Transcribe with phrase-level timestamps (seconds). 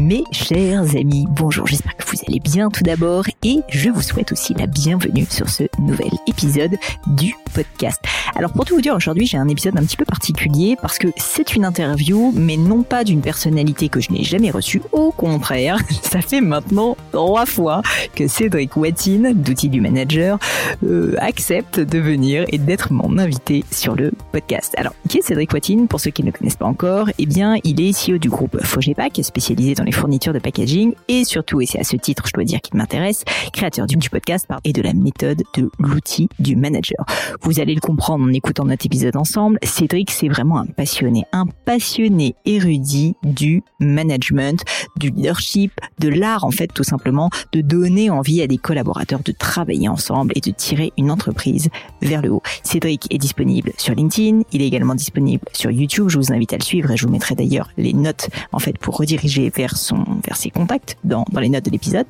[0.00, 4.32] Mes chers amis, bonjour, j'espère que vous allez bien tout d'abord et je vous souhaite
[4.32, 6.76] aussi la bienvenue sur ce nouvel épisode
[7.08, 8.00] du podcast.
[8.34, 11.08] Alors pour tout vous dire, aujourd'hui j'ai un épisode un petit peu particulier parce que
[11.18, 15.76] c'est une interview, mais non pas d'une personnalité que je n'ai jamais reçue, au contraire,
[16.02, 17.82] ça fait maintenant trois fois
[18.14, 20.38] que Cédric Watine, d'Outils du Manager,
[20.86, 24.72] euh, accepte de venir et d'être mon invité sur le podcast.
[24.78, 25.86] Alors, qui est Cédric Watine?
[25.86, 29.20] Pour ceux qui ne connaissent pas encore, eh bien, il est CEO du groupe Fogepack,
[29.22, 32.60] spécialisé les fournitures de packaging et surtout, et c'est à ce titre, je dois dire
[32.60, 37.04] qu'il m'intéresse, créateur du, podcast et de la méthode de l'outil du manager.
[37.40, 39.58] Vous allez le comprendre en écoutant notre épisode ensemble.
[39.62, 44.62] Cédric, c'est vraiment un passionné, un passionné érudit du management,
[44.96, 49.32] du leadership, de l'art en fait tout simplement, de donner envie à des collaborateurs de
[49.32, 51.68] travailler ensemble et de tirer une entreprise
[52.00, 52.42] vers le haut.
[52.62, 56.08] Cédric est disponible sur LinkedIn, il est également disponible sur YouTube.
[56.08, 58.76] Je vous invite à le suivre et je vous mettrai d'ailleurs les notes en fait
[58.78, 62.06] pour rediriger vers son vers ses contacts dans dans les notes de l'épisode.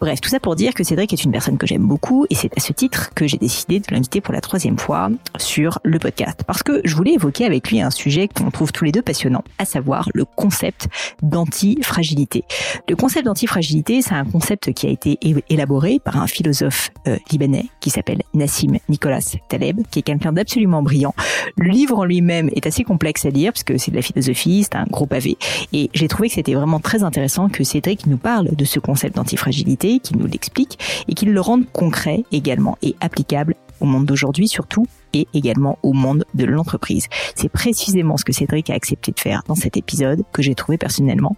[0.00, 2.56] Bref, tout ça pour dire que Cédric est une personne que j'aime beaucoup et c'est
[2.56, 6.42] à ce titre que j'ai décidé de l'inviter pour la troisième fois sur le podcast.
[6.46, 9.44] Parce que je voulais évoquer avec lui un sujet qu'on trouve tous les deux passionnant,
[9.58, 10.88] à savoir le concept
[11.22, 12.44] d'antifragilité.
[12.88, 17.66] Le concept d'antifragilité, c'est un concept qui a été élaboré par un philosophe euh, libanais
[17.80, 21.14] qui s'appelle Nassim Nicolas Taleb, qui est quelqu'un d'absolument brillant.
[21.56, 24.64] Le livre en lui-même est assez complexe à lire, parce que c'est de la philosophie,
[24.64, 25.36] c'est un gros pavé.
[25.72, 29.16] Et j'ai trouvé que c'était vraiment très intéressant que Cédric nous parle de ce concept
[29.16, 30.78] d'antifragilité, qu'il nous l'explique,
[31.08, 35.92] et qu'il le rende concret également et applicable au monde d'aujourd'hui surtout et également au
[35.92, 37.06] monde de l'entreprise.
[37.34, 40.78] C'est précisément ce que Cédric a accepté de faire dans cet épisode que j'ai trouvé
[40.78, 41.36] personnellement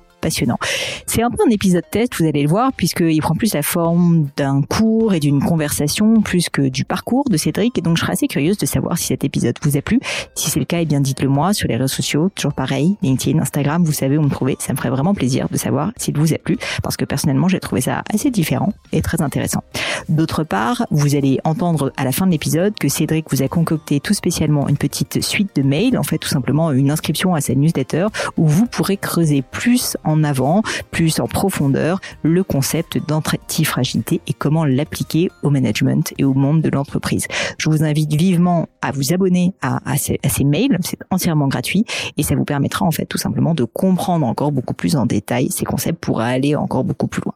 [1.07, 4.29] C'est un peu un épisode test, vous allez le voir, puisqu'il prend plus la forme
[4.37, 7.79] d'un cours et d'une conversation plus que du parcours de Cédric.
[7.79, 10.01] Et donc, je serais assez curieuse de savoir si cet épisode vous a plu.
[10.35, 12.31] Si c'est le cas, eh bien, dites-le moi sur les réseaux sociaux.
[12.35, 14.57] Toujours pareil, LinkedIn, Instagram, vous savez où me trouver.
[14.59, 17.61] Ça me ferait vraiment plaisir de savoir s'il vous a plu, parce que personnellement, j'ai
[17.61, 19.63] trouvé ça assez différent et très intéressant.
[20.09, 24.01] D'autre part, vous allez entendre à la fin de l'épisode que Cédric vous a concocté
[24.01, 27.55] tout spécialement une petite suite de mails, en fait, tout simplement une inscription à sa
[27.55, 28.07] newsletter
[28.37, 34.33] où vous pourrez creuser plus en en avant, plus en profondeur, le concept d'antifragilité et
[34.33, 37.27] comment l'appliquer au management et au monde de l'entreprise.
[37.59, 41.85] Je vous invite vivement à vous abonner à, ces, à ces mails, c'est entièrement gratuit
[42.17, 45.51] et ça vous permettra en fait tout simplement de comprendre encore beaucoup plus en détail
[45.51, 47.35] ces concepts pour aller encore beaucoup plus loin.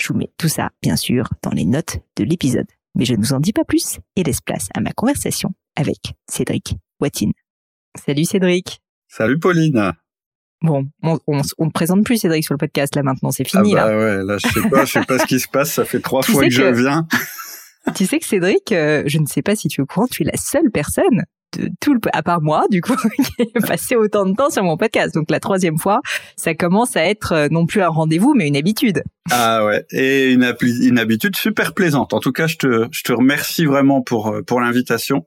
[0.00, 2.66] Je vous mets tout ça, bien sûr, dans les notes de l'épisode.
[2.94, 6.14] Mais je ne vous en dis pas plus et laisse place à ma conversation avec
[6.28, 7.32] Cédric Watine.
[7.94, 8.80] Salut Cédric.
[9.08, 9.92] Salut Pauline.
[10.62, 13.76] Bon, on, on, on ne présente plus Cédric sur le podcast là maintenant, c'est fini
[13.76, 13.98] ah bah là.
[13.98, 16.22] Ouais, là je sais pas, je sais pas ce qui se passe, ça fait trois
[16.22, 17.06] fois que, que, je viens.
[17.94, 20.24] tu sais que Cédric, euh, je ne sais pas si tu es au courant, tu
[20.24, 21.24] es la seule personne
[21.56, 24.62] de tout le, à part moi, du coup, qui est passé autant de temps sur
[24.62, 25.14] mon podcast.
[25.14, 26.00] Donc la troisième fois,
[26.36, 29.02] ça commence à être euh, non plus un rendez-vous, mais une habitude.
[29.30, 32.14] Ah ouais, et une, une habitude super plaisante.
[32.14, 35.26] En tout cas, je te, je te remercie vraiment pour euh, pour l'invitation.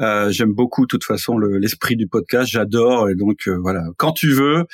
[0.00, 2.50] Euh, J'aime beaucoup, de toute façon, l'esprit du podcast.
[2.50, 3.82] J'adore, et donc euh, voilà.
[3.96, 4.64] Quand tu veux,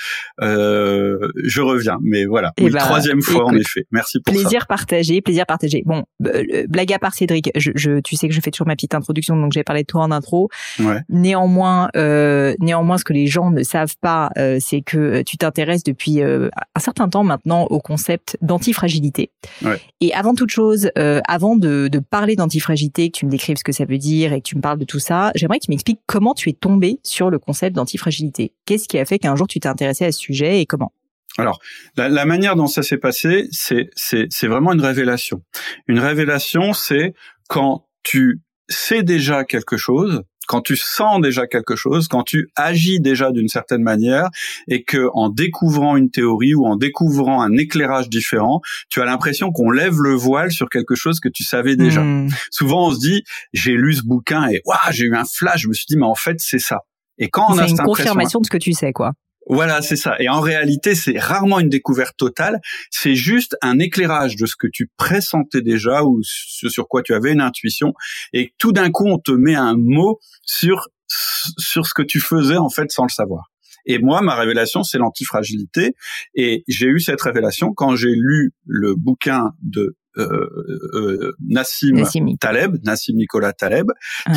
[0.41, 1.99] euh, je reviens.
[2.03, 3.87] Mais voilà, oui, bah, troisième fois écoute, en effet.
[3.91, 4.67] Merci pour plaisir ça.
[4.67, 5.83] partagé, plaisir partagé.
[5.85, 7.51] Bon, blague à part, Cédric.
[7.57, 9.87] Je, je, tu sais que je fais toujours ma petite introduction, donc j'ai parlé de
[9.87, 10.49] toi en intro.
[10.79, 11.01] Ouais.
[11.09, 15.83] Néanmoins, euh, néanmoins, ce que les gens ne savent pas, euh, c'est que tu t'intéresses
[15.83, 19.31] depuis euh, un certain temps maintenant au concept d'antifragilité.
[19.63, 19.81] Ouais.
[20.01, 23.65] Et avant toute chose, euh, avant de, de parler d'antifragilité, que tu me décrives ce
[23.65, 25.71] que ça veut dire et que tu me parles de tout ça, j'aimerais que tu
[25.71, 28.53] m'expliques comment tu es tombé sur le concept d'antifragilité.
[28.67, 30.93] Qu'est-ce qui a fait qu'un jour tu t'es intéressé à ce sujet et comment?
[31.37, 31.61] Alors,
[31.97, 35.43] la, manière dont ça s'est passé, c'est vraiment une révélation.
[35.87, 37.15] Une révélation, c'est
[37.49, 43.01] quand tu sais déjà quelque chose, quand tu sens déjà quelque chose, quand tu agis
[43.01, 44.29] déjà d'une certaine manière
[44.67, 49.53] et que en découvrant une théorie ou en découvrant un éclairage différent, tu as l'impression
[49.53, 52.03] qu'on lève le voile sur quelque chose que tu savais déjà.
[52.03, 52.29] Hmm.
[52.51, 53.23] Souvent on se dit
[53.53, 56.07] j'ai lu ce bouquin et waouh, j'ai eu un flash, je me suis dit mais
[56.07, 56.81] en fait c'est ça.
[57.19, 59.13] Et quand on a une confirmation de ce que tu sais quoi.
[59.49, 60.15] Voilà, c'est ça.
[60.21, 62.61] Et en réalité, c'est rarement une découverte totale.
[62.91, 67.15] C'est juste un éclairage de ce que tu pressentais déjà ou ce sur quoi tu
[67.15, 67.95] avais une intuition.
[68.33, 72.59] Et tout d'un coup, on te met un mot sur sur ce que tu faisais
[72.59, 73.51] en fait sans le savoir.
[73.87, 75.95] Et moi, ma révélation, c'est l'antifragilité.
[76.35, 80.49] Et j'ai eu cette révélation quand j'ai lu le bouquin de euh,
[80.95, 82.05] euh, Nassim,
[82.39, 83.87] Taleb, Nassim Nicolas Taleb,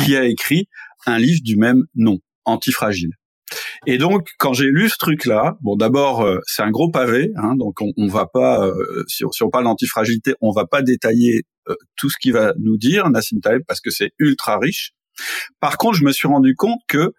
[0.02, 0.68] qui a écrit
[1.06, 3.10] un livre du même nom, Antifragile.
[3.86, 7.56] Et donc, quand j'ai lu ce truc-là, bon, d'abord, euh, c'est un gros pavé, hein,
[7.56, 11.74] donc on, on va pas, euh, si, on parle d'antifragilité, on va pas détailler euh,
[11.96, 14.92] tout ce qu'il va nous dire Nassim Taleb parce que c'est ultra riche.
[15.60, 17.12] Par contre, je me suis rendu compte que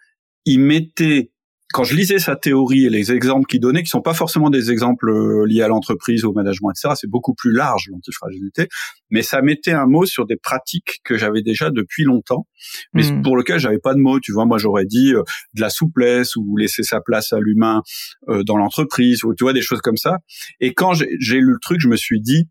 [0.45, 1.32] il mettait
[1.73, 4.71] quand je lisais sa théorie et les exemples qu'il donnait, qui sont pas forcément des
[4.71, 8.67] exemples euh, liés à l'entreprise, au management, etc., c'est beaucoup plus large l'antifragilité,
[9.09, 12.47] mais ça mettait un mot sur des pratiques que j'avais déjà depuis longtemps,
[12.93, 13.23] mais hmm.
[13.23, 14.19] pour lequel j'avais pas de mots.
[14.19, 15.23] Tu vois, moi j'aurais dit euh,
[15.55, 17.81] de la souplesse ou laisser sa place à l'humain
[18.29, 20.19] euh, dans l'entreprise, ou tu vois des choses comme ça.
[20.59, 22.47] Et quand j'ai lu le truc, je me suis dit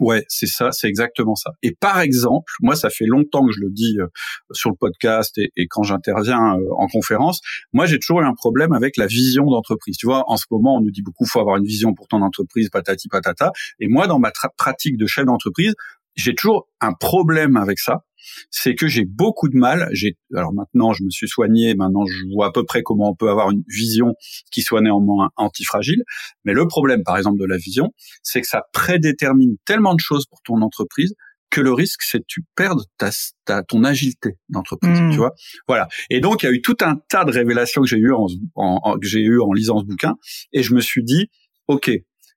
[0.00, 1.52] Ouais, c'est ça, c'est exactement ça.
[1.62, 4.06] Et par exemple, moi, ça fait longtemps que je le dis euh,
[4.52, 7.40] sur le podcast et, et quand j'interviens euh, en conférence,
[7.72, 9.96] moi, j'ai toujours eu un problème avec la vision d'entreprise.
[9.96, 12.22] Tu vois, en ce moment, on nous dit beaucoup, faut avoir une vision pour ton
[12.22, 13.52] entreprise, patati patata.
[13.80, 15.74] Et moi, dans ma pratique de chef d'entreprise,
[16.14, 18.05] j'ai toujours un problème avec ça
[18.50, 19.88] c'est que j'ai beaucoup de mal.
[19.92, 23.14] J'ai alors maintenant je me suis soigné, maintenant je vois à peu près comment on
[23.14, 24.14] peut avoir une vision
[24.50, 26.02] qui soit néanmoins antifragile.
[26.44, 27.92] Mais le problème, par exemple, de la vision,
[28.22, 31.14] c'est que ça prédétermine tellement de choses pour ton entreprise
[31.50, 35.10] que le risque, c'est que tu perdes ta, ton agilité d'entreprise, mmh.
[35.10, 35.32] tu vois.
[35.68, 35.88] Voilà.
[36.10, 38.26] Et donc, il y a eu tout un tas de révélations que j'ai eu en,
[38.56, 40.14] en, que j'ai eu en lisant ce bouquin,
[40.52, 41.28] et je me suis dit,
[41.68, 41.90] ok,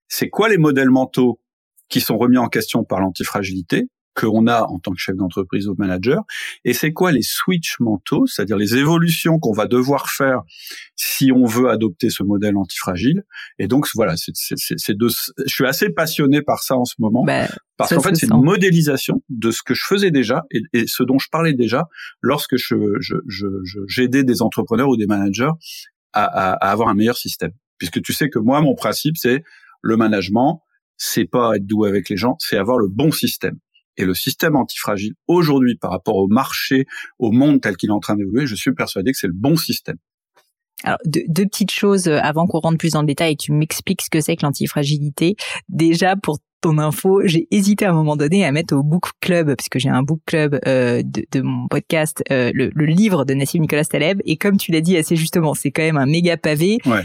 [0.07, 1.39] c'est quoi les modèles mentaux
[1.89, 3.87] qui sont remis en question par l'antifragilité?
[4.19, 6.23] Qu'on a en tant que chef d'entreprise ou manager,
[6.65, 10.41] et c'est quoi les switch mentaux, c'est-à-dire les évolutions qu'on va devoir faire
[10.95, 13.23] si on veut adopter ce modèle antifragile?
[13.57, 17.93] Et donc voilà, c'est, je suis assez passionné par ça en ce moment, bah, parce
[17.93, 21.29] qu'en fait c'est une modélisation de ce que je faisais déjà et, ce dont je
[21.31, 21.87] parlais déjà
[22.21, 23.47] lorsque je, je, je,
[23.87, 25.51] j'aidais des entrepreneurs ou des managers
[26.13, 27.51] à, à, à avoir un meilleur système.
[27.77, 29.43] Puisque tu sais que moi, mon principe, c'est
[29.81, 30.61] le management,
[30.97, 33.57] c'est pas être doux avec les gens, c'est avoir le bon système.
[33.99, 36.85] Et le système antifragile, aujourd'hui, par rapport au marché,
[37.19, 39.57] au monde tel qu'il est en train d'évoluer, je suis persuadé que c'est le bon
[39.57, 39.97] système.
[40.85, 43.51] Alors, deux, petites choses euh, avant qu'on rentre plus dans le détail et que tu
[43.51, 45.35] m'expliques ce que c'est que l'antifragilité.
[45.67, 49.53] Déjà, pour ton info, j'ai hésité à un moment donné à mettre au book club,
[49.57, 53.83] puisque j'ai un book club euh, de, mon podcast, euh, le, livre de Nassim Nicolas
[53.83, 54.21] Taleb.
[54.23, 56.77] Et comme tu l'as dit assez justement, c'est quand même un méga pavé.
[56.85, 57.03] Ouais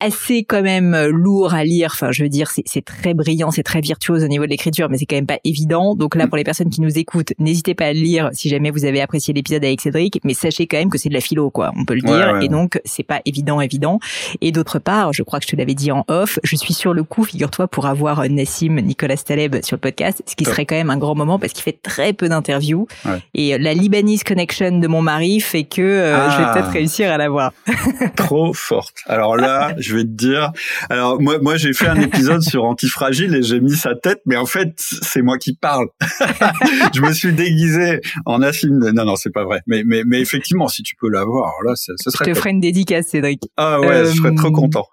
[0.00, 1.90] assez quand même euh, lourd à lire.
[1.92, 4.98] Enfin, je veux dire, c'est très brillant, c'est très virtuose au niveau de l'écriture, mais
[4.98, 5.94] c'est quand même pas évident.
[5.94, 6.28] Donc là, mm.
[6.28, 9.00] pour les personnes qui nous écoutent, n'hésitez pas à le lire si jamais vous avez
[9.00, 11.72] apprécié l'épisode avec Cédric, mais sachez quand même que c'est de la philo, quoi.
[11.76, 12.40] On peut le dire.
[12.40, 13.98] et donc, c'est pas évident, évident.
[14.40, 16.94] Et d'autre part, je crois que je te l'avais dit en off, je suis sur
[16.94, 20.66] le coup, figure-toi, pour avoir euh, Nassim Nicolas Taleb sur le podcast, ce qui serait
[20.66, 22.86] quand même un grand moment parce qu'il fait très peu d'interviews.
[23.34, 26.52] Et euh, la Libanese connection de mon mari fait que je vais ah.
[26.54, 27.52] peut-être réussir à l'avoir.
[28.16, 28.94] Trop forte.
[29.06, 30.52] Alors là, je vais te dire.
[30.90, 34.36] Alors moi, moi j'ai fait un épisode sur Antifragile et j'ai mis sa tête, mais
[34.36, 35.88] en fait c'est moi qui parle.
[36.94, 38.78] je me suis déguisé en Nassim.
[38.78, 39.60] Non, non, c'est pas vrai.
[39.66, 42.26] Mais, mais, mais effectivement, si tu peux l'avoir, là, ce, serait.
[42.26, 43.42] Je te ferai une dédicace, Cédric.
[43.56, 44.86] Ah ouais, je serais trop euh, content.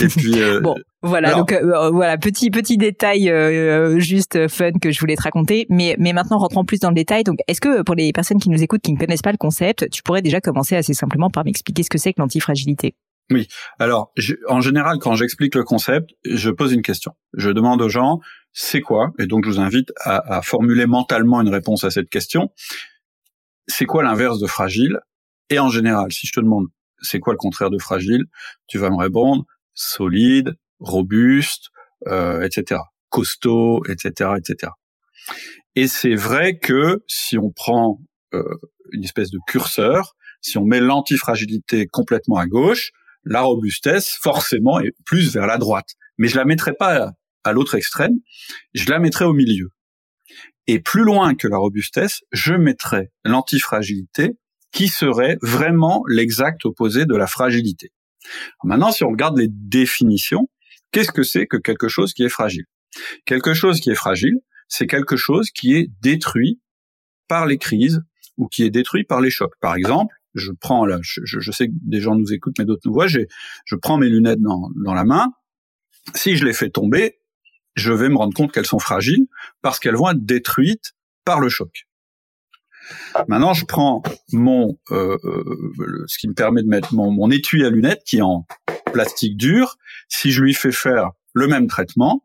[0.00, 3.32] Et puis euh, bon, voilà donc euh, voilà petit petit détail
[3.98, 7.24] juste fun que je voulais te raconter, mais mais maintenant rentrons plus dans le détail.
[7.24, 9.90] Donc est-ce que pour les personnes qui nous écoutent qui ne connaissent pas le concept,
[9.90, 12.94] tu pourrais déjà commencer assez simplement par m'expliquer ce que c'est que l'antifragilité?
[13.30, 13.48] Oui.
[13.78, 14.12] Alors,
[14.48, 17.12] en général, quand j'explique le concept, je pose une question.
[17.34, 18.20] Je demande aux gens,
[18.52, 19.12] c'est quoi?
[19.18, 22.50] Et donc, je vous invite à, à, formuler mentalement une réponse à cette question.
[23.66, 24.98] C'est quoi l'inverse de fragile?
[25.48, 26.66] Et en général, si je te demande,
[27.00, 28.24] c'est quoi le contraire de fragile?
[28.66, 31.68] Tu vas me répondre solide, robuste,
[32.06, 32.80] euh, etc.
[33.08, 34.72] Costaud, etc., etc.
[35.74, 38.00] Et c'est vrai que si on prend
[38.34, 38.42] euh,
[38.92, 42.92] une espèce de curseur, si on met l'antifragilité complètement à gauche,
[43.24, 45.90] la robustesse, forcément, est plus vers la droite.
[46.18, 47.12] Mais je la mettrai pas
[47.44, 48.14] à l'autre extrême,
[48.74, 49.70] je la mettrai au milieu.
[50.66, 54.36] Et plus loin que la robustesse, je mettrai l'antifragilité,
[54.72, 57.92] qui serait vraiment l'exact opposé de la fragilité.
[58.64, 60.48] Maintenant, si on regarde les définitions,
[60.92, 62.64] qu'est-ce que c'est que quelque chose qui est fragile?
[63.26, 64.38] Quelque chose qui est fragile,
[64.68, 66.60] c'est quelque chose qui est détruit
[67.28, 68.00] par les crises
[68.36, 69.54] ou qui est détruit par les chocs.
[69.60, 72.82] Par exemple, je prends là, je, je sais que des gens nous écoutent, mais d'autres
[72.84, 73.06] nous voient.
[73.06, 75.32] Je prends mes lunettes dans, la main.
[76.14, 77.18] Si je les fais tomber,
[77.74, 79.26] je vais me rendre compte qu'elles sont fragiles
[79.62, 80.92] parce qu'elles vont être détruites
[81.24, 81.86] par le choc.
[83.28, 87.70] Maintenant, je prends mon euh, euh, ce qui me permet de mettre mon étui à
[87.70, 88.46] lunettes qui est en
[88.92, 89.76] plastique dur.
[90.08, 92.24] Si je lui fais faire le même traitement,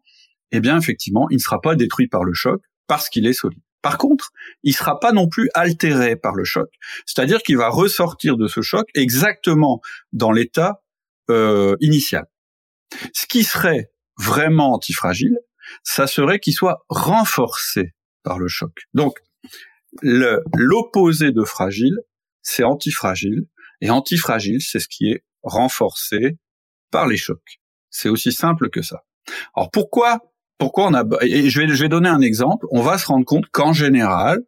[0.52, 3.62] eh bien effectivement, il ne sera pas détruit par le choc parce qu'il est solide.
[3.88, 6.70] Par contre, il sera pas non plus altéré par le choc.
[7.06, 9.80] C'est-à-dire qu'il va ressortir de ce choc exactement
[10.12, 10.84] dans l'état
[11.30, 12.26] euh, initial.
[13.14, 15.38] Ce qui serait vraiment antifragile,
[15.84, 18.74] ça serait qu'il soit renforcé par le choc.
[18.94, 19.20] Donc,
[20.02, 21.98] l'opposé de fragile,
[22.42, 23.46] c'est antifragile,
[23.80, 26.38] et antifragile, c'est ce qui est renforcé
[26.92, 27.62] par les chocs.
[27.90, 29.06] C'est aussi simple que ça.
[29.56, 30.20] Alors pourquoi
[30.58, 32.66] pourquoi on a et je vais je vais donner un exemple.
[32.72, 34.44] On va se rendre compte qu'en général,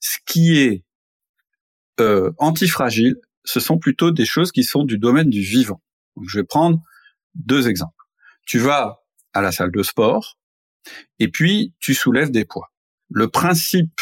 [0.00, 0.84] ce qui est
[2.00, 5.82] euh, antifragile, ce sont plutôt des choses qui sont du domaine du vivant.
[6.26, 6.80] Je vais prendre
[7.34, 8.04] deux exemples.
[8.46, 9.00] Tu vas
[9.32, 10.38] à la salle de sport
[11.18, 12.72] et puis tu soulèves des poids.
[13.10, 14.00] Le principe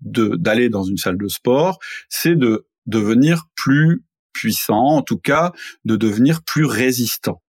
[0.00, 5.52] de d'aller dans une salle de sport, c'est de devenir plus puissant, en tout cas
[5.84, 7.42] de devenir plus résistant.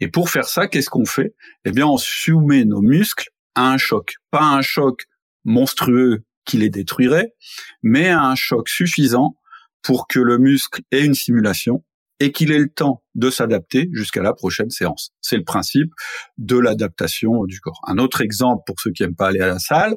[0.00, 1.34] Et pour faire ça, qu'est-ce qu'on fait?
[1.64, 4.14] Eh bien, on soumet nos muscles à un choc.
[4.30, 5.04] Pas un choc
[5.44, 7.34] monstrueux qui les détruirait,
[7.82, 9.36] mais à un choc suffisant
[9.82, 11.84] pour que le muscle ait une simulation
[12.18, 15.12] et qu'il ait le temps de s'adapter jusqu'à la prochaine séance.
[15.20, 15.92] C'est le principe
[16.38, 17.80] de l'adaptation du corps.
[17.86, 19.96] Un autre exemple pour ceux qui n'aiment pas aller à la salle,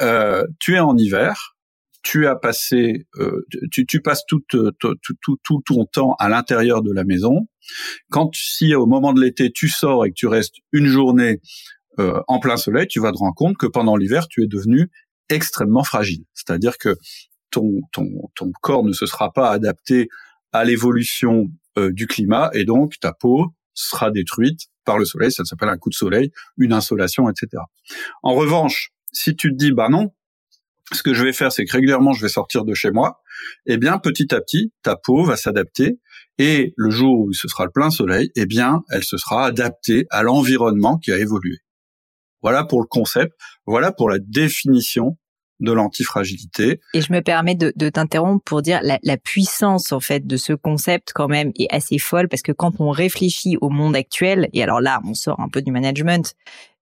[0.00, 1.51] euh, tu es en hiver,
[2.02, 6.82] tu as passé, euh, tu, tu, passes tout, tout, tout, tout, ton temps à l'intérieur
[6.82, 7.48] de la maison.
[8.10, 11.40] Quand si au moment de l'été tu sors et que tu restes une journée
[11.98, 14.90] euh, en plein soleil, tu vas te rendre compte que pendant l'hiver tu es devenu
[15.28, 16.24] extrêmement fragile.
[16.34, 16.96] C'est-à-dire que
[17.50, 20.08] ton, ton, ton corps ne se sera pas adapté
[20.52, 25.30] à l'évolution euh, du climat et donc ta peau sera détruite par le soleil.
[25.30, 27.62] Ça s'appelle un coup de soleil, une insolation, etc.
[28.22, 30.12] En revanche, si tu te dis bah non,
[30.96, 33.20] ce que je vais faire, c'est que régulièrement, je vais sortir de chez moi.
[33.66, 35.98] Eh bien, petit à petit, ta peau va s'adapter
[36.38, 40.06] et le jour où ce sera le plein soleil, eh bien, elle se sera adaptée
[40.10, 41.58] à l'environnement qui a évolué.
[42.42, 43.32] Voilà pour le concept.
[43.66, 45.16] Voilà pour la définition
[45.60, 46.80] de l'antifragilité.
[46.92, 50.52] Et je me permets de, t'interrompre pour dire la, la, puissance en fait de ce
[50.52, 54.62] concept quand même est assez folle parce que quand on réfléchit au monde actuel et
[54.64, 56.34] alors là on sort un peu du management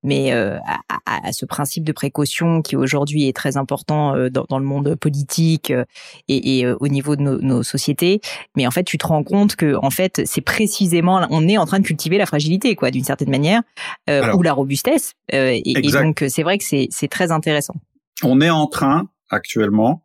[0.02, 4.46] mais euh, à, à, ce principe de précaution qui aujourd'hui est très important euh, dans,
[4.48, 5.84] dans, le monde politique euh,
[6.28, 8.20] et, et au niveau de nos, nos, sociétés.
[8.56, 11.66] Mais en fait, tu te rends compte que en fait, c'est précisément on est en
[11.66, 13.62] train de cultiver la fragilité, quoi, d'une certaine manière,
[14.08, 15.14] ou la robustesse.
[15.30, 17.74] Et, et, donc, c'est vrai que c'est très intéressant.
[18.22, 20.04] On est en train actuellement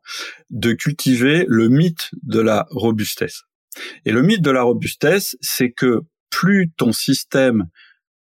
[0.50, 3.44] de cultiver le mythe de la robustesse.
[4.06, 7.68] Et le mythe de la robustesse, c'est que plus ton système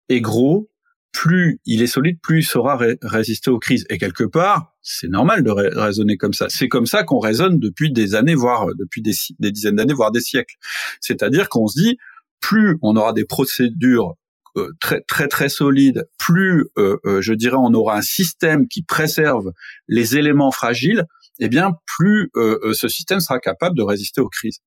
[0.09, 0.71] est gros,
[1.13, 3.85] plus il est solide, plus il saura résister aux crises.
[3.91, 6.47] Et quelque part, c'est normal de raisonner comme ça.
[6.49, 9.15] C'est comme ça qu'on raisonne depuis des années, voire euh, depuis des,
[9.53, 10.57] dizaines d'années, voire des siècles.
[11.01, 11.99] C'est-à-dire qu'on se dit,
[12.41, 14.15] plus on aura des procédures
[14.57, 19.53] euh, très très très solides, plus euh, je dirais on aura un système qui préserve
[19.89, 21.07] les éléments fragiles,
[21.39, 24.59] eh bien plus ce système sera capable de résister aux crises.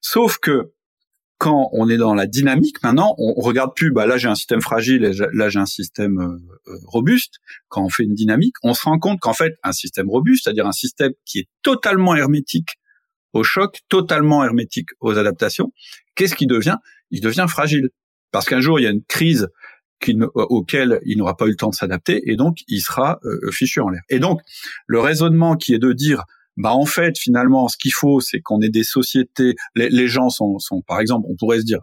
[0.00, 0.70] Sauf que
[1.38, 4.60] quand on est dans la dynamique, maintenant, on, regarde plus, bah là j'ai un système
[4.60, 7.34] fragile et là j'ai un système euh, euh, robuste.
[7.68, 10.66] Quand on fait une dynamique, on se rend compte qu'en fait, un système robuste, c'est-à-dire
[10.66, 12.78] un système qui est totalement hermétique
[13.32, 15.72] au choc, totalement hermétique aux adaptations,
[16.14, 16.76] qu'est-ce qui devient?
[17.10, 17.90] Il devient fragile.
[18.30, 19.48] Parce qu'un jour, il y a une crise
[20.34, 23.80] auquel il n'aura pas eu le temps de s'adapter et donc il sera euh, fichu
[23.80, 24.02] en l'air.
[24.08, 24.40] Et donc,
[24.86, 26.24] le raisonnement qui est de dire
[26.56, 29.54] bah en fait finalement ce qu'il faut c'est qu'on ait des sociétés.
[29.74, 31.80] Les, gens sont, sont par exemple on pourrait se dire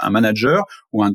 [0.00, 1.12] un manager ou un,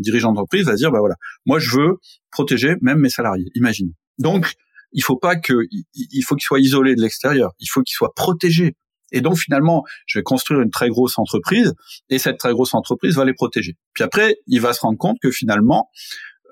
[0.00, 1.14] dirigeant d'entreprise va dire bah voilà
[1.46, 1.98] moi je veux
[2.30, 3.92] protéger même mes salariés imagine.
[4.18, 4.54] Donc
[4.92, 5.54] il faut pas que
[5.94, 7.52] il faut qu'il soit isolé de l'extérieur.
[7.60, 8.76] Il faut qu'il soit protégé
[9.12, 11.74] et donc finalement je vais construire une très grosse entreprise
[12.08, 13.76] et cette très grosse entreprise va les protéger.
[13.94, 15.90] Puis après il va se rendre compte que finalement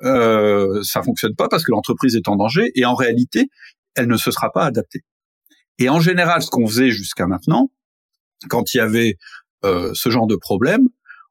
[0.03, 3.49] euh, ça fonctionne pas parce que l'entreprise est en danger et en réalité
[3.97, 5.01] elle ne se sera pas adaptée
[5.81, 7.71] et en général, ce qu'on faisait jusqu'à maintenant,
[8.49, 9.17] quand il y avait
[9.65, 10.89] euh, ce genre de problème,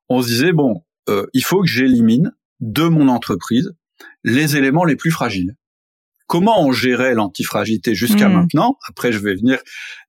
[0.09, 3.71] on se disait bon, euh, il faut que j'élimine de mon entreprise
[4.23, 5.55] les éléments les plus fragiles.
[6.27, 8.33] Comment on gérait l'antifragilité jusqu'à hmm.
[8.33, 8.77] maintenant?
[8.87, 9.59] Après, je vais venir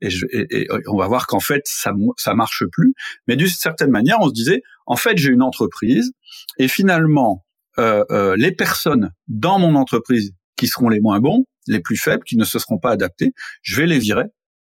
[0.03, 2.93] et, je, et, on va voir qu'en fait, ça ça marche plus.
[3.27, 6.13] Mais d'une certaine manière, on se disait en fait, j'ai une entreprise
[6.59, 7.47] et finalement,
[7.79, 12.25] euh, euh, les personnes dans mon entreprise qui seront les moins bons, les plus faibles,
[12.25, 14.25] qui ne se seront pas adaptés, je vais les virer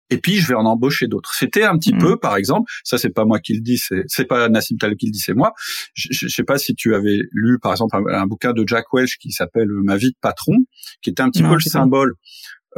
[0.08, 1.34] et puis je vais en embaucher d'autres.
[1.34, 1.98] C'était un petit Mm.
[1.98, 4.96] peu, par exemple, ça c'est pas moi qui le dis, c'est c'est pas Nassim Taleb
[4.96, 5.52] qui le dit, c'est moi.
[5.94, 8.62] Je, je, je sais pas si tu avais lu, par exemple, un, un bouquin de
[8.66, 10.54] Jack Welch qui s'appelle Ma vie de patron,
[11.02, 12.12] qui était un petit Non, peu le symbole.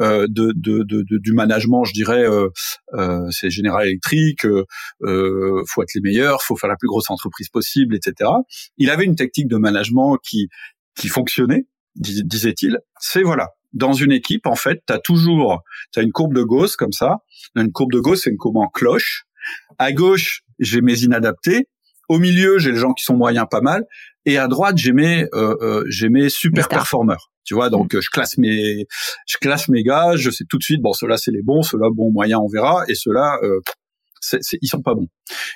[0.00, 2.48] euh, de, de, de, de- du management, je dirais, euh,
[2.94, 4.64] euh, c'est General Electric, euh,
[5.02, 8.30] euh, faut être les meilleurs, faut faire la plus grosse entreprise possible, etc.
[8.76, 10.48] Il avait une technique de management qui
[10.94, 12.78] qui fonctionnait, dis- disait-il.
[13.00, 15.62] C'est voilà, dans une équipe, en fait, tu as toujours,
[15.96, 17.18] as une courbe de Gauss comme ça.
[17.54, 19.25] Une courbe de Gauss, c'est une courbe en cloche.
[19.78, 21.68] À gauche, j'ai mes inadaptés.
[22.08, 23.84] Au milieu, j'ai les gens qui sont moyens, pas mal.
[24.25, 27.30] Et à droite, j'ai mes, euh, euh, j'ai mes super performeurs.
[27.44, 28.87] Tu vois, donc euh, je classe mes,
[29.26, 30.16] je classe mes gars.
[30.16, 32.84] Je sais tout de suite, bon, ceux-là c'est les bons, ceux-là bon moyen, on verra.
[32.88, 33.60] Et ceux-là, euh,
[34.20, 35.08] c'est, c'est- ils sont pas bons.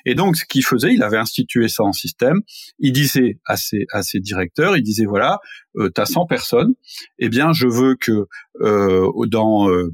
[0.06, 2.40] Et donc, ce qu'il faisait, il avait institué ça en système.
[2.78, 5.38] Il disait à ses, à ses directeurs, il disait voilà,
[5.76, 6.74] euh, t'as 100 personnes,
[7.18, 8.26] eh bien, je veux que
[8.60, 9.90] euh, dans, euh,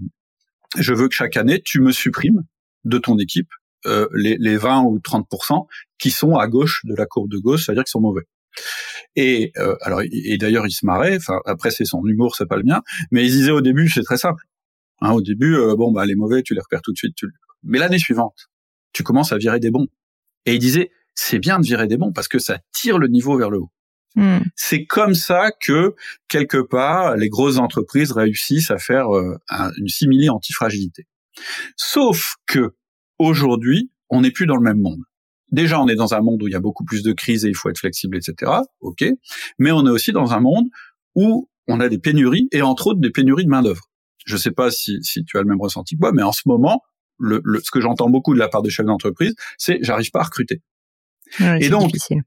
[0.76, 2.42] je veux que chaque année, tu me supprimes
[2.84, 3.48] de ton équipe
[3.86, 5.66] euh, les, les 20 ou 30%
[5.98, 8.22] qui sont à gauche de la courbe de gauche, c'est-à-dire qu'ils sont mauvais.
[9.16, 11.16] Et euh, alors, et d'ailleurs, il se marrait.
[11.16, 12.82] Enfin, après, c'est son humour, c'est pas le mien.
[13.10, 14.42] Mais il disait au début, c'est très simple.
[15.00, 17.14] Hein, au début, euh, bon, bah les mauvais, tu les repères tout de suite.
[17.16, 17.28] tu-
[17.62, 18.48] Mais l'année suivante,
[18.98, 19.86] tu commences à virer des bons.
[20.44, 23.38] Et il disait, c'est bien de virer des bons parce que ça tire le niveau
[23.38, 23.70] vers le haut.
[24.16, 24.38] Hmm.
[24.56, 25.94] C'est comme ça que
[26.26, 31.06] quelque part les grosses entreprises réussissent à faire euh, un- une simili antifragilité.
[31.76, 32.74] Sauf que
[33.20, 35.00] aujourd'hui, on n'est plus dans le même monde.
[35.52, 37.48] Déjà, on est dans un monde où il y a beaucoup plus de crises et
[37.48, 38.50] il faut être flexible, etc.
[38.80, 39.04] Ok,
[39.60, 40.66] mais on est aussi dans un monde
[41.14, 43.84] où on a des pénuries et entre autres des pénuries de main d'œuvre.
[44.26, 46.32] Je ne sais pas si, si tu as le même ressenti que moi, mais en
[46.32, 46.82] ce moment,
[47.18, 50.20] le, le- ce que j'entends beaucoup de la part des chefs d'entreprise, c'est j'arrive pas
[50.20, 50.62] à recruter.
[51.40, 52.22] Ouais, Et donc, difficile.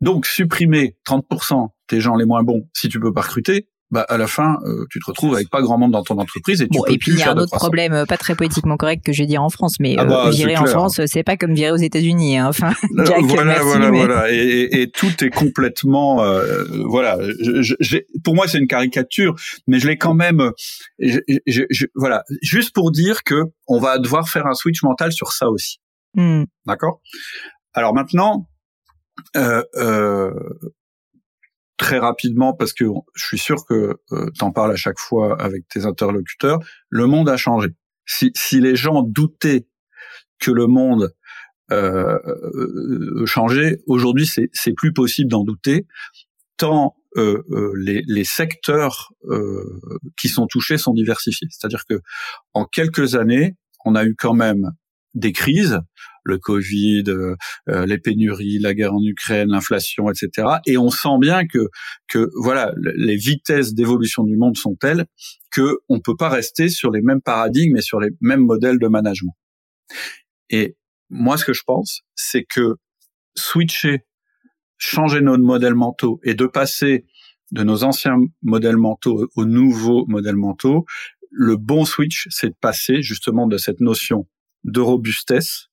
[0.00, 4.16] Donc, supprimer 30% des gens les moins bons si tu peux pas recruter, bah, à
[4.16, 6.76] la fin, euh, tu te retrouves avec pas grand monde dans ton entreprise et tu
[6.76, 9.04] Bon, peux et puis il y a un autre problème, euh, pas très poétiquement correct
[9.04, 10.72] que je vais dire en France, mais Ah euh, bah, virer c'est en clair.
[10.74, 12.36] France, c'est pas comme virer aux États-Unis.
[12.38, 12.48] Hein.
[12.48, 16.64] Enfin, Euh, Jack, voilà, merci, voilà, mais- voilà, et, et- et tout est complètement, euh,
[16.86, 17.18] voilà.
[17.40, 19.36] Je- je- pour moi, c'est une caricature,
[19.68, 20.40] mais je l'ai quand même.
[20.40, 20.50] euh,
[20.98, 25.12] je- je- je- voilà, juste pour dire que on va devoir faire un switch mental
[25.12, 25.78] sur ça aussi.
[26.14, 26.42] Hmm.
[26.66, 27.00] D'accord?
[27.74, 28.48] Alors maintenant,
[29.36, 30.32] euh, euh,
[31.76, 32.84] très rapidement, parce que
[33.14, 36.58] je suis sûr que euh, t'en parles à chaque fois avec tes interlocuteurs,
[36.88, 37.68] le monde a changé.
[38.06, 39.66] Si, les gens doutaient
[40.38, 41.12] que le monde
[41.72, 45.86] euh, euh, changeait, aujourd'hui c'est plus possible d'en douter,
[46.56, 47.42] tant euh,
[47.76, 49.12] les, les secteurs
[50.16, 51.48] qui sont touchés sont diversifiés.
[51.50, 52.00] C'est-à-dire que
[52.52, 54.72] en quelques années, on a eu quand même
[55.14, 55.80] des crises,
[56.26, 57.36] le Covid, euh,
[57.68, 60.48] euh, les pénuries, la guerre en Ukraine, l'inflation, etc.
[60.66, 61.68] Et on sent bien que
[62.08, 65.06] que voilà, le- les vitesses d'évolution du monde sont telles
[65.50, 68.88] que on peut pas rester sur les mêmes paradigmes et sur les mêmes modèles de
[68.88, 69.34] management.
[70.50, 70.76] Et
[71.10, 72.76] moi, ce que je pense, c'est que
[73.36, 74.00] switcher,
[74.78, 77.04] changer nos modèles mentaux et de passer
[77.52, 80.84] de nos anciens modèles mentaux aux nouveaux modèles mentaux,
[81.30, 84.26] le bon switch, c'est de passer justement de cette notion
[84.64, 85.66] de robustesse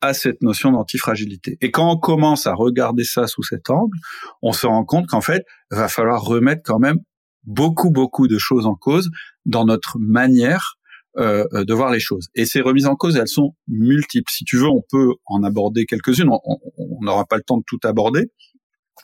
[0.00, 1.58] à cette notion d'antifragilité.
[1.60, 3.96] Et quand on commence à regarder ça sous cet angle,
[4.42, 6.98] on se rend compte qu'en fait, va falloir remettre quand même
[7.44, 9.10] beaucoup, beaucoup de choses en cause
[9.46, 10.76] dans notre manière
[11.18, 12.28] euh, de voir les choses.
[12.34, 14.30] Et ces remises en cause, elles sont multiples.
[14.30, 16.30] Si tu veux, on peut en aborder quelques-unes.
[16.30, 16.58] On-
[17.02, 18.30] n'aura pas le temps de tout aborder.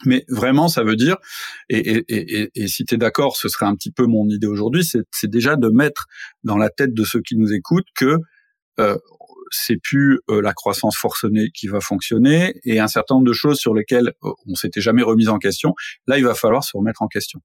[0.05, 1.17] Mais vraiment, ça veut dire,
[1.71, 2.05] et,
[2.69, 5.69] si tu es d'accord, ce serait un petit peu mon idée aujourd'hui, c'est déjà de
[5.69, 6.07] mettre
[6.45, 8.19] dans la tête de ceux qui nous écoutent que
[8.79, 8.99] euh,
[9.51, 13.59] c'est plus euh, la croissance forcenée qui va fonctionner et un certain nombre de choses
[13.59, 15.75] sur lesquelles euh, on s'était jamais remis en question.
[16.07, 17.41] Là, il va falloir se remettre en question.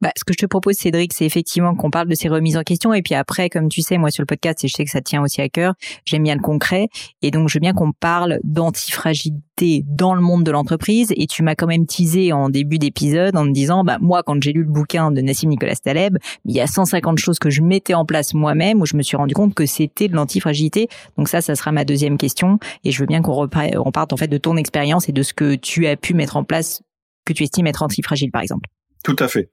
[0.00, 2.62] Bah, ce que je te propose, Cédric, c'est effectivement qu'on parle de ces remises en
[2.62, 2.94] question.
[2.94, 5.00] Et puis après, comme tu sais, moi sur le podcast, et je sais que ça
[5.00, 6.88] tient aussi à cœur, j'aime bien le concret.
[7.20, 11.12] Et donc, je veux bien qu'on parle d'antifragilité dans le monde de l'entreprise.
[11.16, 14.40] Et tu m'as quand même teasé en début d'épisode en me disant, bah, moi, quand
[14.42, 17.62] j'ai lu le bouquin de Nassim Nicolas Taleb, il y a 150 choses que je
[17.62, 20.88] mettais en place moi-même où je me suis rendu compte que c'était de l'antifragilité.
[21.16, 22.58] Donc ça, ça sera ma deuxième question.
[22.84, 25.22] Et je veux bien qu'on repre- on parte en fait de ton expérience et de
[25.22, 26.82] ce que tu as pu mettre en place
[27.24, 28.68] que tu estimes être antifragile, par exemple.
[29.04, 29.50] Tout à fait.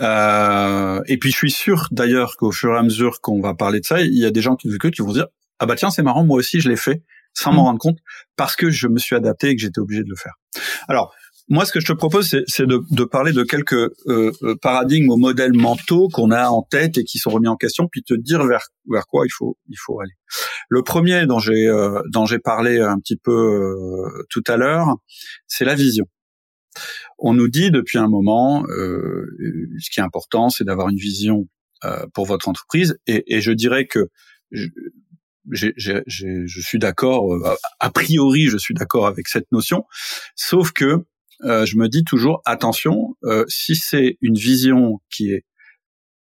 [0.00, 3.80] Euh, et puis je suis sûr d'ailleurs qu'au fur et à mesure qu'on va parler
[3.80, 5.26] de ça, il y a des gens qui qui vont dire
[5.58, 7.02] ah bah tiens c'est marrant moi aussi je l'ai fait
[7.32, 7.66] sans m'en Mm.
[7.66, 7.98] rendre compte
[8.36, 10.34] parce que je me suis adapté et que j'étais obligé de le faire.
[10.88, 11.12] Alors
[11.48, 13.90] moi ce que je te propose c'est, c'est de, de parler de quelques euh,
[14.42, 17.88] euh, paradigmes ou modèles mentaux qu'on a en tête et qui sont remis en question
[17.90, 20.12] puis te dire vers vers quoi il faut il faut aller.
[20.68, 24.94] Le premier dont j'ai euh, dont j'ai parlé un petit peu euh, tout à l'heure
[25.48, 26.06] c'est la vision.
[27.18, 29.26] On nous dit depuis un moment, euh,
[29.80, 31.48] ce qui est important, c'est d'avoir une vision
[31.84, 32.96] euh, pour votre entreprise.
[33.06, 34.08] Et, et je dirais que
[34.50, 34.68] je-
[36.46, 39.84] je suis d'accord, euh, a priori, je suis d'accord avec cette notion,
[40.36, 41.04] sauf que
[41.42, 45.44] euh, je me dis toujours attention, euh, si c'est une vision qui est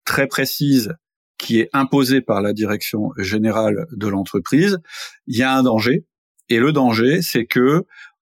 [0.05, 0.93] très précise,
[1.37, 4.77] qui est imposée par la direction générale de l'entreprise,
[5.27, 6.05] il y a un danger.
[6.49, 7.85] Et le danger, c'est que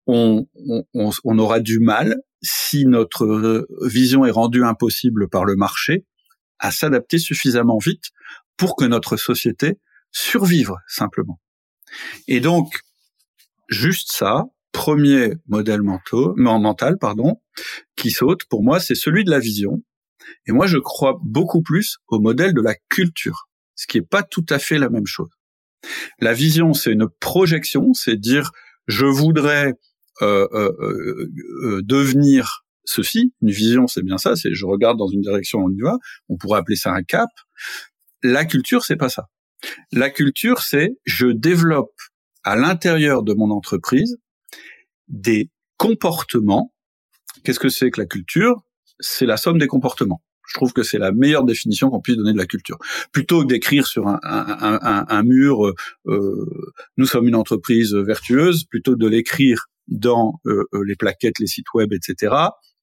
[0.10, 6.06] on, aura du mal, si notre vision est rendue impossible par le marché,
[6.60, 8.06] à s'adapter suffisamment vite
[8.58, 9.80] pour que notre société
[10.12, 11.40] survive simplement.
[12.28, 12.82] Et donc,
[13.70, 17.42] juste ça, premier modèle mental, pardon,
[17.96, 19.82] qui saute, pour moi, c'est celui de la vision.
[20.46, 24.24] Et moi, je crois beaucoup plus au modèle de la culture, ce qui n'est pas
[24.24, 25.30] tout à fait la même chose.
[26.20, 28.52] La vision, c'est une projection, c'est dire
[28.88, 29.89] je voudrais euh, euh, euh,
[31.82, 33.34] devenir ceci.
[33.42, 35.98] Une vision, c'est bien ça, c'est je regarde dans une direction, on y va.
[36.28, 37.30] On pourrait appeler ça un cap.
[38.24, 39.30] La culture, c'est pas ça.
[39.92, 41.96] La culture, c'est je développe
[42.44, 44.18] à l'intérieur de mon entreprise
[45.08, 46.74] des comportements.
[47.44, 48.62] Qu'est-ce que c'est que la culture?
[49.00, 50.22] C'est la somme des comportements.
[50.48, 52.78] Je trouve que c'est la meilleure définition qu'on puisse donner de la culture.
[53.12, 55.76] Plutôt que d'écrire sur un, un, mur euh,
[56.08, 61.48] euh, nous sommes une entreprise vertueuse», plutôt que de l'écrire dans euh, les plaquettes, les
[61.48, 62.36] sites web, etc.,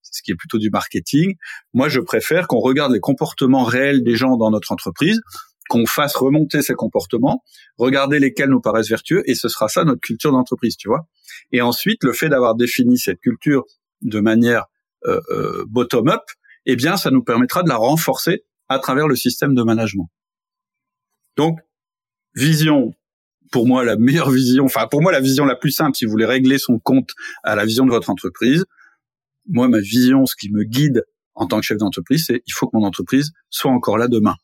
[0.03, 1.35] ce qui est plutôt du marketing,
[1.75, 5.21] moi je préfère qu'on regarde les comportements réels des gens dans notre entreprise,
[5.69, 7.43] qu'on fasse remonter ces comportements,
[7.77, 11.07] regarder lesquels nous paraissent vertueux, et ce sera ça notre culture d'entreprise, tu vois.
[11.53, 13.65] Et ensuite, le fait d'avoir défini cette culture
[14.03, 14.67] de manière
[15.07, 16.23] euh, euh, bottom-up,
[16.67, 20.09] eh bien, ça nous permettra de la renforcer à travers le système de management.
[21.37, 21.59] Donc,
[22.35, 22.93] vision,
[23.51, 26.11] pour moi, la meilleure vision, enfin, pour moi, la vision la plus simple, si vous
[26.11, 27.11] voulez régler son compte
[27.43, 28.65] à la vision de votre entreprise,
[29.49, 31.05] moi, ma vision, ce qui me guide
[31.35, 34.37] en tant que chef d'entreprise, c'est il faut que mon entreprise soit encore là demain.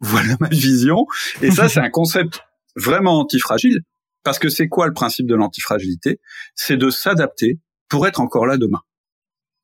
[0.00, 1.06] Voilà ma vision.
[1.42, 2.40] Et ça, c'est un concept
[2.76, 3.80] vraiment antifragile.
[4.22, 6.20] Parce que c'est quoi le principe de l'antifragilité?
[6.54, 8.80] C'est de s'adapter pour être encore là demain.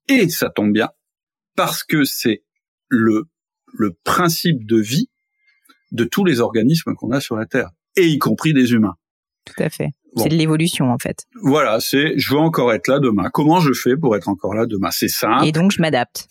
[0.08, 0.88] Et ça tombe bien,
[1.56, 2.44] parce que c'est
[2.88, 3.24] le,
[3.72, 5.08] le principe de vie
[5.90, 8.94] de tous les organismes qu'on a sur la Terre, et y compris des humains.
[9.44, 9.90] Tout à fait.
[10.16, 11.24] C'est de l'évolution en fait.
[11.42, 13.30] Voilà, c'est je veux encore être là demain.
[13.32, 14.90] Comment je fais pour être encore là demain?
[14.90, 15.46] C'est simple.
[15.46, 16.28] Et donc je m'adapte.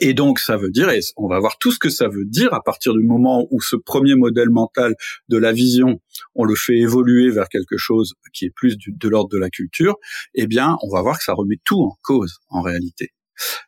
[0.00, 2.54] Et donc, ça veut dire, et on va voir tout ce que ça veut dire
[2.54, 4.94] à partir du moment où ce premier modèle mental
[5.28, 6.00] de la vision,
[6.36, 9.96] on le fait évoluer vers quelque chose qui est plus de l'ordre de la culture,
[10.34, 13.10] eh bien, on va voir que ça remet tout en cause, en réalité.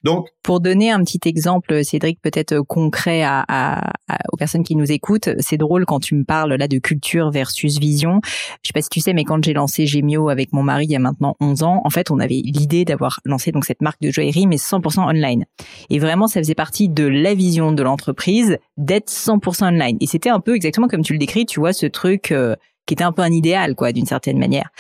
[0.05, 3.91] Donc, pour donner un petit exemple, Cédric, peut-être concret à, à,
[4.33, 7.79] aux personnes qui nous écoutent, c'est drôle quand tu me parles là de culture versus
[7.79, 8.21] vision.
[8.63, 10.91] Je sais pas si tu sais, mais quand j'ai lancé Gemio avec mon mari il
[10.91, 14.01] y a maintenant 11 ans, en fait, on avait l'idée d'avoir lancé donc cette marque
[14.01, 15.45] de joaillerie, mais 100% online.
[15.91, 19.97] Et vraiment, ça faisait partie de la vision de l'entreprise d'être 100% online.
[20.01, 22.57] Et c'était un peu exactement comme tu le décris, tu vois, ce truc euh,
[22.87, 24.71] qui était un peu un idéal, quoi, d'une certaine manière.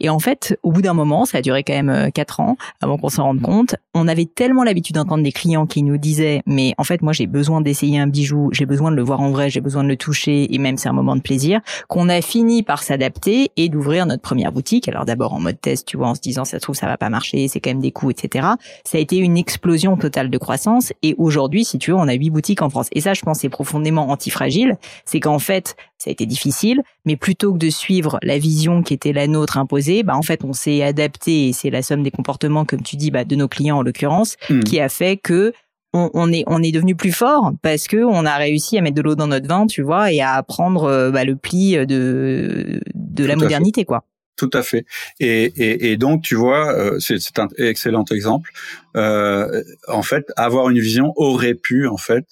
[0.00, 2.56] Et en fait, au bout d'un moment, ça a duré quand même euh, quatre ans
[2.80, 3.74] avant qu'on s'en rende compte.
[4.00, 7.26] On avait tellement l'habitude d'entendre des clients qui nous disaient, mais en fait, moi, j'ai
[7.26, 9.96] besoin d'essayer un bijou, j'ai besoin de le voir en vrai, j'ai besoin de le
[9.96, 14.06] toucher, et même c'est un moment de plaisir, qu'on a fini par s'adapter et d'ouvrir
[14.06, 14.88] notre première boutique.
[14.88, 16.96] Alors d'abord en mode test, tu vois, en se disant, ça se trouve, ça va
[16.96, 18.46] pas marcher, c'est quand même des coûts, etc.
[18.84, 20.92] Ça a été une explosion totale de croissance.
[21.02, 22.88] Et aujourd'hui, si tu veux, on a huit boutiques en France.
[22.92, 24.76] Et ça, je pense, c'est profondément antifragile.
[25.04, 28.94] C'est qu'en fait, ça a été difficile, mais plutôt que de suivre la vision qui
[28.94, 32.12] était la nôtre imposée, bah en fait on s'est adapté et c'est la somme des
[32.12, 34.60] comportements, comme tu dis, bah, de nos clients en l'occurrence, hmm.
[34.60, 35.52] qui a fait que
[35.94, 39.02] on, est on est devenu plus fort parce que on a réussi à mettre de
[39.02, 43.24] l'eau dans notre vin, tu vois, et à apprendre euh, bah, le pli de de
[43.24, 44.04] la modernité, quoi.
[44.36, 44.84] Tout à fait.
[45.18, 48.52] Et, et, donc, tu vois, euh, c'est un excellent exemple.
[48.96, 52.24] Euh, en fait, avoir une vision aurait pu, en fait,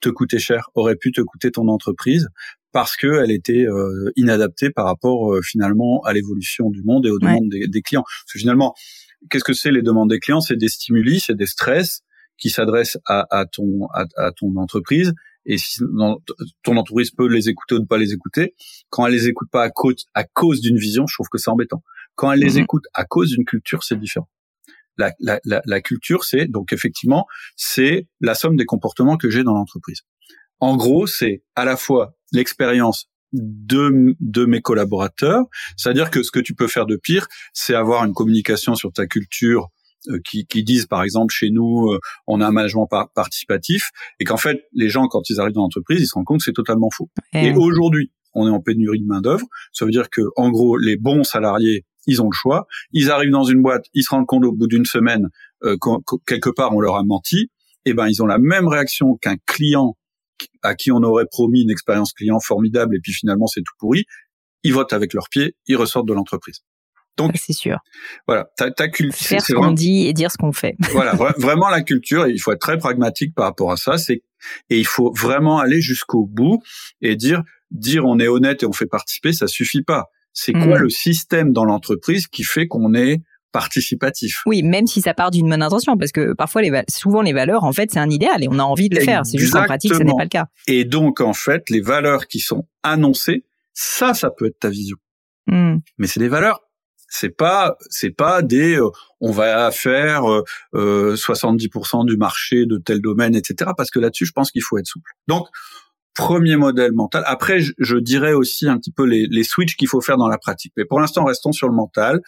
[0.00, 2.28] te coûter cher, aurait pu te coûter ton entreprise,
[2.74, 7.20] parce qu'elle était euh, inadaptée par rapport euh, finalement à l'évolution du monde et aux
[7.20, 8.02] demandes des, clients.
[8.02, 8.74] Parce que finalement,
[9.30, 10.40] qu'est-ce que c'est les demandes des clients?
[10.40, 12.00] C'est des stimuli, c'est des stress
[12.38, 15.12] qui s'adressent à, à, ton à, ton entreprise.
[15.46, 15.78] Et si
[16.62, 18.54] ton entreprise peut les écouter ou ne pas les écouter,
[18.88, 21.50] quand elle les écoute pas à cause à cause d'une vision, je trouve que c'est
[21.50, 21.82] embêtant.
[22.14, 22.62] Quand elle les mhm.
[22.64, 24.28] écoute à cause d'une culture, c'est différent.
[24.96, 29.42] La, la, la, la culture, c'est donc effectivement, c'est la somme des comportements que j'ai
[29.42, 30.02] dans l'entreprise.
[30.60, 35.44] En gros, c'est à la fois l'expérience de, de mes collaborateurs,
[35.76, 39.06] c'est-à-dire que ce que tu peux faire de pire, c'est avoir une communication sur ta
[39.06, 39.70] culture
[40.08, 44.24] euh, qui, qui, disent par exemple chez nous euh, on a un management participatif et
[44.24, 46.52] qu'en fait les gens quand ils arrivent dans l'entreprise ils se rendent compte que c'est
[46.52, 47.08] totalement faux.
[47.32, 50.76] Et aujourd'hui on est en pénurie de main d'œuvre, ça veut dire que en gros
[50.76, 54.26] les bons salariés ils ont le choix, ils arrivent dans une boîte, ils se rendent
[54.26, 55.28] compte au bout d'une semaine
[55.64, 55.76] euh,
[56.26, 57.50] quelque part on leur a menti,
[57.86, 59.96] et eh ben ils ont la même réaction qu'un client
[60.62, 64.04] à qui on aurait promis une expérience client formidable et puis finalement c'est tout pourri,
[64.62, 66.60] ils votent avec leurs pieds, ils ressortent de l'entreprise.
[67.16, 67.78] Donc, c'est sûr.
[68.26, 69.26] Voilà, ta, ta culture.
[69.26, 70.74] Faire ce qu'on dit et dire ce qu'on fait.
[70.92, 72.26] voilà, vraiment la culture.
[72.26, 73.98] Il faut être très pragmatique par rapport à ça.
[73.98, 74.22] C'est
[74.68, 76.60] et il faut vraiment aller jusqu'au bout
[77.00, 80.06] et dire dire on est honnête et on fait participer, ça suffit pas.
[80.32, 80.82] C'est quoi mm.
[80.82, 83.22] le système dans l'entreprise qui fait qu'on est
[83.54, 84.42] participatif.
[84.46, 87.62] Oui, même si ça part d'une bonne intention, parce que parfois, les souvent les valeurs,
[87.62, 89.24] en fait, c'est un idéal et on a envie de le faire.
[89.24, 90.46] C'est juste qu'en pratique, ce n'est pas le cas.
[90.66, 94.96] Et donc, en fait, les valeurs qui sont annoncées, ça, ça peut être ta vision.
[95.46, 95.76] Mm.
[95.98, 96.60] Mais c'est des valeurs
[97.06, 98.90] c'est pas c'est pas des euh,
[99.20, 100.24] on va faire
[100.74, 104.62] euh, 70% euh, du marché de tel domaine etc parce que là-dessus je pense qu'il
[104.62, 105.46] faut être souple donc
[106.14, 110.00] premier modèle mental après je, dirais aussi un petit peu les, les switches qu'il faut
[110.00, 112.20] faire dans la pratique mais pour l'instant restons sur le mental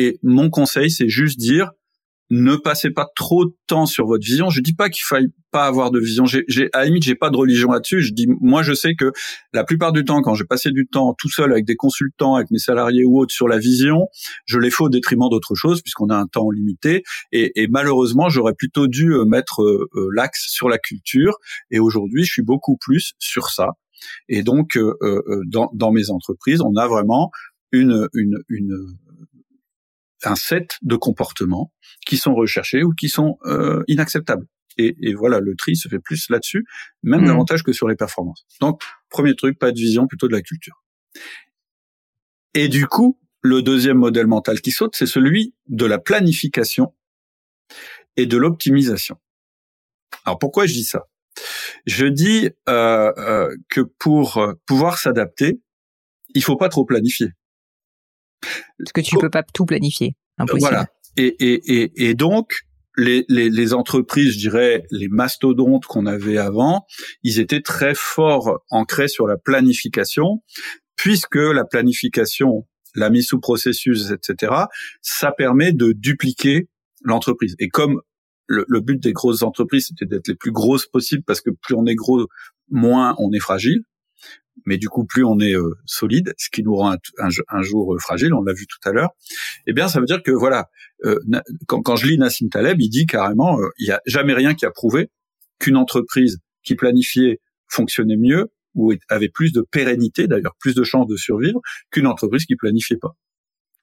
[0.00, 1.70] et mon conseil c'est juste dire
[2.30, 4.50] ne passez pas trop de temps sur votre vision.
[4.50, 6.26] Je dis pas qu'il faille pas avoir de vision.
[6.26, 8.00] J'ai, à la limite, j'ai pas de religion là-dessus.
[8.02, 9.10] Je dis, moi, je sais que
[9.52, 12.52] la plupart du temps, quand j'ai passé du temps tout seul avec des consultants, avec
[12.52, 14.06] mes salariés ou autres sur la vision,
[14.44, 17.02] je l'ai fait au détriment d'autres choses puisqu'on a un temps limité.
[17.32, 21.36] Et, malheureusement, j'aurais plutôt dû euh, mettre euh, euh, l'axe sur la culture.
[21.72, 23.70] Et aujourd'hui, je suis beaucoup plus sur ça.
[24.30, 24.78] Et donc,
[25.48, 27.30] dans, dans mes entreprises, on a vraiment
[27.70, 28.74] une, une, une
[30.24, 31.72] un set de comportements
[32.06, 34.46] qui sont recherchés ou qui sont euh, inacceptables.
[34.78, 36.64] Et, et, voilà, le tri se fait plus là-dessus,
[37.02, 37.26] même mmh.
[37.26, 38.46] davantage que sur les performances.
[38.60, 40.82] Donc, premier truc, pas de vision, plutôt de la culture.
[42.54, 46.94] Et du coup, le deuxième modèle mental qui saute, c'est celui de la planification
[48.16, 49.16] et de l'optimisation.
[50.24, 51.06] Alors pourquoi je dis ça?
[51.86, 55.60] Je dis euh, euh, que pour pouvoir s'adapter,
[56.34, 57.28] il faut pas trop planifier.
[58.78, 60.16] Parce que tu ne peux pas tout planifier.
[60.38, 60.68] Impossible.
[60.68, 60.86] Voilà.
[61.16, 62.60] Et, et, et, et donc,
[62.96, 66.86] les, les, les, entreprises, je dirais, les mastodontes qu'on avait avant,
[67.22, 70.42] ils étaient très forts ancrés sur la planification,
[70.96, 74.52] puisque la planification, la mise sous processus, etc.,
[75.02, 76.68] ça permet de dupliquer
[77.02, 77.54] l'entreprise.
[77.58, 78.00] Et comme
[78.46, 81.74] le, le, but des grosses entreprises, c'était d'être les plus grosses possibles, parce que plus
[81.74, 82.26] on est gros,
[82.68, 83.82] moins on est fragile
[84.66, 87.98] mais du coup plus on est euh, solide, ce qui nous rend un, jour euh,
[87.98, 89.10] fragile, on l'a vu tout à l'heure.
[89.66, 90.68] Eh bien, ça veut dire que voilà,
[91.04, 91.18] euh,
[91.66, 94.66] quand, quand, je lis Nassim Taleb, il dit carrément, il n'y a jamais rien qui
[94.66, 95.10] a prouvé
[95.58, 101.06] qu'une entreprise qui planifiait fonctionnait mieux ou avait plus de pérennité, d'ailleurs plus de chances
[101.06, 103.16] de survivre qu'une entreprise qui planifiait pas.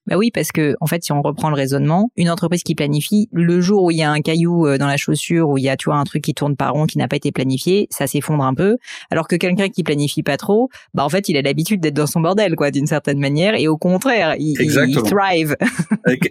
[0.08, 3.28] Bah oui, parce que en fait, si on reprend le raisonnement, une entreprise qui planifie,
[3.32, 5.70] le jour où il y a un caillou euh, dans la chaussure, où il y
[5.70, 8.08] a tu vois un truc qui tourne par rond qui n'a pas été planifié, ça
[8.08, 8.78] s'effondre un peu.
[9.12, 12.08] Alors que quelqu'un qui planifie pas trop, bah en fait, il a l'habitude d'être dans
[12.08, 15.56] son bordel, quoi, d'une certaine manière, et au contraire, il, il thrive.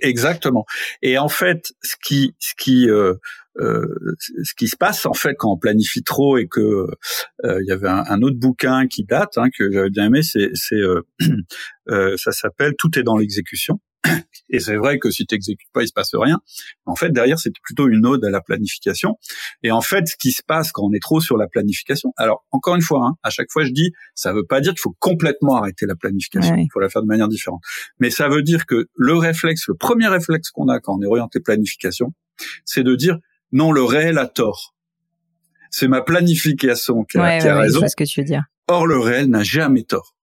[0.00, 0.64] Exactement.
[1.02, 3.14] Et en fait, ce qui, ce qui euh,
[3.58, 3.86] euh,
[4.18, 7.72] ce qui se passe en fait quand on planifie trop et que euh, il y
[7.72, 11.02] avait un, autre bouquin qui date hein, que j'avais bien aimé, c'est c'est euh,
[12.16, 13.80] ça s'appelle Tout est dans l'exécution.
[14.50, 16.38] Et c'est vrai que si tu n'exécutes pas, il se passe rien.
[16.84, 19.18] En fait, derrière, c'est plutôt une ode à la planification.
[19.62, 22.44] Et en fait, ce qui se passe quand on est trop sur la planification, alors
[22.50, 24.96] encore une fois, hein, à chaque fois, je dis, ça veut pas dire qu'il faut
[25.00, 26.54] complètement arrêter la planification.
[26.56, 27.62] Il faut la faire de manière différente.
[27.98, 31.06] Mais ça veut dire que le réflexe, le premier réflexe qu'on a quand on est
[31.06, 32.12] orienté planification,
[32.64, 33.18] c'est de dire,
[33.52, 34.74] non, le réel a tort.
[35.70, 37.86] C'est ma planification qui a, qui a raison.
[37.86, 38.44] ce que tu veux dire.
[38.68, 40.16] Or, le réel n'a jamais tort.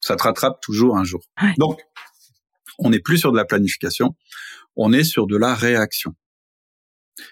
[0.00, 1.22] Ça te rattrape toujours un jour.
[1.58, 1.80] Donc,
[2.78, 4.16] on n'est plus sur de la planification,
[4.76, 6.14] on est sur de la réaction.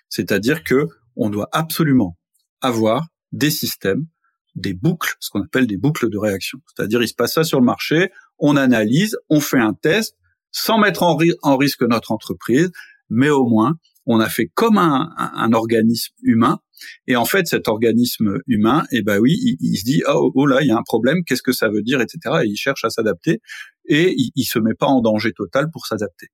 [0.09, 2.17] C'est-à-dire que on doit absolument
[2.61, 4.07] avoir des systèmes,
[4.55, 6.59] des boucles, ce qu'on appelle des boucles de réaction.
[6.67, 10.17] C'est-à-dire, il se passe ça sur le marché, on analyse, on fait un test,
[10.51, 12.71] sans mettre en, en risque notre entreprise,
[13.09, 16.59] mais au moins on a fait comme un, organisme humain.
[17.07, 20.63] Et en fait, cet organisme humain, eh ben oui, il, se dit oh, oh là,
[20.63, 22.19] il y a un problème, qu'est-ce que ça veut dire, etc.
[22.43, 23.41] Et il cherche à s'adapter
[23.87, 26.29] et il, il se met pas en danger total pour s'adapter.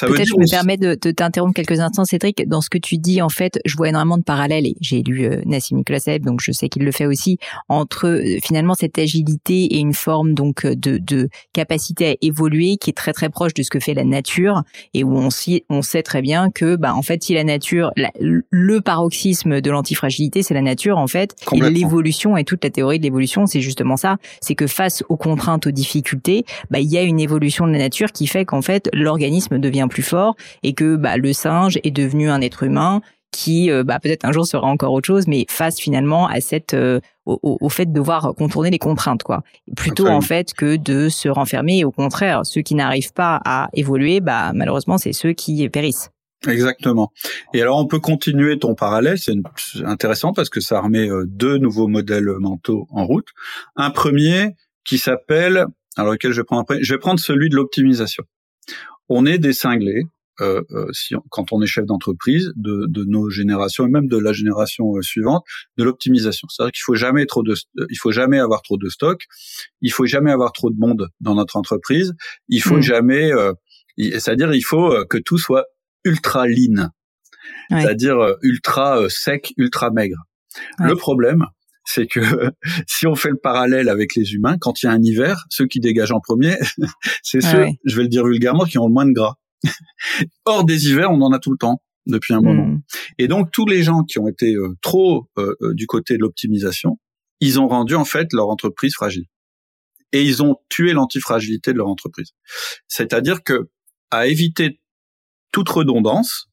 [0.00, 2.46] Peut-être je me permets de, t'interrompre quelques instants, Cédric.
[2.48, 5.24] Dans ce que tu dis, en fait, je vois énormément de parallèles, et j'ai lu
[5.24, 9.64] euh, Nassim Nicolas donc je sais qu'il le fait aussi, entre euh, finalement cette agilité
[9.64, 13.54] et une forme donc euh, de, de, capacité à évoluer qui est très très proche
[13.54, 14.62] de ce que fait la nature,
[14.94, 15.28] et où on,
[15.70, 20.42] on sait très bien que, bah, en fait, si la nature, le paroxysme de l'antifragilité,
[20.42, 23.96] c'est la nature, en fait, et l'évolution et toute la théorie de l'évolution, c'est justement
[23.96, 27.72] ça, c'est que face aux contraintes, aux difficultés, bah, il y a une évolution de
[27.72, 31.78] la nature qui fait qu'en fait, l'organisme devient plus fort et que bah, le singe
[31.82, 35.26] est devenu un être humain qui euh, bah, peut-être un jour sera encore autre chose,
[35.26, 39.42] mais face finalement à cette euh, au, fait de devoir contourner les contraintes, quoi.
[39.76, 41.78] Plutôt en fait que de se renfermer.
[41.78, 46.10] Et au contraire, ceux qui n'arrivent pas à évoluer, bah malheureusement, c'est ceux qui périssent.
[46.46, 47.12] Exactement.
[47.52, 49.34] Et alors on peut continuer ton parallèle, c'est
[49.84, 53.28] intéressant parce que ça remet euh, deux nouveaux modèles mentaux en route.
[53.76, 55.66] Un premier qui s'appelle
[55.96, 58.24] alors lequel je vais prendre après Je vais prendre celui de l'optimisation.
[59.08, 60.02] On est des cinglés,
[60.40, 64.18] euh, euh, si quand on est chef d'entreprise, de, de, nos générations et même de
[64.18, 65.44] la génération euh, suivante,
[65.76, 66.46] de l'optimisation.
[66.48, 67.54] C'est-à-dire qu'il faut jamais trop de,
[67.90, 69.24] il faut jamais avoir trop de stock,
[69.80, 72.14] il faut jamais avoir trop de monde dans notre entreprise,
[72.48, 72.82] il faut mmh.
[72.82, 73.30] jamais,
[73.96, 75.66] c'est-à-dire il faut que tout soit
[76.04, 76.90] ultra lean,
[77.70, 80.22] c'est-à-dire ultra sec, ultra maigre.
[80.78, 81.46] Le problème,
[81.88, 82.20] c'est que
[82.86, 85.66] si on fait le parallèle avec les humains, quand il y a un hiver, ceux
[85.66, 86.54] qui dégagent en premier,
[87.22, 89.36] c'est ceux, je vais le dire vulgairement, qui ont le moins de gras.
[90.44, 92.66] Hors des hivers, on en a tout le temps depuis un moment.
[92.66, 92.80] Hmm.
[93.16, 96.20] Et donc tous les gens qui ont été euh, trop euh, euh, du côté de
[96.20, 96.98] l'optimisation,
[97.40, 99.24] ils ont rendu en fait leur entreprise fragile.
[100.12, 102.32] Et ils ont tué l'antifragilité de leur entreprise.
[102.86, 103.70] C'est-à-dire que
[104.10, 104.80] à éviter
[105.52, 106.50] toute redondance,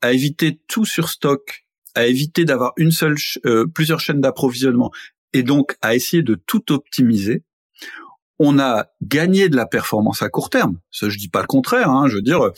[0.00, 3.16] à éviter tout surstock, à éviter d'avoir une seule,
[3.74, 4.90] plusieurs chaînes d'approvisionnement,
[5.32, 7.42] et donc à essayer de tout optimiser,
[8.38, 10.78] on a gagné de la performance à court terme.
[10.90, 11.90] Ça, je dis pas le contraire.
[11.90, 12.06] Hein.
[12.08, 12.52] Je veux dire, euh,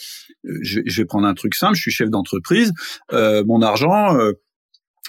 [0.63, 1.75] je, vais prendre un truc simple.
[1.75, 2.73] Je suis chef d'entreprise.
[3.13, 4.17] Euh, mon argent,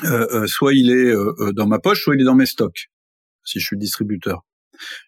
[0.04, 1.14] euh, soit il est
[1.54, 2.90] dans ma poche, soit il est dans mes stocks.
[3.44, 4.46] Si je suis distributeur.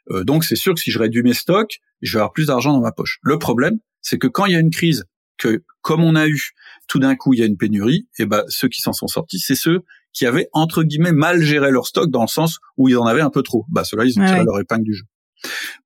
[0.10, 2.82] donc c'est sûr que si je réduis mes stocks, je vais avoir plus d'argent dans
[2.82, 3.19] ma poche.
[3.21, 5.06] Le problème, c'est que quand il y a une crise,
[5.43, 6.51] que comme on a eu,
[6.88, 9.08] tout d'un coup il y a une pénurie, et eh ben ceux qui s'en sont
[9.08, 9.82] sortis, c'est ceux
[10.13, 13.21] qui avaient entre guillemets mal géré leur stock dans le sens où ils en avaient
[13.21, 13.65] un peu trop.
[13.69, 15.06] Bah ceux-là, ils ont tiré leur épingle du jeu.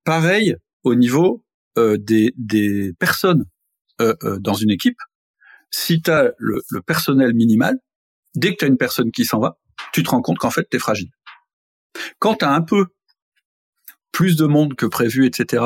[0.04, 1.44] Pareil au niveau
[1.76, 3.44] euh, des, des personnes
[4.00, 4.98] euh, euh, dans une équipe.
[5.70, 7.78] Si tu as le, le, personnel minimal,
[8.34, 9.58] dès que tu as une personne qui s'en va,
[9.92, 11.10] tu te rends compte qu'en fait, tu es fragile.
[12.18, 12.86] Quand tu as un peu
[14.12, 15.64] plus de monde que prévu, etc.,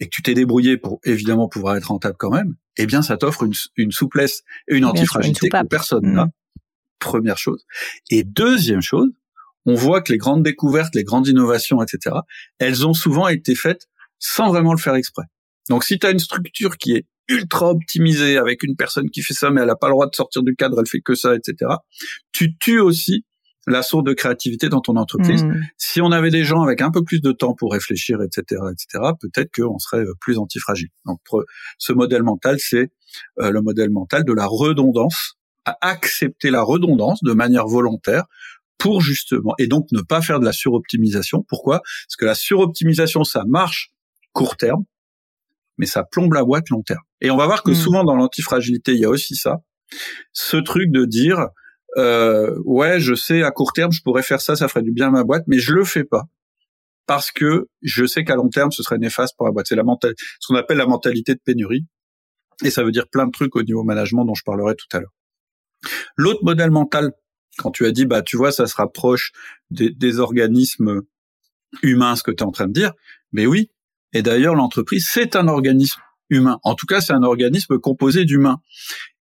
[0.00, 3.16] et que tu t'es débrouillé pour évidemment pouvoir être rentable quand même, eh bien, ça
[3.16, 6.26] t'offre une, une, souplesse et une antifragilité que personne n'a.
[6.26, 6.30] Mmh.
[6.98, 7.64] Première chose.
[8.10, 9.10] Et deuxième chose,
[9.66, 12.16] on voit que les grandes découvertes, les grandes innovations, etc.,
[12.58, 13.86] elles ont souvent été faites
[14.18, 15.24] sans vraiment le faire exprès.
[15.68, 19.34] Donc si tu as une structure qui est ultra optimisée avec une personne qui fait
[19.34, 21.34] ça mais elle n'a pas le droit de sortir du cadre, elle fait que ça,
[21.34, 21.72] etc.,
[22.32, 23.24] tu tues aussi
[23.66, 25.44] la source de créativité dans ton entreprise.
[25.44, 25.60] Mmh.
[25.76, 29.12] Si on avait des gens avec un peu plus de temps pour réfléchir, etc., etc.,
[29.20, 30.88] peut-être qu'on serait euh, plus antifragile.
[31.04, 31.20] Donc
[31.78, 32.90] ce modèle mental, c'est
[33.40, 38.24] euh, le modèle mental de la redondance, à accepter la redondance de manière volontaire
[38.78, 41.44] pour justement, et donc ne pas faire de la suroptimisation.
[41.46, 41.80] Pourquoi?
[41.80, 43.92] Parce que la suroptimisation, ça marche
[44.32, 44.84] court terme,
[45.76, 47.02] mais ça plombe la boîte long terme.
[47.20, 47.74] Et on va voir que hmm.
[47.74, 49.58] souvent dans l'antifragilité, il y a aussi ça,
[50.32, 51.48] ce truc de dire,
[51.96, 55.08] euh, ouais, je sais, à court terme, je pourrais faire ça, ça ferait du bien
[55.08, 56.24] à ma boîte, mais je le fais pas
[57.06, 59.66] parce que je sais qu'à long terme, ce serait néfaste pour la boîte.
[59.68, 61.86] C'est la ce qu'on appelle la mentalité de pénurie,
[62.64, 65.00] et ça veut dire plein de trucs au niveau management dont je parlerai tout à
[65.00, 65.12] l'heure.
[66.16, 67.12] L'autre modèle mental
[67.56, 69.32] quand tu as dit, bah, tu vois, ça se rapproche
[69.70, 71.02] des, organismes
[71.82, 72.92] humains, ce que tu es en train de dire,
[73.32, 73.70] mais oui.
[74.12, 76.00] Et d'ailleurs, l'entreprise, c'est un organisme
[76.30, 76.58] humain.
[76.62, 78.60] En tout cas, c'est un organisme composé d'humains.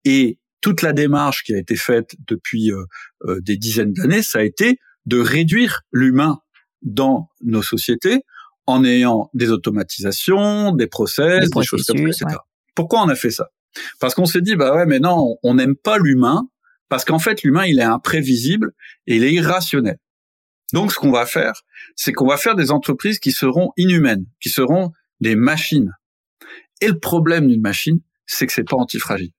[0.05, 2.83] Et toute la démarche qui a été faite depuis euh,
[3.25, 6.39] euh, des dizaines d'années, ça a été de réduire l'humain
[6.81, 8.23] dans nos sociétés
[8.65, 12.39] en ayant des automatisations, des process, des, choses comme ça, etc.
[12.75, 13.49] Pourquoi on a fait ça?
[13.99, 16.49] Parce qu'on s'est dit, bah ouais, mais non, on n'aime pas l'humain,
[16.89, 18.73] parce qu'en fait, l'humain, il est imprévisible
[19.05, 19.97] et il est irrationnel.
[20.73, 21.53] Donc, ce qu'on va faire,
[21.95, 24.91] c'est qu'on va faire des entreprises qui seront inhumaines, qui seront
[25.21, 25.93] des machines.
[26.81, 29.31] Et le problème d'une machine, c'est que c'est pas antifragile.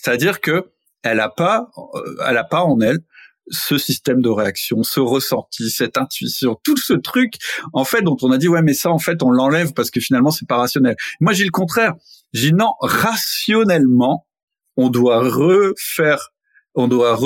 [0.00, 0.70] C'est-à-dire que
[1.02, 2.98] elle a pas, euh, elle a pas en elle
[3.50, 7.34] ce système de réaction, ce ressenti, cette intuition, tout ce truc,
[7.72, 10.00] en fait, dont on a dit, ouais, mais ça, en fait, on l'enlève parce que
[10.00, 10.96] finalement, c'est pas rationnel.
[11.20, 11.94] Moi, j'ai le contraire.
[12.34, 14.26] J'ai non, rationnellement,
[14.76, 16.30] on doit refaire
[16.74, 17.18] on doit,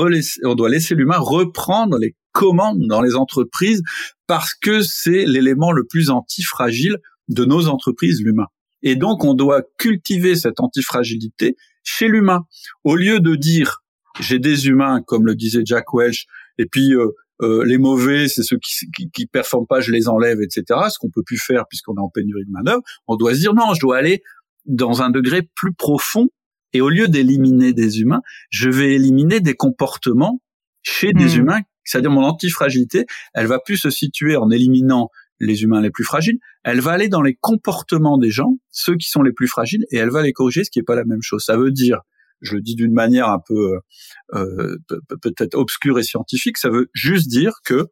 [0.44, 3.82] on doit laisser l'humain reprendre les commandes dans les entreprises
[4.26, 6.96] parce que c'est l'élément le plus antifragile
[7.28, 8.46] de nos entreprises, l'humain.
[8.82, 12.46] Et donc, on doit cultiver cette antifragilité chez l'humain.
[12.84, 13.82] Au lieu de dire,
[14.20, 16.26] j'ai des humains, comme le disait Jack Welch,
[16.58, 17.08] et puis euh,
[17.42, 20.80] euh, les mauvais, c'est ceux qui, qui, qui performent pas, je les enlève, etc.
[20.90, 22.82] Ce qu'on peut plus faire puisqu'on est en pénurie de manœuvre.
[23.08, 24.22] On doit se dire, non, je dois aller
[24.66, 26.28] dans un degré plus profond
[26.72, 30.40] et au lieu d'éliminer des humains, je vais éliminer des comportements
[30.82, 31.40] chez des hmm.
[31.40, 31.60] humains.
[31.84, 35.10] C'est-à-dire mon antifragilité, elle va plus se situer en éliminant
[35.42, 39.08] les humains les plus fragiles, elle va aller dans les comportements des gens, ceux qui
[39.08, 41.20] sont les plus fragiles, et elle va les corriger, ce qui n'est pas la même
[41.20, 41.44] chose.
[41.44, 42.00] Ça veut dire,
[42.40, 43.78] je le dis d'une manière un peu
[44.34, 44.76] euh,
[45.20, 47.88] peut-être obscure et scientifique, ça veut juste dire que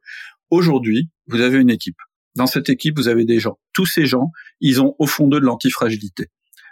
[0.51, 1.99] aujourd'hui, vous avez une équipe.
[2.37, 3.59] Dans cette équipe, vous avez des gens.
[3.73, 4.31] Tous ces gens,
[4.61, 6.27] ils ont au fond d'eux de l'antifragilité.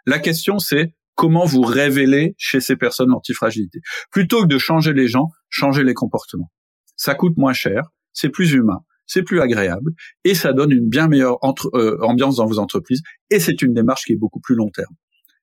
[0.06, 3.80] La question, c'est comment vous révélez chez ces personnes l'antifragilité.
[4.12, 6.52] Plutôt que de changer les gens, changer les comportements.
[6.94, 9.90] Ça coûte moins cher, c'est plus humain, c'est plus agréable
[10.22, 11.38] et ça donne une bien meilleure
[11.74, 14.94] euh, ambiance dans vos entreprises et c'est une démarche qui est beaucoup plus long terme.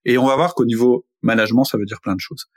[0.06, 2.48] Et on va voir qu'au niveau management, ça veut dire plein de choses.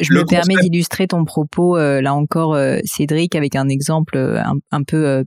[0.00, 4.40] Je me permets d'illustrer ton propos euh, là encore, euh, Cédric, avec un exemple euh,
[4.70, 5.24] un, peu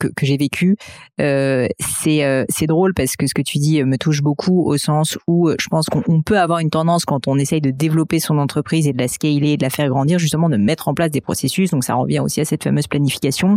[0.00, 0.76] que, que j'ai vécu.
[1.18, 5.50] c'est c'est drôle parce que ce que tu dis me touche beaucoup au sens où
[5.58, 8.92] je pense qu'on peut avoir une tendance quand on essaye de développer son entreprise et
[8.92, 11.70] de la scaler, de la faire grandir, justement de mettre en place des processus.
[11.70, 13.56] Donc ça revient aussi à cette fameuse planification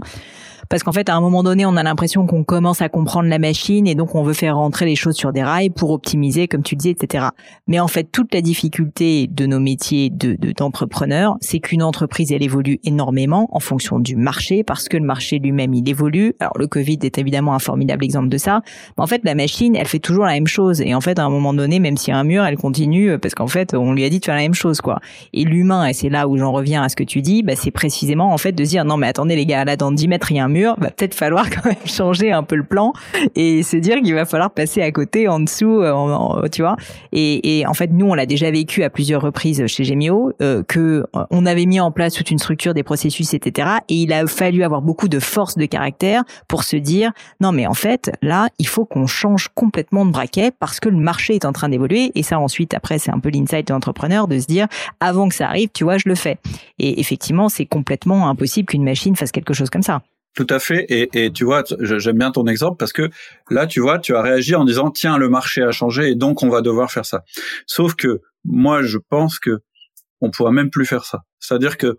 [0.70, 3.40] parce qu'en fait, à un moment donné, on a l'impression qu'on commence à comprendre la
[3.40, 6.64] machine et donc on veut faire rentrer les choses sur des rails pour optimiser, comme
[6.64, 7.28] tu disais, etc.
[7.68, 12.44] Mais en fait, toute la difficulté de nos métiers de d'entrepreneurs, c'est qu'une entreprise, elle
[12.44, 16.34] évolue énormément en fonction du marché, parce que le marché lui-même, il évolue.
[16.40, 18.62] Alors le Covid est évidemment un formidable exemple de ça.
[18.98, 20.82] Mais en fait, la machine, elle fait toujours la même chose.
[20.82, 23.18] Et en fait, à un moment donné, même s'il y a un mur, elle continue
[23.20, 25.00] parce qu'en fait, on lui a dit de faire la même chose, quoi.
[25.34, 27.72] Et l'humain, et c'est là où j'en reviens à ce que tu dis, bah, c'est
[27.72, 30.38] précisément en fait de dire non mais attendez les gars, là dans 10 mètres il
[30.38, 32.94] y a un mur, va peut-être falloir quand même changer un peu le plan
[33.36, 36.76] et se dire qu'il va falloir passer à côté, en dessous, euh, tu vois.
[37.12, 41.06] Et, en fait, nous, on l'a déjà vécu à plusieurs reprises chez Gemio, euh, que
[41.16, 43.70] euh, on avait mis en place toute une structure des processus, etc.
[43.90, 47.68] Et il a fallu avoir beaucoup de force de caractère pour se dire non, mais
[47.68, 51.46] en fait, là, il faut qu'on change complètement de braquet parce que le marché est
[51.46, 52.12] en train d'évoluer.
[52.16, 54.68] Et ça, ensuite, après, c'est un peu l'insight de l'entrepreneur de se dire
[55.00, 56.38] avant que ça arrive, tu vois, je le fais.
[56.80, 60.02] Et effectivement, c'est complètement impossible qu'une machine fasse quelque chose comme ça.
[60.38, 60.86] Tout à fait.
[60.90, 63.10] Et, tu vois, j'aime bien ton exemple parce que
[63.50, 66.44] là, tu vois, tu as réagi en disant tiens, le marché a changé et donc
[66.44, 67.24] on va devoir faire ça.
[67.66, 69.62] Sauf que moi, je pense que
[70.22, 71.22] on pourra même plus faire ça.
[71.40, 71.98] C'est-à-dire que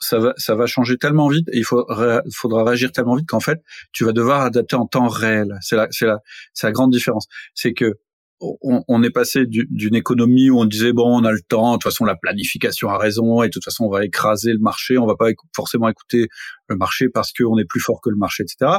[0.00, 3.60] ça va, changer tellement vite et il faudra réagir tellement vite qu'en fait,
[3.92, 5.56] tu vas devoir adapter en temps réel.
[5.60, 7.28] C'est la, c'est la grande différence.
[7.54, 7.94] C'est que
[8.40, 11.84] on, est passé d'une économie où on disait bon on a le temps de toute
[11.84, 15.06] façon la planification a raison et de toute façon on va écraser le marché on
[15.06, 16.28] va pas forcément écouter
[16.68, 18.78] le marché parce qu'on est plus fort que le marché etc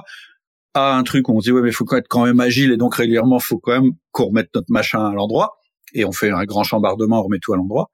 [0.74, 2.78] à un truc où on se dit ouais mais faut être quand même agile et
[2.78, 5.58] donc régulièrement faut quand même qu'on remette notre machin à l'endroit
[5.94, 7.90] et on fait un grand chambardement on remet tout à l'endroit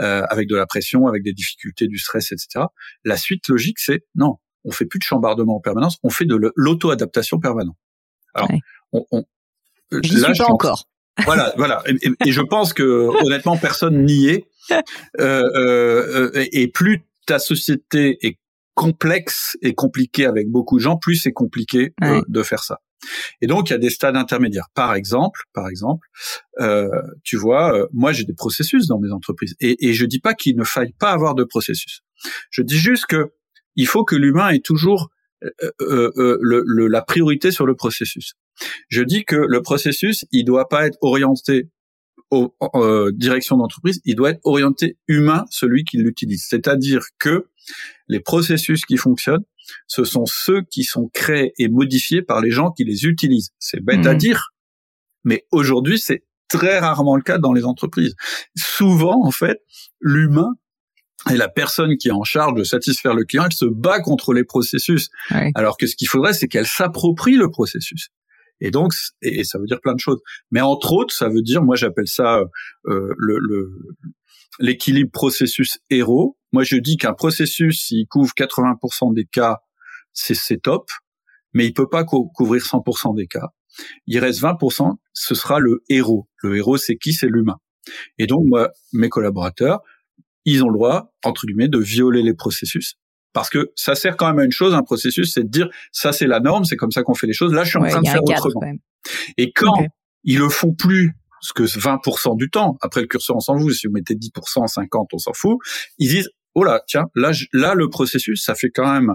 [0.00, 2.66] euh, avec de la pression avec des difficultés du stress etc
[3.04, 6.52] la suite logique c'est non on fait plus de chambardement en permanence on fait de
[6.54, 7.76] l'auto-adaptation permanente.
[8.34, 8.50] Alors
[8.92, 9.24] on, on
[10.02, 10.86] suis pas encore.
[11.24, 11.82] Voilà, voilà.
[11.86, 14.46] Et, je pense que honnêtement, personne n'y est.
[15.18, 18.38] Euh, euh, et plus ta société est
[18.74, 22.80] complexe et compliquée avec beaucoup de gens, plus c'est compliqué euh, de faire ça.
[23.40, 24.68] Et donc il y a des stades intermédiaires.
[24.74, 26.08] Par exemple, par exemple,
[26.60, 26.88] euh,
[27.24, 30.34] tu vois, euh, moi j'ai des processus dans mes entreprises et, et je dis pas
[30.34, 32.02] qu'il ne faille pas avoir de processus.
[32.50, 33.32] Je dis juste que
[33.76, 35.10] il faut que l'humain ait toujours
[35.42, 38.34] euh, le, le, la priorité sur le processus.
[38.88, 41.68] Je dis que le processus, il doit pas être orienté
[42.30, 46.46] aux euh, direction d'entreprise, il doit être orienté humain, celui qui l'utilise.
[46.48, 47.48] C'est-à-dire que
[48.08, 49.44] les processus qui fonctionnent,
[49.86, 53.50] ce sont ceux qui sont créés et modifiés par les gens qui les utilisent.
[53.58, 54.18] C'est bête à mmh.
[54.18, 54.50] dire,
[55.24, 58.14] mais aujourd'hui, c'est très rarement le cas dans les entreprises.
[58.56, 59.58] Souvent, en fait,
[60.00, 60.52] l'humain
[61.30, 64.32] et la personne qui est en charge de satisfaire le client, elle se bat contre
[64.32, 65.10] les processus.
[65.54, 68.08] Alors que ce qu'il faudrait, c'est qu'elle s'approprie le processus.
[68.60, 68.92] Et donc,
[69.22, 70.20] et ça veut dire plein de choses.
[70.50, 72.42] Mais entre autres, ça veut dire, moi j'appelle ça
[72.86, 73.70] euh, le
[74.58, 76.36] l'équilibre processus héros.
[76.52, 79.58] Moi, je dis qu'un processus, s'il couvre 80% des cas,
[80.12, 80.90] c'est top,
[81.54, 83.48] mais il peut pas couvrir 100% des cas.
[84.06, 86.28] Il reste 20%, ce sera le héros.
[86.42, 87.12] Le héros, c'est qui?
[87.12, 87.58] C'est l'humain.
[88.18, 89.80] Et donc, moi, mes collaborateurs,
[90.44, 92.96] ils ont le droit, entre guillemets, de violer les processus
[93.32, 96.12] parce que ça sert quand même à une chose, un processus, c'est de dire ça
[96.12, 97.52] c'est la norme, c'est comme ça qu'on fait les choses.
[97.52, 98.60] Là, je suis en train de faire autrement.
[99.36, 99.74] Et quand
[100.24, 103.72] ils le font plus, ce que 20% du temps, après le curseur on s'en fout,
[103.72, 105.58] si vous mettez 10%, 50, on s'en fout,
[105.98, 109.14] ils disent oh là tiens là là le processus ça fait quand même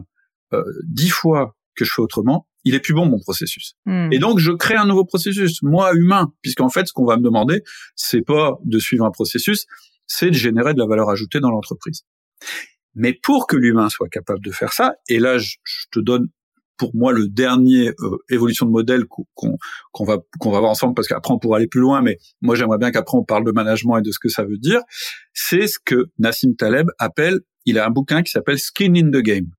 [0.53, 3.75] euh, 10 fois que je fais autrement, il est plus bon mon processus.
[3.85, 4.11] Hmm.
[4.11, 7.23] Et donc je crée un nouveau processus, moi humain, puisqu'en fait ce qu'on va me
[7.23, 7.61] demander,
[7.95, 9.65] c'est pas de suivre un processus,
[10.07, 12.03] c'est de générer de la valeur ajoutée dans l'entreprise.
[12.95, 15.55] Mais pour que l'humain soit capable de faire ça, et là je,
[15.91, 16.27] te donne
[16.77, 19.57] pour moi le dernier euh, évolution de modèle qu'on
[20.03, 22.77] va qu'on va voir ensemble parce qu'après on pourra aller plus loin mais moi j'aimerais
[22.77, 24.81] bien qu'après on parle de management et de ce que ça veut dire.
[25.33, 29.23] C'est ce que Nassim Taleb appelle il a un bouquin qui s'appelle Skin in the
[29.23, 29.51] Game.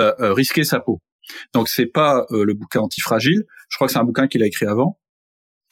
[0.00, 1.00] Euh, euh, risquer sa peau.
[1.52, 3.44] Donc c'est pas euh, le bouquin antifragile.
[3.68, 4.98] Je crois que c'est un bouquin qu'il a écrit avant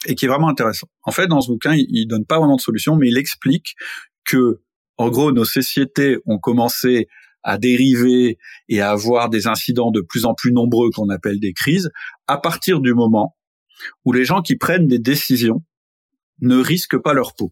[0.05, 0.87] et qui est vraiment intéressant.
[1.03, 3.75] En fait dans ce bouquin il, il donne pas vraiment de solution mais il explique
[4.23, 4.61] que
[4.97, 7.07] en gros, nos sociétés ont commencé
[7.43, 8.37] à dériver
[8.69, 11.91] et à avoir des incidents de plus en plus nombreux qu'on appelle des crises,
[12.27, 13.35] à partir du moment
[14.05, 15.61] où les gens qui prennent des décisions
[16.41, 17.51] ne risquent pas leur peau.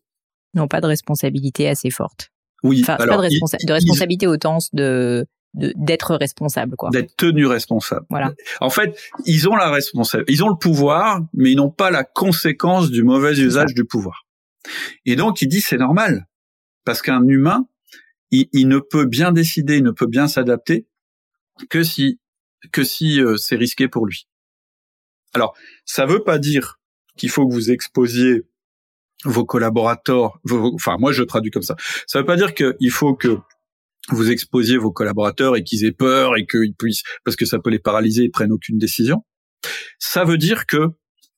[0.53, 2.29] N'ont pas de responsabilité assez forte.
[2.63, 2.81] Oui.
[2.83, 6.91] Enfin, pas de, responsabilité au sens de d'être responsable, quoi.
[6.91, 8.05] D'être tenu responsable.
[8.09, 8.33] Voilà.
[8.61, 12.05] En fait, ils ont la responsabilité, ils ont le pouvoir, mais ils n'ont pas la
[12.05, 14.25] conséquence du mauvais usage du pouvoir.
[15.05, 16.27] Et donc, il dit c'est normal,
[16.83, 17.67] parce qu'un humain,
[18.31, 20.87] il, il, ne peut bien décider, il ne peut bien s'adapter
[21.69, 22.19] que si
[22.71, 24.27] que si euh, c'est risqué pour lui.
[25.33, 25.55] Alors,
[25.85, 26.79] ça veut pas dire
[27.17, 28.43] qu'il faut que vous exposiez
[29.23, 31.75] vos collaborateurs, enfin moi je traduis comme ça.
[32.07, 33.37] Ça veut pas dire qu'il faut que
[34.09, 37.69] vous exposiez vos collaborateurs et qu'ils aient peur et qu'ils puissent, parce que ça peut
[37.69, 39.23] les paralyser et prennent aucune décision.
[39.99, 40.87] Ça veut dire que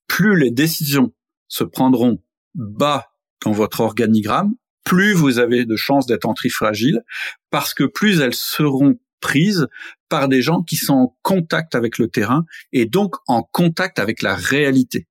[0.08, 1.14] plus les décisions
[1.48, 2.24] se prendront
[2.56, 3.12] bas
[3.44, 7.02] dans votre organigramme, plus vous avez de chances d'être antifragile,
[7.50, 9.68] parce que plus elles seront prises
[10.10, 14.22] par des gens qui sont en contact avec le terrain et donc en contact avec
[14.22, 15.08] la réalité.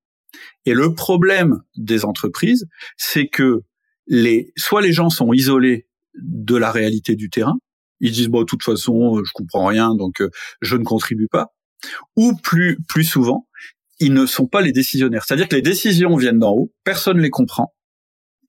[0.65, 3.61] Et le problème des entreprises, c'est que
[4.07, 7.57] les, soit les gens sont isolés de la réalité du terrain,
[7.99, 10.29] ils disent bon de toute façon je comprends rien donc euh,
[10.61, 11.53] je ne contribue pas,
[12.15, 13.47] ou plus plus souvent
[13.99, 17.21] ils ne sont pas les décisionnaires, c'est-à-dire que les décisions viennent d'en haut, personne ne
[17.21, 17.73] les comprend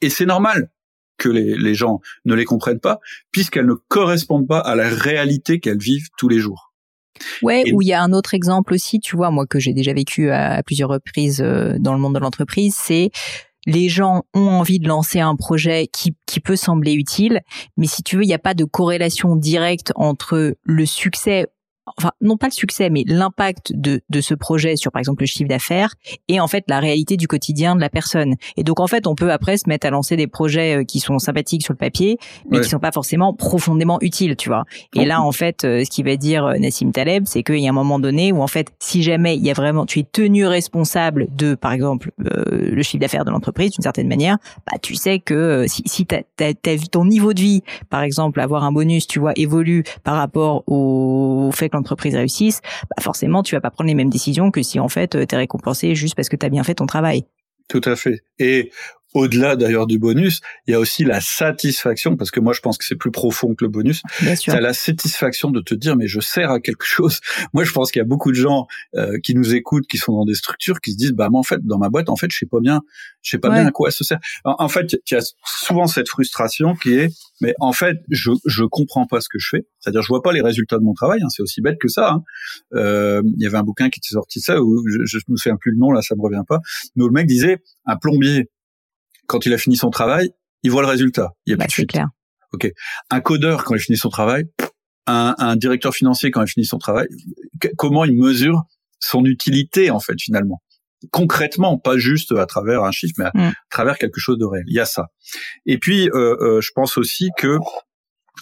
[0.00, 0.70] et c'est normal
[1.18, 3.00] que les, les gens ne les comprennent pas
[3.32, 6.72] puisqu'elles ne correspondent pas à la réalité qu'elles vivent tous les jours.
[7.42, 9.92] Ouais, où il y a un autre exemple aussi, tu vois, moi que j'ai déjà
[9.92, 13.10] vécu à, plusieurs reprises euh, dans le monde de l'entreprise, c'est
[13.66, 17.40] les gens ont envie de lancer un projet qui, qui peut sembler utile,
[17.76, 21.46] mais si tu veux, il n'y a pas de corrélation directe entre le succès
[21.86, 25.26] enfin non pas le succès, mais l'impact de, de ce projet sur par exemple le
[25.26, 25.94] chiffre d'affaires
[26.28, 28.34] et en fait la réalité du quotidien de la personne.
[28.56, 31.00] Et donc en fait on peut après se mettre à lancer des projets euh, qui
[31.00, 32.18] sont sympathiques sur le papier,
[32.50, 34.64] mais qui sont pas forcément profondément utiles, tu vois.
[34.94, 37.66] Et là en fait euh, ce qui va dire euh, Nassim Taleb, c'est qu'il y
[37.66, 40.04] a un moment donné où en fait si jamais il y a vraiment tu es
[40.04, 44.94] tenu responsable de par exemple le chiffre d'affaires de l'entreprise d'une certaine manière, bah tu
[44.94, 46.22] sais que si, si t'as,
[46.90, 51.50] ton niveau de vie par exemple avoir un bonus tu vois évolue par rapport au
[51.52, 52.60] fait l'entreprise réussisse,
[52.90, 55.34] bah forcément tu vas pas prendre les mêmes décisions que si en fait euh, tu
[55.34, 57.24] es récompensé juste parce que tu as bien fait ton travail.
[57.68, 58.20] Tout à fait.
[58.38, 58.70] Et
[59.14, 62.76] au-delà d'ailleurs du bonus, il y a aussi la satisfaction, parce que moi je pense
[62.76, 64.02] que c'est plus profond que le bonus.
[64.36, 67.20] C'est la satisfaction de te dire mais je sers à quelque chose.
[67.52, 70.12] Moi je pense qu'il y a beaucoup de gens euh, qui nous écoutent, qui sont
[70.12, 72.26] dans des structures, qui se disent bah moi en fait dans ma boîte en fait
[72.30, 72.80] je sais pas bien,
[73.22, 74.18] je sais pas bien à quoi ça sert.
[74.44, 77.10] En, fait il y a souvent cette frustration qui est
[77.40, 79.66] mais en fait je je comprends pas ce que je fais.
[79.78, 81.20] C'est-à-dire je vois pas les résultats de mon travail.
[81.22, 82.10] Hein, c'est aussi bête que ça.
[82.10, 82.24] Hein.
[82.74, 85.56] Euh, il y avait un bouquin qui était sorti ça où je, je me souviens
[85.56, 86.60] plus le nom là, ça me revient pas.
[86.96, 88.50] Mais où le mec disait un plombier
[89.26, 90.30] quand il a fini son travail,
[90.62, 91.32] il voit le résultat.
[91.46, 92.08] Il y a bah, plus de clair.
[92.52, 92.70] Ok.
[93.10, 94.44] Un codeur quand il finit son travail,
[95.06, 97.06] un, un directeur financier quand il finit son travail,
[97.76, 98.62] comment il mesure
[99.00, 100.62] son utilité en fait finalement?
[101.10, 103.52] Concrètement, pas juste à travers un chiffre, mais à, mm.
[103.70, 104.64] travers quelque chose de réel.
[104.68, 105.08] Il y a ça.
[105.66, 107.58] Et puis, euh, euh, je pense aussi que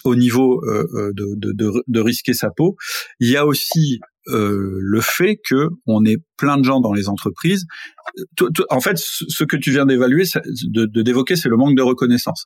[0.05, 2.77] au niveau euh, euh de, de, de, risquer sa peau,
[3.19, 7.09] il y a aussi euh, le fait que on est plein de gens dans les
[7.09, 7.65] entreprises.
[8.69, 12.45] En fait, ce que tu viens d'évaluer, de d'évoquer, c'est le manque de reconnaissance.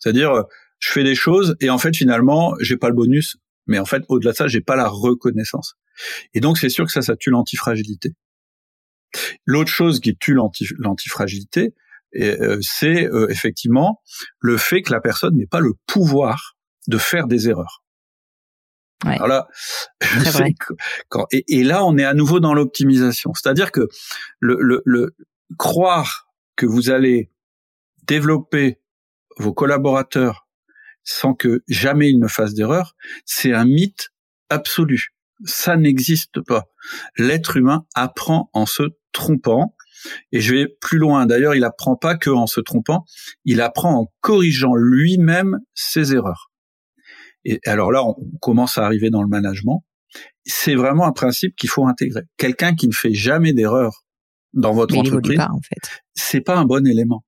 [0.00, 0.44] C'est-à-dire,
[0.78, 3.36] je fais des choses et en fait, finalement, j'ai pas le bonus,
[3.66, 5.74] mais en fait, au-delà de ça, j'ai pas la reconnaissance.
[6.34, 8.10] Et donc, c'est sûr que ça, ça tue l'antifragilité.
[9.44, 10.36] L'autre chose qui tue
[10.78, 11.74] l'antifragilité,
[12.16, 14.00] euh, c'est euh, effectivement
[14.40, 16.56] le fait que la personne n'ait pas le pouvoir
[16.88, 17.83] de faire des erreurs.
[19.04, 19.14] Ouais.
[19.14, 19.48] Alors là,
[21.08, 23.32] quand, et, et, là, on est à nouveau dans l'optimisation.
[23.34, 23.88] C'est-à-dire que
[24.40, 25.14] le, le, le,
[25.58, 27.30] croire que vous allez
[28.06, 28.80] développer
[29.38, 30.46] vos collaborateurs
[31.02, 32.96] sans que jamais ils ne fassent d'erreur,
[33.26, 34.10] c'est un mythe
[34.48, 35.12] absolu.
[35.44, 36.64] Ça n'existe pas.
[37.18, 39.76] L'être humain apprend en se trompant.
[40.32, 41.26] Et je vais plus loin.
[41.26, 43.04] D'ailleurs, il apprend pas que en se trompant,
[43.44, 46.50] il apprend en corrigeant lui-même ses erreurs.
[47.44, 49.84] Et alors là, on commence à arriver dans le management.
[50.44, 52.22] C'est vraiment un principe qu'il faut intégrer.
[52.36, 54.04] Quelqu'un qui ne fait jamais d'erreur
[54.52, 56.02] dans votre entreprise, pas, en fait.
[56.14, 57.24] c'est pas un bon élément.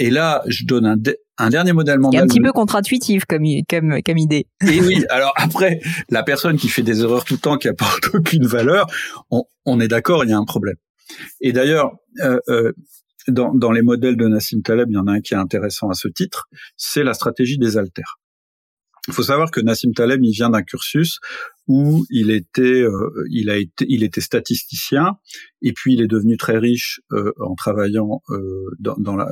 [0.00, 0.96] Et là, je donne un,
[1.38, 2.24] un dernier modèle mental.
[2.24, 4.46] un petit peu contre-intuitif comme, comme, comme idée.
[4.66, 5.80] Et oui, alors après,
[6.10, 8.86] la personne qui fait des erreurs tout le temps, qui apporte aucune valeur,
[9.30, 10.76] on, on est d'accord, il y a un problème.
[11.40, 12.72] Et d'ailleurs, euh, euh,
[13.28, 15.88] dans, dans les modèles de Nassim Taleb, il y en a un qui est intéressant
[15.88, 18.18] à ce titre, c'est la stratégie des alters.
[19.08, 21.20] Il faut savoir que Nassim Taleb, il vient d'un cursus
[21.68, 25.16] où il était, euh, il a été, il était statisticien,
[25.62, 29.28] et puis il est devenu très riche euh, en travaillant euh, dans, dans la,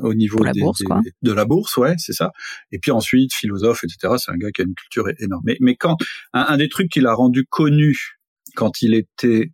[0.00, 0.82] au niveau des, bourse,
[1.22, 2.32] de la bourse, ouais, c'est ça.
[2.70, 4.14] Et puis ensuite philosophe, etc.
[4.18, 5.42] C'est un gars qui a une culture énorme.
[5.44, 5.96] Mais, mais quand
[6.32, 8.18] un, un des trucs qu'il a rendu connu
[8.54, 9.50] quand il était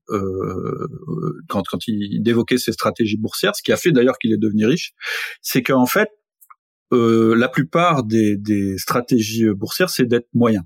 [1.49, 4.66] quand quand il évoquait ses stratégies boursières, ce qui a fait d'ailleurs qu'il est devenu
[4.66, 4.93] riche,
[5.41, 6.09] c'est qu'en fait
[6.93, 10.64] euh, la plupart des, des stratégies boursières, c'est d'être moyen.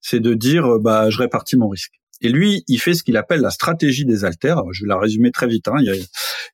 [0.00, 1.92] C'est de dire, bah, je répartis mon risque.
[2.22, 4.62] Et lui, il fait ce qu'il appelle la stratégie des alters.
[4.72, 5.66] je vais la résumer très vite.
[5.68, 5.82] Hein.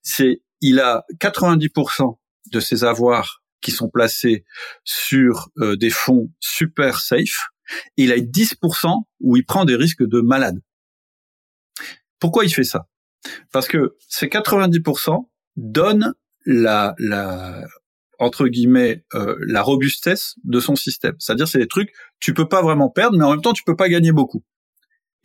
[0.03, 2.17] C'est, il a 90%
[2.53, 4.45] de ses avoirs qui sont placés
[4.85, 7.49] sur euh, des fonds super safe.
[7.97, 10.59] Il a 10% où il prend des risques de malade.
[12.19, 12.89] Pourquoi il fait ça?
[13.53, 16.15] Parce que ces 90% donnent
[16.47, 17.67] la, la
[18.19, 21.15] entre guillemets euh, la robustesse de son système.
[21.19, 23.77] C'est-à-dire c'est des trucs tu peux pas vraiment perdre, mais en même temps tu peux
[23.77, 24.43] pas gagner beaucoup.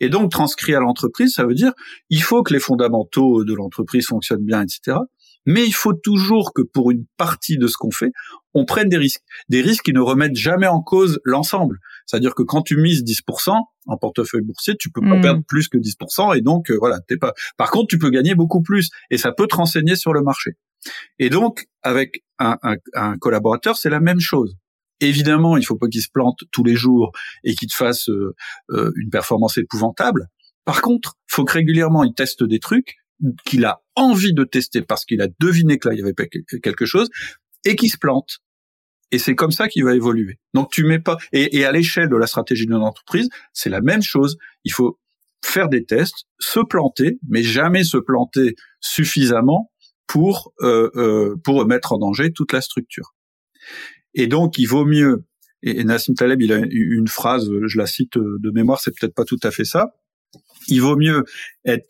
[0.00, 1.72] Et donc, transcrit à l'entreprise, ça veut dire,
[2.10, 4.98] il faut que les fondamentaux de l'entreprise fonctionnent bien, etc.
[5.46, 8.12] Mais il faut toujours que pour une partie de ce qu'on fait,
[8.54, 9.22] on prenne des risques.
[9.48, 11.78] Des risques qui ne remettent jamais en cause l'ensemble.
[12.06, 15.20] C'est-à-dire que quand tu mises 10% en portefeuille boursier, tu peux pas hmm.
[15.20, 16.36] perdre plus que 10%.
[16.36, 17.32] Et donc, euh, voilà, t'es pas.
[17.56, 18.90] Par contre, tu peux gagner beaucoup plus.
[19.10, 20.52] Et ça peut te renseigner sur le marché.
[21.18, 22.56] Et donc, avec un,
[22.94, 24.56] un collaborateur, c'est la même chose.
[25.00, 28.34] Évidemment, il faut pas qu'il se plante tous les jours et qu'il te fasse euh,
[28.70, 30.28] euh, une performance épouvantable.
[30.64, 32.96] Par contre, faut que régulièrement il teste des trucs
[33.44, 36.14] qu'il a envie de tester parce qu'il a deviné que là il y avait
[36.62, 37.08] quelque chose
[37.64, 38.38] et qu'il se plante.
[39.14, 40.40] Et c'est comme ça qu'il va évoluer.
[40.54, 44.02] Donc tu mets pas et, à l'échelle de la stratégie d'une entreprise, c'est la même
[44.02, 44.38] chose.
[44.64, 44.98] Il faut
[45.44, 49.70] faire des tests, se planter, mais jamais se planter suffisamment
[50.08, 53.14] pour euh, euh, pour mettre en danger toute la structure.
[54.14, 55.24] Et donc, il vaut mieux.
[55.62, 59.24] Et Nassim Taleb, il a une phrase, je la cite de mémoire, c'est peut-être pas
[59.24, 59.94] tout à fait ça.
[60.66, 61.22] Il vaut mieux
[61.64, 61.86] être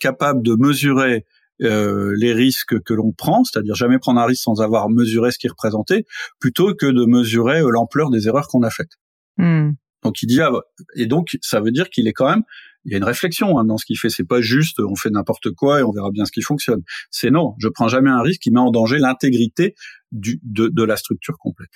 [0.00, 1.24] capable de mesurer
[1.62, 5.38] euh, les risques que l'on prend, c'est-à-dire jamais prendre un risque sans avoir mesuré ce
[5.38, 6.04] qui représentait,
[6.40, 8.92] plutôt que de mesurer euh, l'ampleur des erreurs qu'on a faites.
[9.36, 9.72] Hmm.
[10.02, 10.52] Donc il dit ah,
[10.96, 12.42] et donc ça veut dire qu'il est quand même
[12.84, 14.10] il y a une réflexion hein, dans ce qu'il fait.
[14.10, 16.82] C'est pas juste on fait n'importe quoi et on verra bien ce qui fonctionne.
[17.10, 19.74] C'est non, je prends jamais un risque qui met en danger l'intégrité
[20.12, 21.70] du, de, de, la structure complète.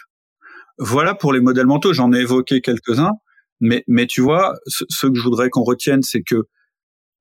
[0.78, 1.92] Voilà pour les modèles mentaux.
[1.92, 3.12] J'en ai évoqué quelques-uns,
[3.60, 6.44] mais mais tu vois, ce, ce que je voudrais qu'on retienne, c'est que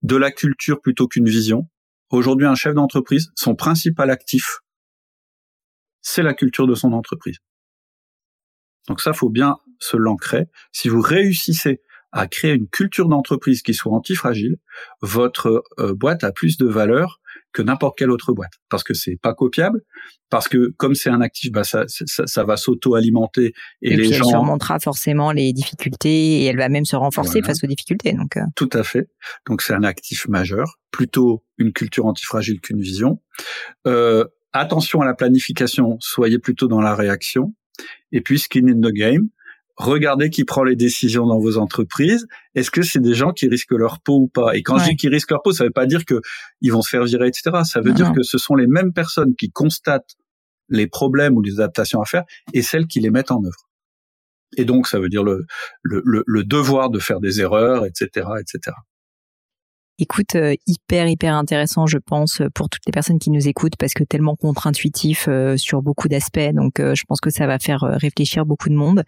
[0.04, 1.68] de la culture plutôt qu'une vision.
[2.10, 4.60] Aujourd'hui, un chef d'entreprise, son principal actif,
[6.02, 7.38] c'est la culture de son entreprise.
[8.88, 10.46] Donc ça, faut bien se l'ancrer.
[10.72, 11.82] Si vous réussissez
[12.12, 14.58] à créer une culture d'entreprise qui soit antifragile,
[15.02, 17.20] votre euh, boîte a plus de valeur
[17.54, 18.54] que n'importe quelle autre boîte.
[18.70, 19.82] Parce que c'est pas copiable
[20.30, 24.14] parce que comme c'est un actif bah ça ça, ça va s'auto-alimenter et, les puis
[24.14, 28.14] gens elle surmontera forcément les difficultés et elle va même se renforcer face aux difficultés
[28.14, 28.42] donc euh.
[28.56, 29.10] tout à fait.
[29.48, 33.22] Donc c'est un actif majeur plutôt une culture antifragile qu'une vision.
[33.86, 37.54] Euh, attention à la planification soyez plutôt dans la réaction.
[38.12, 39.30] Et puis skin in the game
[39.78, 42.28] regardez qui prend les décisions dans vos entreprises.
[42.56, 44.56] Est-ce que c'est des gens qui risquent leur peau ou pas?
[44.56, 46.20] Et quand je dis qu'ils risquent leur peau, ça ne veut pas dire que
[46.62, 47.58] ils vont se faire virer, etc.
[47.64, 50.16] Ça veut dire que ce sont les mêmes personnes qui constatent
[50.70, 52.24] les problèmes ou les adaptations à faire
[52.54, 53.70] et celles qui les mettent en œuvre.
[54.58, 55.46] Et donc, ça veut dire le,
[55.84, 58.76] le, le, le devoir de faire des erreurs, etc., etc.
[60.00, 63.96] Écoute, euh, hyper hyper intéressant, je pense, pour toutes les personnes qui nous écoutent, parce
[63.96, 66.54] que tellement contre-intuitif euh, sur beaucoup d'aspects.
[66.54, 69.04] Donc, euh, je pense que ça va faire réfléchir beaucoup de monde.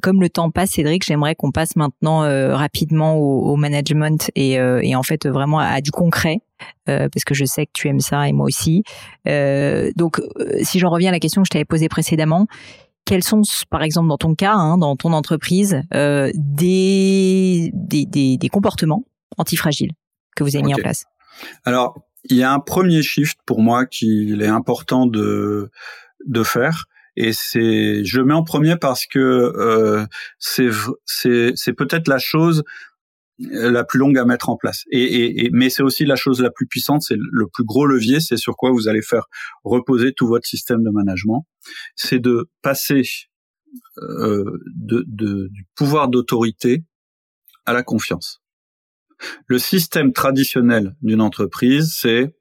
[0.00, 2.20] comme le temps passe, Cédric, j'aimerais qu'on passe maintenant
[2.54, 6.38] rapidement au, management et, et, en fait vraiment à, du concret.
[6.86, 8.84] parce que je sais que tu aimes ça et moi aussi.
[9.26, 10.20] donc,
[10.62, 12.46] si j'en reviens à la question que je t'avais posée précédemment,
[13.04, 18.48] quels sont, par exemple, dans ton cas, hein, dans ton entreprise, des, des, des, des
[18.48, 19.04] comportements
[19.36, 19.92] antifragiles?
[20.36, 21.04] Que vous avez mis en place
[21.64, 25.70] Alors, il y a un premier shift pour moi qu'il est important de
[26.24, 30.06] de faire et c'est je le mets en premier parce que euh,
[30.38, 30.68] c'est
[31.04, 32.62] c'est c'est peut-être la chose
[33.38, 34.84] la plus longue à mettre en place.
[34.90, 38.20] Et, et, mais c'est aussi la chose la plus puissante, c'est le plus gros levier,
[38.20, 39.24] c'est sur quoi vous allez faire
[39.64, 41.46] reposer tout votre système de management.
[41.96, 43.02] C'est de passer
[43.98, 46.84] euh, de, de, du pouvoir d'autorité
[47.64, 48.41] à la confiance.
[49.46, 52.34] Le système traditionnel d'une entreprise, c'est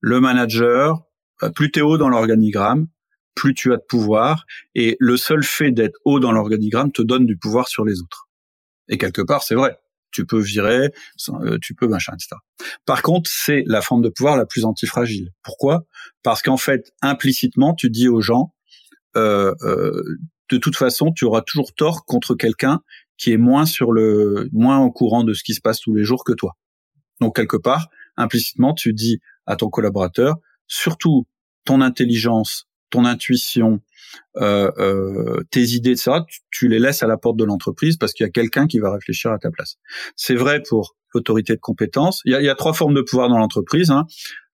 [0.00, 1.02] le manager,
[1.42, 2.88] euh, plus tu es haut dans l'organigramme,
[3.34, 7.26] plus tu as de pouvoir, et le seul fait d'être haut dans l'organigramme te donne
[7.26, 8.28] du pouvoir sur les autres.
[8.88, 9.78] Et quelque part, c'est vrai.
[10.12, 10.90] Tu peux virer,
[11.28, 12.36] euh, tu peux machin, etc.
[12.86, 15.30] Par contre, c'est la forme de pouvoir la plus antifragile.
[15.42, 15.86] Pourquoi?
[16.22, 18.54] Parce qu'en fait, implicitement, tu dis aux gens,
[19.16, 19.54] euh,
[20.50, 22.80] de toute façon, tu auras toujours tort contre quelqu'un
[23.16, 26.04] qui est moins sur le moins au courant de ce qui se passe tous les
[26.04, 26.56] jours que toi.
[27.20, 30.36] Donc quelque part, implicitement, tu dis à ton collaborateur,
[30.66, 31.26] surtout
[31.64, 33.80] ton intelligence, ton intuition,
[34.36, 38.24] euh, euh, tes idées, ça, tu, les laisses à la porte de l'entreprise parce qu'il
[38.24, 39.76] y a quelqu'un qui va réfléchir à ta place.
[40.16, 42.20] C'est vrai pour l'autorité de compétence.
[42.24, 43.90] Il y a, il y a trois formes de pouvoir dans l'entreprise.
[43.90, 44.04] Hein.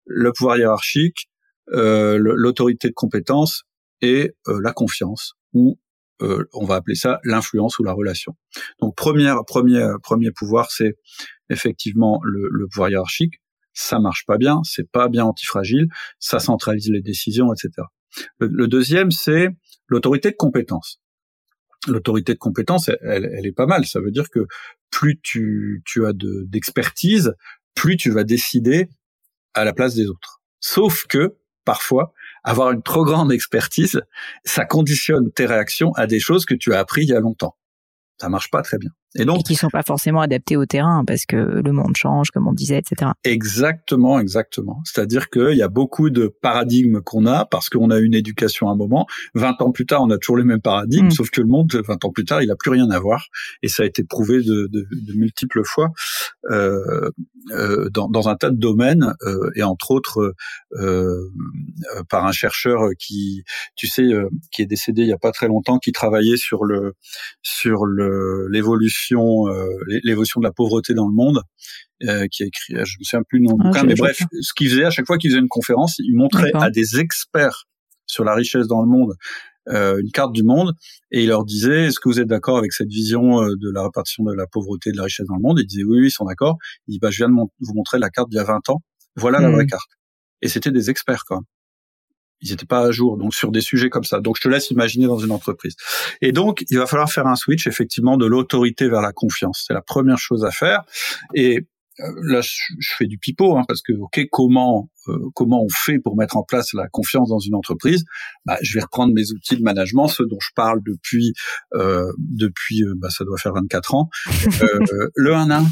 [0.07, 1.29] Le pouvoir hiérarchique,
[1.73, 3.65] euh, l'autorité de compétence
[4.03, 5.79] et la confiance, ou
[6.21, 8.37] on va appeler ça l'influence ou la relation.
[8.81, 10.97] Donc premier premier premier pouvoir, c'est
[11.49, 13.41] effectivement le, le pouvoir hiérarchique.
[13.73, 17.87] Ça marche pas bien, c'est pas bien antifragile, ça centralise les décisions, etc.
[18.39, 19.49] Le, deuxième, c'est
[19.89, 21.01] l'autorité de compétence.
[21.87, 23.87] L'autorité de compétence, elle, elle, est pas mal.
[23.87, 24.47] Ça veut dire que
[24.91, 27.33] plus tu, tu as d'expertise,
[27.75, 28.89] plus tu vas décider
[29.55, 30.43] à la place des autres.
[30.61, 32.13] Sauf que, parfois,
[32.45, 34.01] avoir une trop grande expertise,
[34.45, 37.57] ça conditionne tes réactions à des choses que tu as appris il y a longtemps.
[38.21, 38.91] Ça marche pas très bien.
[39.17, 42.47] Et donc, qui sont pas forcément adaptés au terrain parce que le monde change, comme
[42.47, 43.11] on disait, etc.
[43.25, 44.81] Exactement, exactement.
[44.85, 48.73] C'est-à-dire qu'il y a beaucoup de paradigmes qu'on a parce qu'on a une éducation à
[48.73, 49.07] un moment.
[49.35, 51.11] 20 ans plus tard, on a toujours les mêmes paradigmes, mm.
[51.11, 53.27] sauf que le monde, 20 ans plus tard, il a plus rien à voir.
[53.63, 55.89] Et ça a été prouvé de, de, de multiples fois
[56.51, 57.11] euh,
[57.51, 60.35] euh, dans, dans, un tas de domaines euh, et entre autres
[60.73, 61.33] euh,
[61.97, 63.45] euh, par un chercheur qui,
[63.77, 66.65] tu sais, euh, qui est décédé il y a pas très longtemps, qui travaillait sur
[66.65, 66.95] le
[67.43, 69.67] sur le l'évolution euh,
[70.05, 71.43] l'évolution de la pauvreté dans le monde,
[72.05, 74.69] euh, qui a écrit, je me souviens plus du nom ah, mais bref, ce qu'il
[74.69, 77.65] faisait à chaque fois qu'il faisait une conférence, il montrait à des experts
[78.07, 79.15] sur la richesse dans le monde
[79.69, 80.73] euh, une carte du monde
[81.11, 84.25] et il leur disait est-ce que vous êtes d'accord avec cette vision de la répartition
[84.25, 85.61] de la pauvreté et de la richesse dans le monde?
[85.61, 86.57] Ils disaient oui, oui, ils sont d'accord.
[86.89, 88.83] Il dit bah je viens de vous montrer la carte d'il y a 20 ans.
[89.17, 89.55] Voilà la hmm.
[89.55, 89.91] vraie carte.
[90.43, 91.41] Et c'était des experts même
[92.41, 94.21] ils n'étaient pas à jour, donc sur des sujets comme ça.
[94.21, 95.77] Donc je te laisse imaginer dans une entreprise.
[96.21, 99.65] Et donc il va falloir faire un switch effectivement de l'autorité vers la confiance.
[99.67, 100.85] C'est la première chose à faire.
[101.35, 101.67] Et
[102.01, 102.55] euh, là je,
[102.97, 106.43] fais du pipeau hein, parce que ok comment euh, comment on fait pour mettre en
[106.43, 108.05] place la confiance dans une entreprise?
[108.47, 111.35] Bah, je vais reprendre mes outils de management ceux dont je parle depuis
[111.75, 114.09] euh, depuis euh, bah, ça doit faire 24 ans
[115.15, 115.67] le 1 1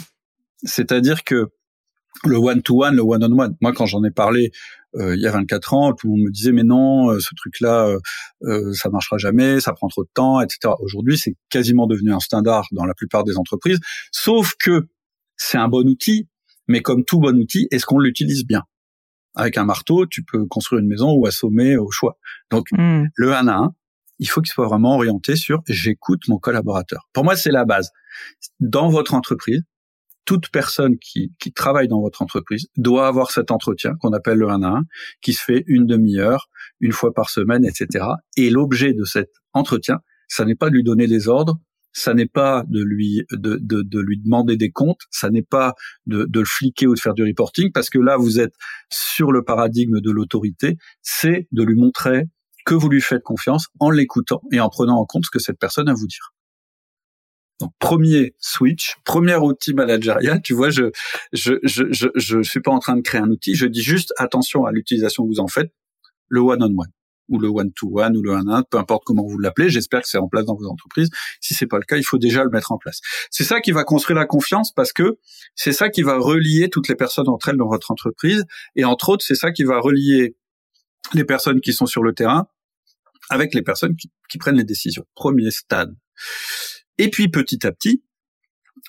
[0.65, 1.47] c'est-à-dire que
[2.25, 4.51] le one to one le one on one moi quand j'en ai parlé
[4.99, 7.35] euh, il y a 24 ans, tout le monde me disait mais non, euh, ce
[7.35, 7.99] truc-là, euh,
[8.43, 10.75] euh, ça marchera jamais, ça prend trop de temps, etc.
[10.81, 13.79] Aujourd'hui, c'est quasiment devenu un standard dans la plupart des entreprises,
[14.13, 14.89] sauf que
[15.37, 16.29] c'est un bon outil,
[16.67, 18.63] mais comme tout bon outil, est-ce qu'on l'utilise bien?
[19.35, 22.19] Avec un marteau, tu peux construire une maison ou assommer au choix.
[22.51, 23.05] Donc hmm.
[23.15, 23.75] le 1 à 1,
[24.19, 27.09] il faut qu'il soit vraiment orienté sur j'écoute mon collaborateur.
[27.13, 27.91] Pour moi, c'est la base.
[28.59, 29.63] Dans votre entreprise,
[30.29, 34.63] toute personne qui, travaille dans votre entreprise doit avoir cet entretien qu'on appelle le 1
[34.63, 34.83] à 1,
[35.23, 36.51] qui se fait une demi-heure,
[36.81, 38.05] une fois par semaine, etc.
[38.37, 41.59] Et l'objet de cet entretien, ça n'est pas de lui donner des ordres,
[41.95, 45.73] ça n'est pas de lui de, lui demander des comptes, ça n'est pas
[46.05, 48.53] de, de le fliquer ou de faire du reporting, parce que là vous êtes
[48.91, 52.25] sur le paradigme de l'autorité, c'est de lui montrer
[52.67, 55.59] que vous lui faites confiance en l'écoutant et en prenant en compte ce que cette
[55.59, 56.35] personne a à vous dire.
[57.61, 60.41] Donc premier switch, premier outil managérial.
[60.43, 60.91] Tu vois, je
[61.33, 63.55] je je je je suis pas en train de créer un outil.
[63.55, 65.73] Je dis juste attention à l'utilisation que vous en faites,
[66.29, 66.93] le one on one
[67.29, 69.71] ou le one to one ou le one on peu importe comment vous l'appelez.
[69.71, 71.11] J'espère que c'est en place dans vos entreprises.
[71.41, 73.01] Si c'est pas le cas, il faut déjà le mettre en place.
[73.31, 75.19] C'est ça qui va construire la confiance parce que
[75.55, 78.45] c'est ça qui va relier toutes les personnes entre elles dans votre entreprise
[78.77, 80.37] et entre autres, c'est ça qui va relier
[81.15, 82.47] les personnes qui sont sur le terrain
[83.31, 85.05] avec les personnes qui, qui prennent les décisions.
[85.15, 85.95] Premier stade.
[86.99, 88.03] Et puis petit à petit,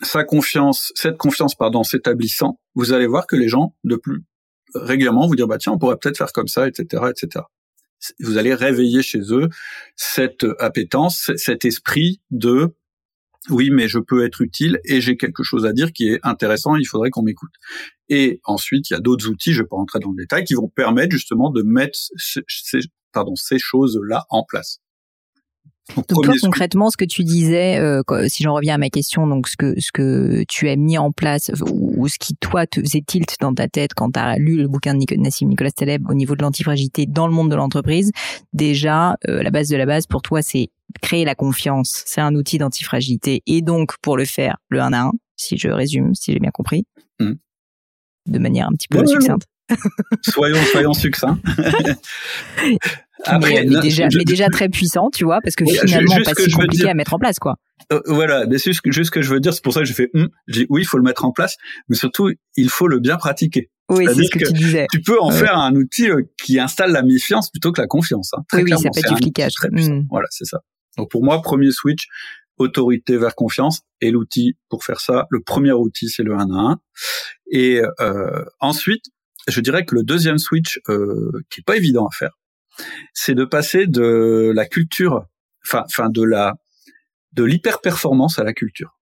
[0.01, 4.23] sa confiance, cette confiance pardon, s'établissant, vous allez voir que les gens de plus
[4.75, 7.45] régulièrement vous dire bah tiens on pourrait peut-être faire comme ça, etc., etc.
[8.19, 9.49] Vous allez réveiller chez eux
[9.95, 12.73] cette appétence, cet esprit de
[13.49, 16.75] oui, mais je peux être utile et j'ai quelque chose à dire qui est intéressant,
[16.75, 17.51] il faudrait qu'on m'écoute.
[18.09, 20.43] Et ensuite, il y a d'autres outils, je ne vais pas rentrer dans le détail,
[20.43, 22.79] qui vont permettre justement de mettre ces,
[23.11, 24.79] pardon, ces choses-là en place.
[25.95, 29.47] Donc toi concrètement, ce que tu disais, euh, si j'en reviens à ma question, donc
[29.47, 33.01] ce que ce que tu as mis en place ou, ce qui toi te faisait
[33.01, 36.13] tilt dans ta tête quand tu as lu le bouquin de Nassim Nicolas Taleb au
[36.13, 38.11] niveau de l'antifragilité dans le monde de l'entreprise,
[38.53, 40.69] déjà euh, la base de la base pour toi c'est
[41.01, 45.01] créer la confiance, c'est un outil d'antifragilité et donc pour le faire le 1 à
[45.03, 46.85] 1, si je résume, si j'ai bien compris,
[47.19, 47.31] mmh.
[48.27, 49.47] de manière un petit peu succincte.
[50.23, 51.37] soyons soyons succincts.
[53.25, 56.89] Après, mais, déjà, mais déjà très puissant, tu vois, parce que finalement pas si compliqué
[56.89, 57.55] à mettre en place, quoi.
[57.91, 59.93] Euh, voilà, mais c'est juste, ce que je veux dire, c'est pour ça que j'ai
[59.93, 61.57] fait, hum, j'ai oui, il faut le mettre en place,
[61.87, 63.69] mais surtout, il faut le bien pratiquer.
[63.89, 64.85] Oui, c'est ce que, tu disais.
[64.91, 68.31] Tu peux en faire un outil euh, qui installe la méfiance plutôt que la confiance.
[68.35, 68.43] Hein.
[68.47, 69.53] Très oui, ça peut être efficace.
[69.63, 70.05] Hum.
[70.11, 70.59] Voilà, c'est ça.
[70.97, 72.07] Donc pour moi, premier switch,
[72.57, 76.71] autorité vers confiance, et l'outil pour faire ça, le premier outil, c'est le 1 à
[76.71, 76.79] 1.
[77.51, 79.05] Et euh, ensuite,
[79.47, 82.31] je dirais que le deuxième switch, euh, qui est pas évident à faire,
[83.13, 85.25] c'est de passer de la culture,
[85.65, 86.55] enfin, enfin de la
[87.33, 88.99] de l'hyper-performance à la culture.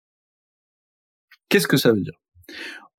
[1.48, 2.18] Qu'est-ce que ça veut dire?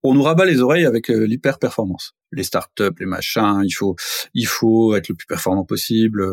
[0.03, 2.13] On nous rabat les oreilles avec euh, l'hyper-performance.
[2.31, 3.95] Les startups, les machins, il faut
[4.33, 6.25] il faut être le plus performant possible.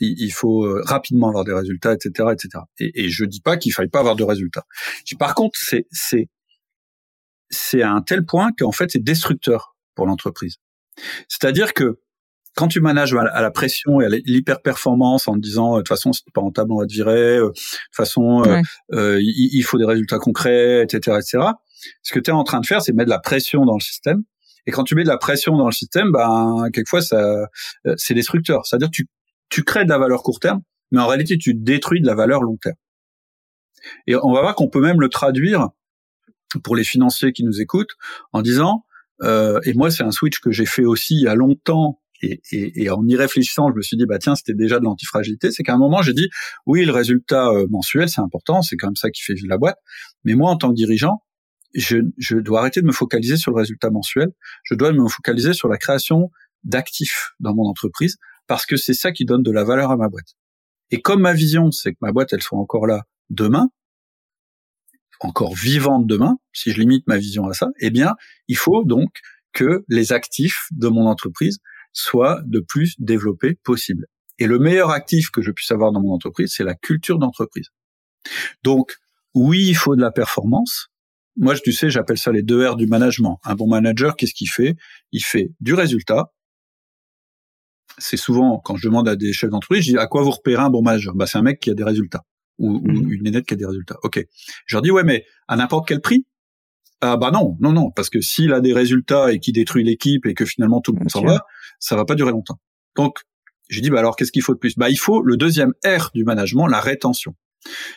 [0.00, 2.64] il, faut euh, rapidement avoir des résultats, etc., etc.
[2.78, 4.66] Et, et je dis pas qu'il faille pas avoir de résultats.
[5.18, 6.28] Par contre, c'est c'est
[7.50, 10.56] c'est à un tel point qu'en fait c'est destructeur pour l'entreprise.
[11.28, 12.00] C'est-à-dire que
[12.56, 16.24] quand tu manages à la pression et à l'hyper-performance en disant de toute façon c'est
[16.32, 17.56] pas rentable on va te virer, de toute
[17.92, 18.42] façon
[18.92, 21.38] euh, il, faut des résultats concrets, etc., etc.
[22.02, 23.80] Ce que tu es en train de faire, c'est mettre de la pression dans le
[23.80, 24.22] système.
[24.66, 27.46] Et quand tu mets de la pression dans le système, ben quelquefois ça
[27.96, 28.66] c'est destructeur.
[28.66, 29.06] C'est-à-dire tu
[29.48, 32.42] tu crées de la valeur court terme, mais en réalité, tu détruis de la valeur
[32.42, 32.76] long terme.
[34.06, 35.68] Et on va voir qu'on peut même le traduire
[36.64, 37.94] pour les financiers qui nous écoutent
[38.32, 38.84] en disant,
[39.22, 42.40] euh, et moi c'est un switch que j'ai fait aussi il y a longtemps, et,
[42.52, 45.50] et, et, en y réfléchissant, je me suis dit, bah tiens, c'était déjà de l'antifragilité,
[45.50, 46.28] c'est qu'à un moment j'ai dit,
[46.66, 49.58] oui, le résultat euh, mensuel c'est important, c'est quand même ça qui fait vivre la
[49.58, 49.78] boîte,
[50.24, 51.22] mais moi en tant que dirigeant,
[51.74, 54.28] je, je dois arrêter de me focaliser sur le résultat mensuel,
[54.64, 56.30] je dois me focaliser sur la création
[56.64, 60.08] d'actifs dans mon entreprise parce que c'est ça qui donne de la valeur à ma
[60.08, 60.36] boîte.
[60.90, 63.68] Et comme ma vision, c'est que ma boîte, elle soit encore là demain,
[65.20, 68.14] encore vivante demain, si je limite ma vision à ça, eh bien,
[68.48, 69.08] il faut donc
[69.52, 71.58] que les actifs de mon entreprise
[71.96, 74.06] soient de plus développés possible.
[74.38, 77.68] Et le meilleur actif que je puisse avoir dans mon entreprise, c'est la culture d'entreprise.
[78.62, 78.96] Donc,
[79.34, 80.88] oui, il faut de la performance.
[81.36, 83.38] Moi, tu sais, j'appelle ça les deux R du management.
[83.44, 84.76] Un bon manager, qu'est-ce qu'il fait?
[85.12, 86.32] Il fait du résultat
[87.98, 90.62] c'est souvent quand je demande à des chefs d'entreprise, je dis à quoi vous repérez
[90.62, 91.14] un bon manager?
[91.14, 92.22] Bah c'est un mec qui a des résultats
[92.58, 93.12] ou, mhm.
[93.12, 93.96] une nénette qui a des résultats.
[94.02, 94.24] Ok.
[94.66, 96.26] Je leur dis ouais mais à n'importe quel prix
[97.00, 100.24] Ah bah non non non parce que s'il a des résultats et qu'il détruit l'équipe
[100.26, 101.44] et que finalement tout le monde s'en va,
[101.78, 102.58] ça va pas durer longtemps.
[102.96, 103.18] Donc
[103.68, 104.76] je dis bah alors qu'est-ce qu'il faut de plus?
[104.76, 107.34] Bah il faut le deuxième R du management, la rétention.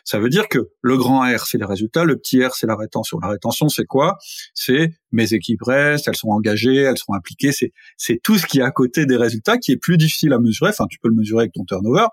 [0.04, 2.76] Ça veut dire que le grand R, c'est les résultats, le petit R, c'est la
[2.76, 3.20] rétention.
[3.20, 4.18] La rétention, c'est quoi?
[4.54, 7.52] C'est mes équipes restent, elles sont engagées, elles sont impliquées.
[7.52, 10.40] C'est c'est tout ce qui est à côté des résultats qui est plus difficile à
[10.40, 10.70] mesurer.
[10.70, 12.08] Enfin, tu peux le mesurer avec ton turnover,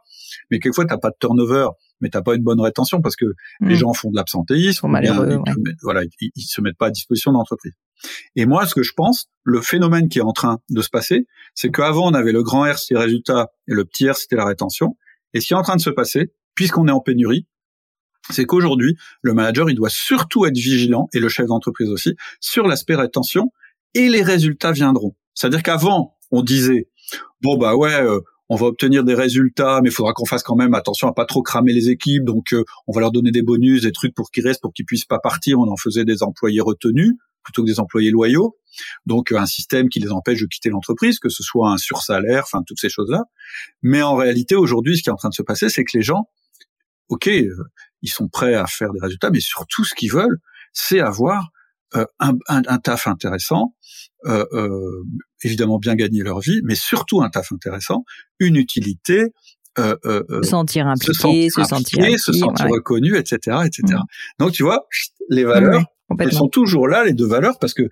[0.50, 1.68] mais quelquefois t'as pas de turnover,
[2.00, 3.26] mais t'as pas une bonne rétention parce que
[3.60, 3.78] les mmh.
[3.78, 5.40] gens font de l'absentéisme, malheureux,
[5.82, 7.72] voilà, ils, ils, se mettent pas à disposition de l'entreprise.
[8.34, 11.26] Et moi, ce que je pense, le phénomène qui est en train de se passer,
[11.54, 14.36] c'est qu'avant on avait le grand R, c'était les résultats, et le petit R, c'était
[14.36, 14.96] la rétention.
[15.32, 17.46] Et ce qui est en train de se passer, puisqu'on est en pénurie,
[18.30, 22.66] c'est qu'aujourd'hui, le manager, il doit surtout être vigilant, et le chef d'entreprise aussi, sur
[22.66, 23.52] l'aspect rétention,
[23.94, 25.14] et les résultats viendront.
[25.34, 26.88] C'est-à-dire qu'avant, on disait,
[27.40, 30.56] bon bah ouais, euh, on va obtenir des résultats, mais il faudra qu'on fasse quand
[30.56, 33.42] même attention à pas trop cramer les équipes, donc euh, on va leur donner des
[33.42, 36.22] bonus, des trucs pour qu'ils restent, pour qu'ils puissent pas partir, on en faisait des
[36.22, 38.56] employés retenus plutôt que des employés loyaux.
[39.06, 42.62] Donc un système qui les empêche de quitter l'entreprise, que ce soit un sursalaire, enfin
[42.66, 43.22] toutes ces choses-là.
[43.82, 46.02] Mais en réalité, aujourd'hui, ce qui est en train de se passer, c'est que les
[46.02, 46.28] gens
[47.08, 47.50] ok, euh,
[48.02, 50.38] ils sont prêts à faire des résultats, mais surtout ce qu'ils veulent,
[50.72, 51.50] c'est avoir
[51.94, 53.74] euh, un, un, taf intéressant,
[54.26, 55.04] euh, euh,
[55.42, 58.04] évidemment bien gagner leur vie, mais surtout un taf intéressant,
[58.40, 59.32] une utilité,
[59.78, 59.96] euh,
[60.42, 63.82] se sentir impliqué, se sentir, impliqué, se sentir reconnu, etc., etc.
[63.82, 63.98] Mm.
[64.40, 64.86] Donc tu vois,
[65.28, 65.84] les valeurs,
[66.18, 67.88] elles sont toujours là, les deux valeurs, parce que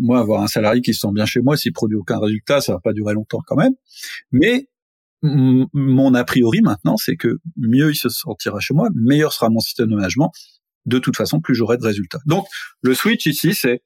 [0.00, 2.72] moi, avoir un salarié qui se sent bien chez moi, s'il produit aucun résultat, ça
[2.72, 3.74] va pas durer longtemps quand même.
[4.32, 4.68] Mais
[5.24, 9.60] mon a priori maintenant, c'est que mieux il se sentira chez moi, meilleur sera mon
[9.60, 10.30] système de management.
[10.86, 12.20] De toute façon, plus j'aurai de résultats.
[12.26, 12.46] Donc,
[12.82, 13.82] le switch ici, c'est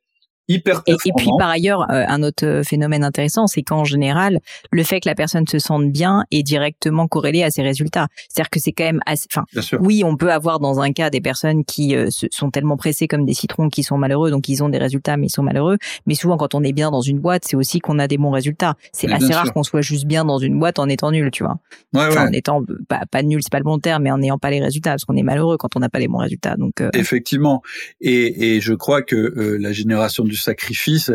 [0.49, 4.41] hyper et, et, puis par ailleurs, euh, un autre euh, phénomène intéressant, c'est qu'en général,
[4.73, 8.09] le fait que la personne se sente bien est directement corrélé à ses résultats.
[8.29, 9.27] C'est-à-dire que c'est quand même assez.
[9.33, 9.45] Enfin,
[9.81, 13.27] oui, on peut avoir dans un cas des personnes qui euh, sont tellement pressées comme
[13.27, 15.77] des citrons qui sont malheureux, donc ils ont des résultats mais ils sont malheureux.
[16.07, 18.31] Mais souvent, quand on est bien dans une boîte, c'est aussi qu'on a des bons
[18.31, 18.75] résultats.
[18.93, 21.59] C'est assez rare qu'on soit juste bien dans une boîte en étant nul, tu vois.
[21.93, 24.51] Ouais, En étant pas, pas nul, c'est pas le bon terme, mais en n'ayant pas
[24.51, 26.57] les résultats, parce qu'on est malheureux quand on n'a pas les bons résultats.
[26.57, 27.63] Donc effectivement.
[28.01, 29.17] Et, et je crois que
[29.61, 31.11] la génération du sacrifice,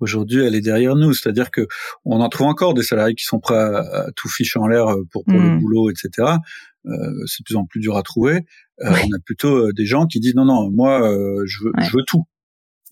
[0.00, 1.12] aujourd'hui, elle est derrière nous.
[1.12, 1.66] C'est-à-dire que
[2.04, 5.24] on en trouve encore des salariés qui sont prêts à, tout ficher en l'air pour,
[5.24, 5.60] pour le mmh.
[5.60, 6.38] boulot, etc.
[6.86, 8.44] Euh, c'est de plus en plus dur à trouver.
[8.82, 11.00] Euh, on a plutôt euh, des gens qui disent non, non, moi,
[11.46, 12.24] je veux, je veux tout.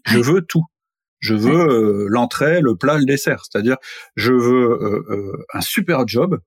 [0.06, 0.64] Je veux tout.
[1.20, 3.44] Je veux l'entrée, le plat, le dessert.
[3.44, 3.76] C'est-à-dire,
[4.16, 5.04] je veux
[5.54, 6.40] un super job,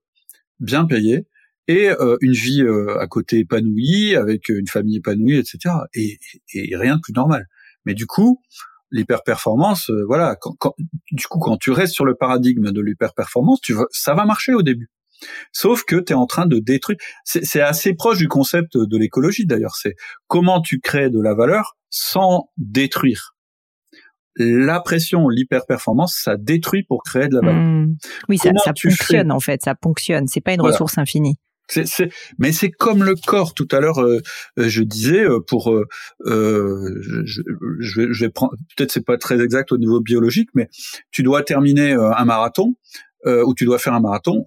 [0.60, 1.26] bien payé,
[1.66, 1.88] et
[2.20, 2.62] une vie
[3.00, 5.76] à côté épanouie, avec une famille épanouie, etc.
[5.94, 6.18] Et,
[6.52, 7.46] et, rien de plus normal.
[7.86, 8.42] Mais du coup,
[8.90, 10.74] l'hyperperformance, euh, voilà, quand,
[11.10, 14.62] du coup, quand tu restes sur le paradigme de l'hyperperformance, tu ça va marcher au
[14.62, 14.90] début.
[15.52, 16.98] Sauf que tu es en train de détruire.
[17.24, 19.74] C'est assez proche du concept de l'écologie d'ailleurs.
[19.76, 19.94] C'est
[20.26, 23.34] comment tu crées de la valeur sans détruire.
[24.38, 27.62] La pression, l'hyperperformance, ça détruit pour créer de la valeur.
[27.62, 27.96] Mmh.
[28.28, 30.26] Oui, ça, ça fonctionne en fait, ça fonctionne.
[30.26, 31.38] C'est pas une ressource infinie.
[32.38, 33.54] Mais c'est comme le corps.
[33.54, 34.20] Tout à l'heure, euh,
[34.58, 35.84] euh, je disais euh, pour, euh,
[36.24, 40.68] je, vais prendre, peut-être c'est pas très exact au niveau biologique, mais
[41.10, 42.74] tu dois terminer un marathon
[43.24, 44.44] ou tu dois faire un marathon.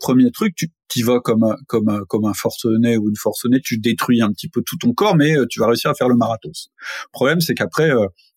[0.00, 3.78] premier truc, tu tu vas comme un, comme comme un forcené ou une forcenée, tu
[3.78, 6.50] détruis un petit peu tout ton corps, mais tu vas réussir à faire le marathon.
[6.50, 7.90] Le problème, c'est qu'après,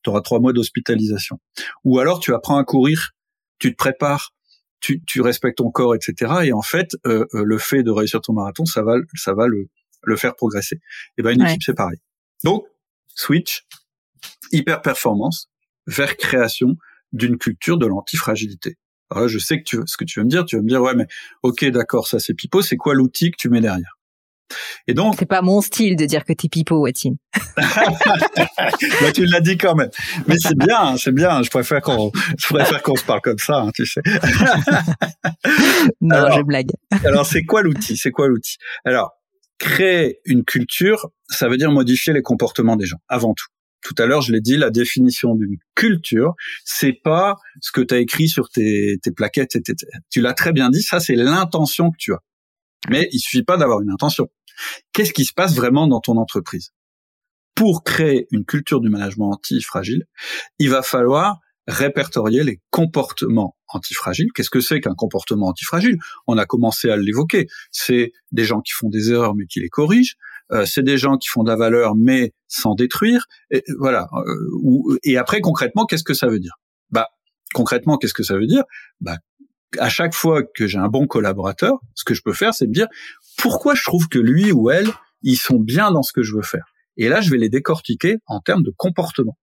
[0.04, 1.38] tu auras trois mois d'hospitalisation.
[1.84, 3.12] Ou alors, tu apprends à courir,
[3.60, 4.35] tu te prépares,
[4.86, 6.32] tu, tu respectes ton corps, etc.
[6.44, 9.68] Et en fait, euh, le fait de réussir ton marathon, ça va, ça va le,
[10.04, 10.80] le faire progresser.
[11.18, 11.98] Et ben, une équipe, c'est pareil.
[12.44, 12.66] Donc,
[13.16, 13.66] switch,
[14.52, 15.50] hyper performance
[15.88, 16.76] vers création
[17.14, 18.78] d'une culture de l'antifragilité.
[19.10, 20.68] Alors là, je sais que tu, ce que tu veux me dire, tu veux me
[20.68, 21.08] dire, ouais, mais
[21.42, 23.98] ok, d'accord, ça c'est pipeau, c'est quoi l'outil que tu mets derrière?
[24.88, 27.18] Et donc, c'est pas mon style de dire que t'es pipeau, Watine.
[27.58, 29.90] bah, tu l'as dit quand même.
[30.28, 31.42] Mais c'est bien, c'est bien.
[31.44, 34.02] Je préfère qu'on, je préfère qu'on se parle comme ça, hein, tu sais.
[36.02, 36.70] non, je blague.
[37.04, 37.98] alors, c'est quoi l'outil?
[37.98, 38.58] C'est quoi l'outil?
[38.84, 39.12] Alors,
[39.58, 43.48] créer une culture, ça veut dire modifier les comportements des gens, avant tout
[43.86, 46.34] tout à l'heure, je l'ai dit, la définition d'une culture,
[46.66, 49.58] c'est pas ce que tu as écrit sur tes, tes plaquettes.
[50.10, 52.20] Tu l'as très bien dit, ça c'est l'intention que tu as.
[52.90, 54.28] Mais il suffit pas d'avoir une intention.
[54.94, 56.72] Qu'est-ce qui se passe vraiment dans ton entreprise?
[57.56, 60.04] Pour créer une culture du management antifragile,
[60.60, 64.28] il va falloir répertorier les comportements antifragiles.
[64.36, 65.98] Qu'est-ce que c'est qu'un comportement antifragile?
[66.28, 67.48] On a commencé à l'évoquer.
[67.72, 70.16] C'est des gens qui font des erreurs mais qui les corrigent.
[70.52, 73.26] Euh, c'est des gens qui font de la valeur mais sans détruire.
[73.52, 74.08] Et, voilà.
[74.14, 76.54] Euh, et après concrètement, qu'est-ce que ça veut dire?
[76.92, 77.08] Bah
[77.54, 78.64] concrètement, qu'est-ce que ça veut dire?
[79.02, 79.18] Bah
[79.80, 82.74] à chaque fois que j'ai un bon collaborateur, ce que je peux faire, c'est me
[82.74, 82.88] dire
[83.38, 84.90] pourquoi je trouve que lui ou elle
[85.22, 86.66] ils sont bien dans ce que je veux faire?
[86.98, 89.38] Et là, je vais les décortiquer en termes de comportement.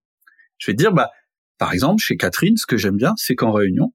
[0.58, 1.10] Je vais dire bah
[1.58, 3.92] par exemple, chez Catherine, ce que j'aime bien, c'est qu'en réunion,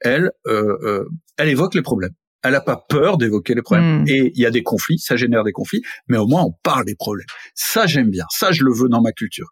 [0.00, 1.08] elle, euh,
[1.38, 2.12] elle évoque les problèmes
[2.42, 4.02] elle n'a pas peur d'évoquer les problèmes.
[4.02, 4.08] Hmm.
[4.08, 6.84] Et il y a des conflits, ça génère des conflits, mais au moins on parle
[6.84, 7.26] des problèmes.
[7.54, 9.48] Ça j'aime bien, ça je le veux dans ma culture.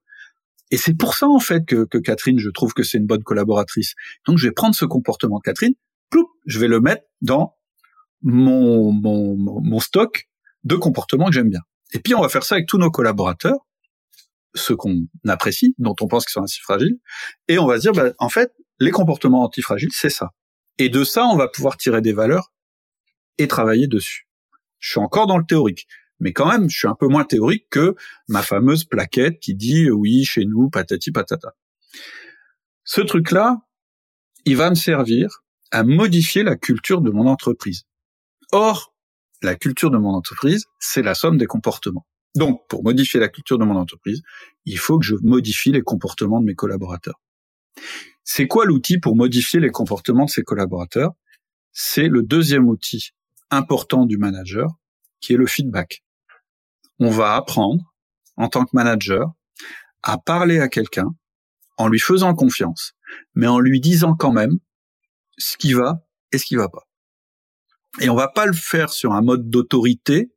[0.70, 3.22] Et c'est pour ça en fait que, que Catherine, je trouve que c'est une bonne
[3.22, 3.94] collaboratrice.
[4.26, 5.74] Donc je vais prendre ce comportement de Catherine,
[6.10, 7.56] ploup, je vais le mettre dans
[8.22, 10.28] mon, mon, mon stock
[10.64, 11.60] de comportements que j'aime bien.
[11.92, 13.58] Et puis on va faire ça avec tous nos collaborateurs,
[14.54, 16.98] ceux qu'on apprécie, dont on pense qu'ils sont assez fragiles,
[17.48, 20.30] et on va se dire, bah, en fait, les comportements antifragiles, c'est ça.
[20.78, 22.52] Et de ça, on va pouvoir tirer des valeurs
[23.38, 24.28] et travailler dessus.
[24.78, 25.86] Je suis encore dans le théorique,
[26.20, 27.94] mais quand même, je suis un peu moins théorique que
[28.28, 31.54] ma fameuse plaquette qui dit oui, chez nous, patati patata.
[32.84, 33.58] Ce truc-là,
[34.44, 37.84] il va me servir à modifier la culture de mon entreprise.
[38.52, 38.94] Or,
[39.42, 42.06] la culture de mon entreprise, c'est la somme des comportements.
[42.34, 44.22] Donc, pour modifier la culture de mon entreprise,
[44.64, 47.20] il faut que je modifie les comportements de mes collaborateurs.
[48.24, 51.12] C'est quoi l'outil pour modifier les comportements de ces collaborateurs?
[51.72, 53.10] C'est le deuxième outil
[53.50, 54.68] important du manager,
[55.20, 56.02] qui est le feedback.
[56.98, 57.94] On va apprendre,
[58.36, 59.32] en tant que manager,
[60.02, 61.14] à parler à quelqu'un
[61.78, 62.92] en lui faisant confiance,
[63.34, 64.58] mais en lui disant quand même
[65.38, 66.86] ce qui va et ce qui va pas.
[68.00, 70.32] Et on va pas le faire sur un mode d'autorité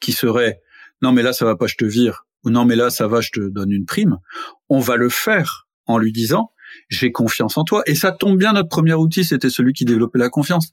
[0.00, 0.60] qui serait
[1.02, 3.20] non mais là ça va pas, je te vire, ou non mais là ça va,
[3.20, 4.18] je te donne une prime.
[4.68, 6.52] On va le faire en lui disant
[6.88, 7.82] j'ai confiance en toi.
[7.86, 10.72] Et ça tombe bien, notre premier outil, c'était celui qui développait la confiance.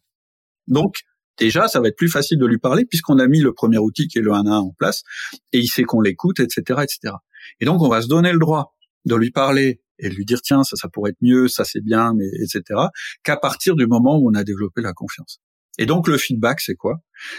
[0.68, 1.02] Donc,
[1.38, 4.08] déjà, ça va être plus facile de lui parler puisqu'on a mis le premier outil
[4.08, 5.04] qui est le 1 1 en place
[5.52, 7.16] et il sait qu'on l'écoute, etc., etc.
[7.60, 8.76] Et donc, on va se donner le droit
[9.06, 11.82] de lui parler et de lui dire tiens ça ça pourrait être mieux, ça c'est
[11.82, 12.80] bien, mais etc.
[13.24, 15.40] Qu'à partir du moment où on a développé la confiance.
[15.78, 16.98] Et donc le feedback c'est quoi?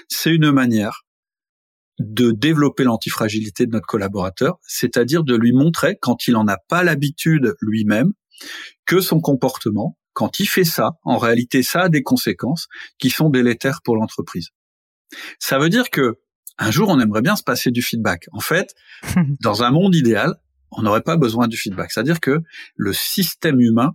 [0.09, 1.03] C'est une manière
[2.01, 6.83] de développer l'antifragilité de notre collaborateur, c'est-à-dire de lui montrer quand il en a pas
[6.83, 8.13] l'habitude lui-même
[8.85, 13.29] que son comportement quand il fait ça, en réalité, ça a des conséquences qui sont
[13.29, 14.51] délétères pour l'entreprise.
[15.39, 16.21] Ça veut dire que
[16.57, 18.27] un jour, on aimerait bien se passer du feedback.
[18.33, 18.75] En fait,
[19.43, 20.37] dans un monde idéal,
[20.77, 21.93] on n'aurait pas besoin du feedback.
[21.93, 22.41] C'est-à-dire que
[22.77, 23.95] le système humain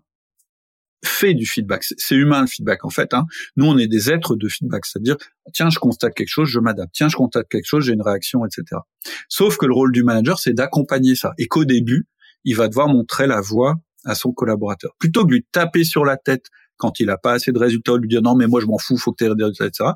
[1.04, 1.84] fait du feedback.
[1.84, 3.14] C'est humain le feedback en fait.
[3.14, 3.26] Hein.
[3.56, 4.86] Nous, on est des êtres de feedback.
[4.86, 5.16] C'est-à-dire,
[5.54, 6.94] tiens, je constate quelque chose, je m'adapte.
[6.94, 8.82] Tiens, je constate quelque chose, j'ai une réaction, etc.
[9.30, 11.32] Sauf que le rôle du manager, c'est d'accompagner ça.
[11.38, 12.08] Et qu'au début,
[12.44, 13.76] il va devoir montrer la voie
[14.06, 14.92] à son collaborateur.
[15.00, 17.98] Plutôt que de lui taper sur la tête quand il n'a pas assez de résultats,
[17.98, 19.90] lui dire non mais moi je m'en fous, faut que tu aies des résultats, etc.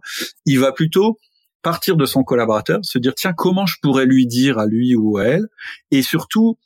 [0.45, 1.17] Il va plutôt
[1.61, 5.17] partir de son collaborateur, se dire tiens comment je pourrais lui dire à lui ou
[5.17, 5.47] à elle,
[5.91, 6.57] et surtout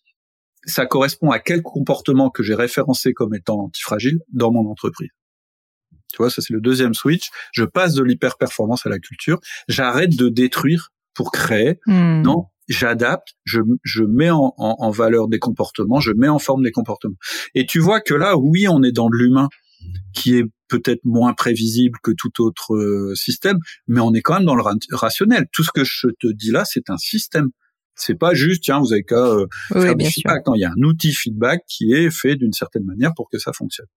[0.68, 5.10] ça correspond à quel comportement que j'ai référencé comme étant antifragile dans mon entreprise.
[6.12, 7.30] Tu vois, ça c'est le deuxième switch.
[7.52, 9.40] Je passe de l'hyper-performance à la culture.
[9.68, 11.80] J'arrête de détruire pour créer.
[11.86, 12.22] Hmm.
[12.22, 16.72] Non, j'adapte, je, je mets en, en, valeur des comportements, je mets en forme des
[16.72, 17.18] comportements.
[17.56, 19.50] Et tu vois que là, oui, on est dans de l'humain
[20.14, 23.58] qui est peut-être moins prévisible que tout autre euh, système,
[23.88, 25.46] mais on est quand même dans le rationnel.
[25.52, 27.50] Tout ce que je te dis là, c'est un système.
[27.98, 30.46] C'est pas juste, tiens, vous avez qu'à euh, faire du feedback.
[30.48, 33.40] Non, il y a un outil feedback qui est fait d'une certaine manière pour que
[33.40, 33.88] ça fonctionne.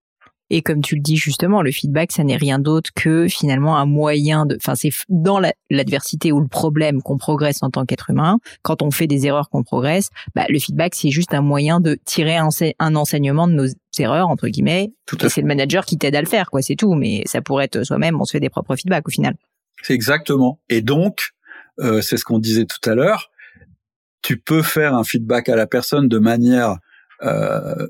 [0.50, 3.86] Et comme tu le dis justement, le feedback, ça n'est rien d'autre que finalement un
[3.86, 5.40] moyen de, enfin, c'est dans
[5.70, 8.38] l'adversité ou le problème qu'on progresse en tant qu'être humain.
[8.62, 11.96] Quand on fait des erreurs qu'on progresse, bah, le feedback, c'est juste un moyen de
[12.04, 12.48] tirer un,
[12.96, 13.66] enseignement de nos
[13.98, 14.92] erreurs, entre guillemets.
[15.06, 16.94] Tout et c'est le manager qui t'aide à le faire, quoi, c'est tout.
[16.94, 19.36] Mais ça pourrait être soi-même, on se fait des propres feedbacks au final.
[19.82, 20.60] C'est exactement.
[20.68, 21.30] Et donc,
[21.78, 23.30] euh, c'est ce qu'on disait tout à l'heure,
[24.22, 26.76] tu peux faire un feedback à la personne de manière
[27.22, 27.86] euh,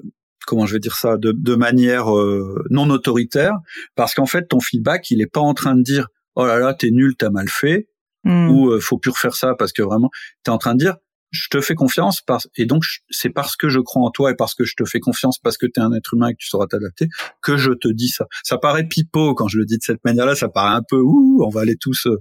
[0.47, 3.55] comment je vais dire ça, de, de manière euh, non autoritaire,
[3.95, 6.75] parce qu'en fait, ton feedback, il est pas en train de dire oh là là,
[6.75, 7.89] t'es nul, t'as mal fait,
[8.25, 8.51] hmm.
[8.51, 10.11] ou euh, faut plus refaire ça parce que vraiment,
[10.43, 10.97] t'es en train de dire
[11.31, 14.35] je te fais confiance parce et donc c'est parce que je crois en toi et
[14.35, 16.39] parce que je te fais confiance parce que tu es un être humain et que
[16.39, 17.09] tu sauras t'adapter
[17.41, 18.27] que je te dis ça.
[18.43, 21.43] Ça paraît pipeau quand je le dis de cette manière-là, ça paraît un peu ouh,
[21.45, 22.19] on va aller tous euh,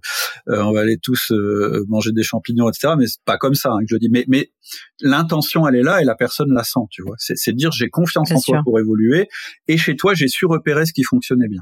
[0.48, 2.94] on va aller tous euh, manger des champignons etc.
[2.98, 4.10] Mais c'est pas comme ça hein, que je le dis.
[4.10, 4.52] Mais mais
[5.02, 7.16] l'intention elle est là et la personne la sent, tu vois.
[7.18, 9.28] C'est c'est dire j'ai confiance en toi pour évoluer
[9.68, 11.62] et chez toi j'ai su repérer ce qui fonctionnait bien.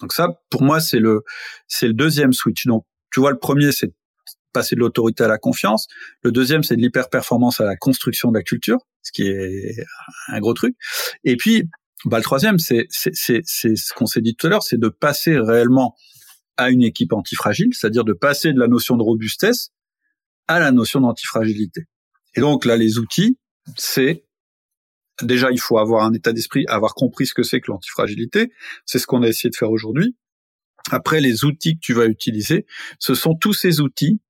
[0.00, 1.22] Donc ça pour moi c'est le
[1.68, 2.66] c'est le deuxième switch.
[2.66, 3.94] Donc tu vois le premier c'est
[4.54, 5.88] passer de l'autorité à la confiance.
[6.22, 9.84] Le deuxième, c'est de l'hyper-performance à la construction de la culture, ce qui est
[10.28, 10.74] un gros truc.
[11.24, 11.68] Et puis,
[12.06, 15.94] bah, le troisième, c'est ce qu'on s'est dit tout à l'heure, c'est de passer réellement
[16.56, 19.70] à une équipe antifragile, c'est-à-dire de passer de la notion de robustesse
[20.46, 21.82] à la notion d'antifragilité.
[22.36, 23.38] Et donc là, les outils,
[23.76, 24.24] c'est
[25.22, 28.52] déjà, il faut avoir un état d'esprit, avoir compris ce que c'est que l'antifragilité.
[28.84, 30.16] C'est ce qu'on a essayé de faire aujourd'hui.
[30.90, 32.66] Après, les outils que tu vas utiliser,
[32.98, 34.20] ce sont tous ces outils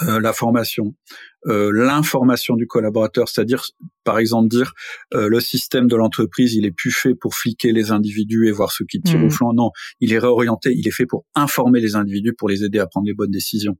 [0.00, 0.94] euh, la formation,
[1.46, 3.62] euh, l'information du collaborateur, c'est-à-dire
[4.04, 4.72] par exemple dire
[5.12, 8.72] euh, le système de l'entreprise il est plus fait pour fliquer les individus et voir
[8.72, 9.30] ceux qui tirent au mmh.
[9.30, 9.70] flanc, non,
[10.00, 13.06] il est réorienté, il est fait pour informer les individus, pour les aider à prendre
[13.06, 13.76] les bonnes décisions,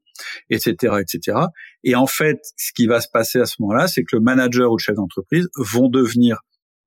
[0.50, 1.38] etc., etc.
[1.82, 4.70] Et en fait, ce qui va se passer à ce moment-là, c'est que le manager
[4.70, 6.42] ou le chef d'entreprise vont devenir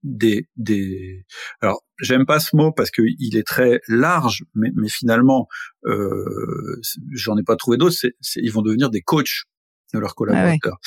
[0.05, 1.25] des des
[1.61, 5.47] alors j'aime pas ce mot parce qu'il est très large mais, mais finalement
[5.85, 6.79] euh,
[7.11, 9.45] j'en ai pas trouvé d'autres c'est, ils vont devenir des coachs
[9.93, 10.77] de leurs collaborateurs.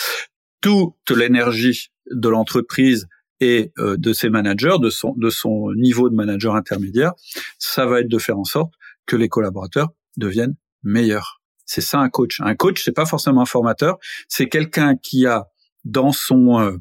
[0.60, 3.08] Toute l'énergie de l'entreprise
[3.40, 7.12] et euh, de ses managers de son de son niveau de manager intermédiaire
[7.58, 8.72] ça va être de faire en sorte
[9.06, 11.40] que les collaborateurs deviennent meilleurs.
[11.64, 12.40] C'est ça un coach.
[12.40, 13.98] Un coach c'est pas forcément un formateur
[14.28, 15.48] c'est quelqu'un qui a
[15.88, 16.76] dans son euh,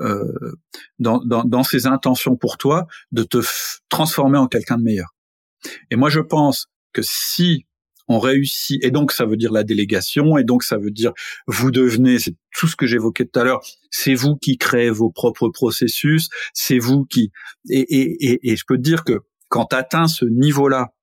[0.00, 0.56] euh,
[0.98, 3.38] dans, dans, dans, ses intentions pour toi de te
[3.88, 5.14] transformer en quelqu'un de meilleur.
[5.90, 7.64] Et moi, je pense que si
[8.08, 11.12] on réussit, et donc ça veut dire la délégation, et donc ça veut dire
[11.46, 15.10] vous devenez, c'est tout ce que j'évoquais tout à l'heure, c'est vous qui créez vos
[15.10, 17.32] propres processus, c'est vous qui,
[17.68, 20.94] et, et, et, je peux te dire que quand tu atteins ce niveau-là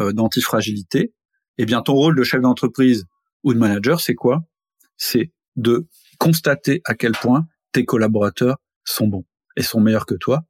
[0.00, 1.14] euh, d'antifragilité,
[1.56, 3.06] eh bien ton rôle de chef d'entreprise
[3.42, 4.40] ou de manager, c'est quoi?
[4.96, 5.86] C'est de
[6.20, 9.24] constater à quel point tes collaborateurs sont bons
[9.56, 10.42] et sont meilleurs que toi.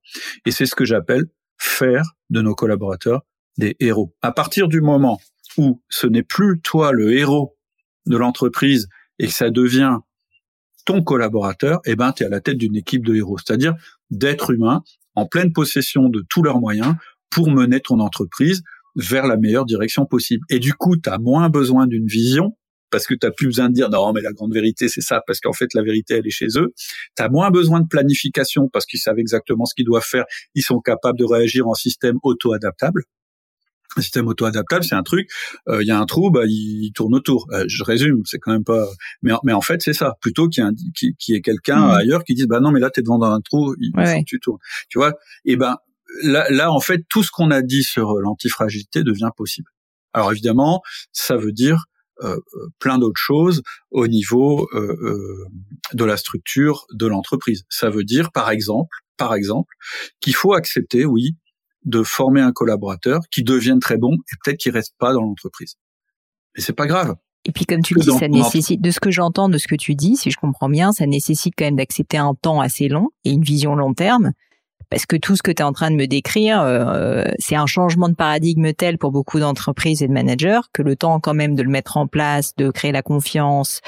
[0.45, 1.25] Et c'est ce que j'appelle
[1.59, 3.23] faire de nos collaborateurs
[3.57, 4.15] des héros.
[4.21, 5.21] À partir du moment
[5.57, 7.57] où ce n'est plus toi le héros
[8.07, 9.99] de l'entreprise et que ça devient
[10.87, 13.75] ton collaborateur, eh ben, tu es à la tête d'une équipe de héros, c'est-à-dire
[14.11, 14.83] d'êtres humains
[15.15, 16.95] en pleine possession de tous leurs moyens
[17.31, 18.63] pour mener ton entreprise
[18.97, 20.45] vers la meilleure direction possible.
[20.51, 22.57] Et du coup, tu as moins besoin d'une vision
[22.91, 25.23] parce que tu n'as plus besoin de dire non mais la grande vérité c'est ça
[25.27, 26.73] parce qu'en fait la vérité elle est chez eux.
[27.17, 30.25] Tu as moins besoin de planification parce qu'ils savent exactement ce qu'ils doivent faire,
[30.55, 33.05] ils sont capables de réagir en système auto-adaptable.
[33.97, 35.29] Un système auto-adaptable, c'est un truc.
[35.69, 37.49] Euh, il y a un trou, bah, il tourne autour.
[37.53, 38.87] Euh, je résume, c'est quand même pas.
[39.23, 40.15] Mais, mais en fait, c'est ça.
[40.21, 40.65] Plutôt qu'il
[41.03, 41.91] y ait, quelqu'un mmh.
[41.91, 44.25] ailleurs qui dise, bah non, mais là, t'es devant dans un trou, il faut que
[44.25, 44.61] tu tournes.
[44.91, 45.15] Tu vois?
[45.45, 45.77] Et ben
[46.23, 49.69] là, là, en fait, tout ce qu'on a dit sur l'antifragilité devient possible.
[50.13, 52.00] Alors évidemment, ça veut dire euh, euh,
[52.79, 55.47] plein d'autres choses au niveau euh,
[55.93, 57.65] de la structure de l'entreprise.
[57.69, 59.75] Ça veut dire, par exemple, par exemple,
[60.21, 61.37] qu'il faut accepter, oui,
[61.85, 65.77] de former un collaborateur qui devienne très bon et peut-être qu'il reste pas dans l'entreprise.
[66.55, 67.15] Mais c'est pas grave.
[67.45, 69.75] Et puis comme tu le dis, ça nécessite, de ce que j'entends, de ce que
[69.75, 73.09] tu dis, si je comprends bien, ça nécessite quand même d'accepter un temps assez long
[73.25, 74.33] et une vision long terme
[74.91, 77.67] parce que tout ce que tu es en train de me décrire, euh, c'est un
[77.67, 81.55] changement de paradigme tel pour beaucoup d'entreprises et de managers que le temps quand même
[81.55, 83.81] de le mettre en place, de créer la confiance,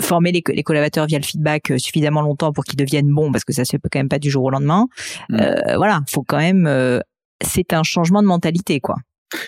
[0.00, 3.44] former les, les collaborateurs via le feedback euh, suffisamment longtemps pour qu'ils deviennent bons, parce
[3.44, 4.86] que ça se fait quand même pas du jour au lendemain.
[5.28, 5.40] Mm.
[5.40, 6.66] Euh, voilà, faut quand même.
[6.66, 7.00] Euh,
[7.42, 8.96] c'est un changement de mentalité, quoi.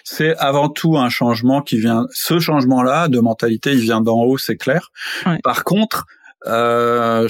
[0.02, 2.06] C'est avant tout un changement qui vient.
[2.10, 4.90] Ce changement-là de mentalité, il vient d'en haut, c'est clair.
[5.44, 6.06] Par contre,
[6.46, 7.28] euh,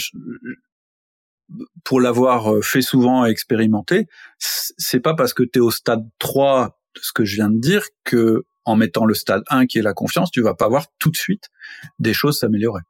[1.84, 4.06] pour l'avoir euh, fait souvent et expérimenté,
[4.38, 7.58] c'est pas parce que tu es au stade 3 de ce que je viens de
[7.58, 10.86] dire que en mettant le stade 1 qui est la confiance, tu vas pas voir
[10.98, 11.50] tout de suite
[11.98, 12.82] des choses s'améliorer.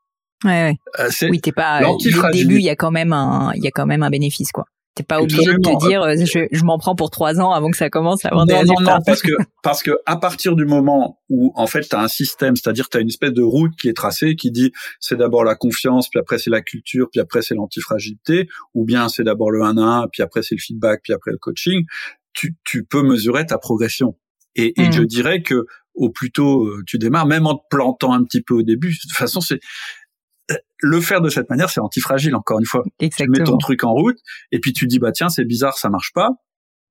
[0.45, 0.77] Ouais, ouais.
[1.01, 1.99] Euh, oui, t'es pas au
[2.33, 4.67] début, il y a quand même un il y a quand même un bénéfice quoi.
[4.97, 7.71] T'es pas obligé de te dire, euh, je, je m'en prends pour trois ans avant
[7.71, 8.83] que ça commence à avoir des résultats.
[8.83, 9.33] Non, non, parce que
[9.63, 13.09] parce que à partir du moment où en fait t'as un système, c'est-à-dire t'as une
[13.09, 16.49] espèce de route qui est tracée, qui dit c'est d'abord la confiance, puis après c'est
[16.49, 20.23] la culture, puis après c'est l'antifragilité, ou bien c'est d'abord le 1 à 1, puis
[20.23, 21.85] après c'est le feedback, puis après le coaching.
[22.33, 24.17] Tu tu peux mesurer ta progression.
[24.55, 25.07] Et, et je mm.
[25.07, 28.55] dirais que au plus tôt euh, tu démarres, même en te plantant un petit peu
[28.55, 29.61] au début, de toute façon c'est
[30.81, 32.83] le faire de cette manière, c'est antifragile, encore une fois.
[32.99, 33.35] Exactement.
[33.35, 34.19] Tu mets ton truc en route,
[34.53, 36.31] et puis tu dis, bah tiens, c'est bizarre, ça marche pas.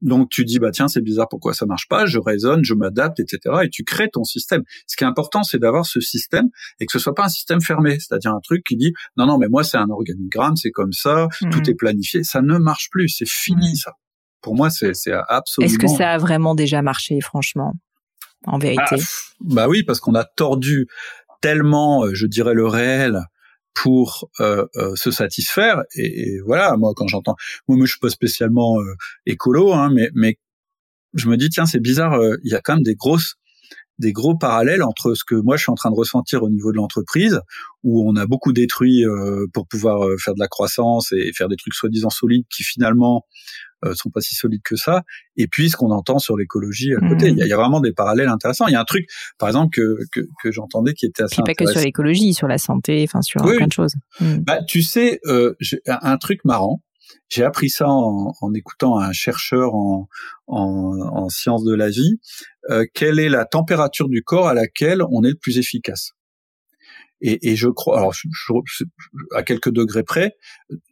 [0.02, 3.20] Donc tu dis, bah tiens, c'est bizarre, pourquoi ça marche pas Je raisonne, je m'adapte,
[3.20, 3.40] etc.
[3.64, 4.64] Et tu crées ton système.
[4.88, 6.46] Ce qui est important, c'est d'avoir ce système,
[6.80, 9.38] et que ce soit pas un système fermé, c'est-à-dire un truc qui dit, non, non,
[9.38, 11.50] mais moi, c'est un organigramme, c'est comme ça, mmh.
[11.50, 12.24] tout est planifié.
[12.24, 13.76] Ça ne marche plus, c'est fini, mmh.
[13.76, 13.94] ça.
[14.42, 14.92] Pour moi, c'est
[15.28, 15.72] absolument...
[15.72, 17.74] Est-ce que ça a vraiment déjà marché, franchement
[18.48, 18.84] en vérité?
[18.92, 18.96] Ah,
[19.40, 20.88] bah oui, parce qu'on a tordu
[21.42, 23.22] tellement, euh, je dirais, le réel
[23.76, 25.84] pour euh, euh, se satisfaire.
[25.96, 27.36] Et, voilà, moi quand j'entends,
[27.68, 28.96] moi, moi je suis pas spécialement euh,
[29.28, 30.38] écolo, hein, mais mais
[31.14, 33.36] je me dis tiens c'est bizarre, euh, il y a quand même des grosses
[33.98, 36.72] des gros parallèles entre ce que moi je suis en train de ressentir au niveau
[36.72, 37.40] de l'entreprise,
[37.84, 39.06] où on a beaucoup détruit
[39.54, 43.65] pour pouvoir faire de la croissance et faire des trucs soi-disant solides qui finalement euh,
[43.94, 45.04] sont pas si solides que ça.
[45.38, 47.82] Et puis ce qu'on entend sur l'écologie à côté, il y, a, y, a vraiment
[47.82, 48.68] des parallèles intéressants.
[48.68, 49.08] Il y a un truc,
[49.38, 51.42] par exemple, que que, que j'entendais qui était assez.
[51.44, 53.96] pas que sur l'écologie, sur la santé, enfin sur plein de choses.
[54.20, 54.38] Mm.
[54.40, 55.54] Bah tu sais, euh,
[55.88, 56.82] un truc marrant.
[57.30, 60.08] J'ai appris ça en, en, écoutant un chercheur en,
[60.48, 62.20] en, en sciences de la vie.
[62.70, 66.15] Euh, quelle est la température du corps à laquelle on est le plus efficace?
[67.22, 68.14] Et, et je crois, alors
[69.34, 70.36] à quelques degrés près,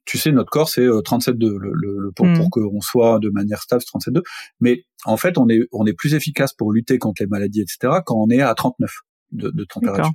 [0.05, 2.37] tu sais, notre corps c'est 37,2 euh, le, le, pour, mmh.
[2.37, 4.21] pour qu'on soit de manière stable 37,2.
[4.59, 7.99] Mais en fait, on est on est plus efficace pour lutter contre les maladies, etc.
[8.05, 8.91] quand on est à 39
[9.31, 10.11] de, de température.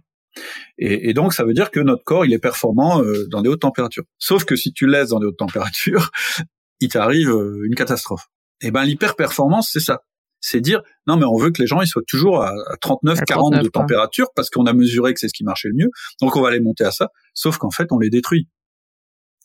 [0.78, 3.48] Et, et, donc, ça veut dire que notre corps, il est performant euh, dans des
[3.48, 4.04] hautes températures.
[4.18, 6.10] Sauf que si tu laisses dans des hautes températures,
[6.80, 8.28] il t'arrive euh, une catastrophe.
[8.60, 10.02] Et ben, l'hyper-performance, c'est ça
[10.40, 13.62] c'est dire non mais on veut que les gens ils soient toujours à 39 40
[13.62, 15.90] de température parce qu'on a mesuré que c'est ce qui marchait le mieux.
[16.20, 17.10] Donc on va les monter à ça.
[17.34, 18.48] Sauf qu'en fait on les détruit.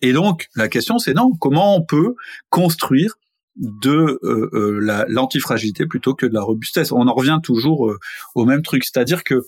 [0.02, 2.16] Et donc la question c'est non comment on peut
[2.50, 3.16] construire
[3.56, 6.92] de euh, euh, l'antifragilité plutôt que de la robustesse?
[6.92, 8.00] On en revient toujours euh,
[8.36, 8.84] au même truc.
[8.84, 9.42] C'est-à-dire que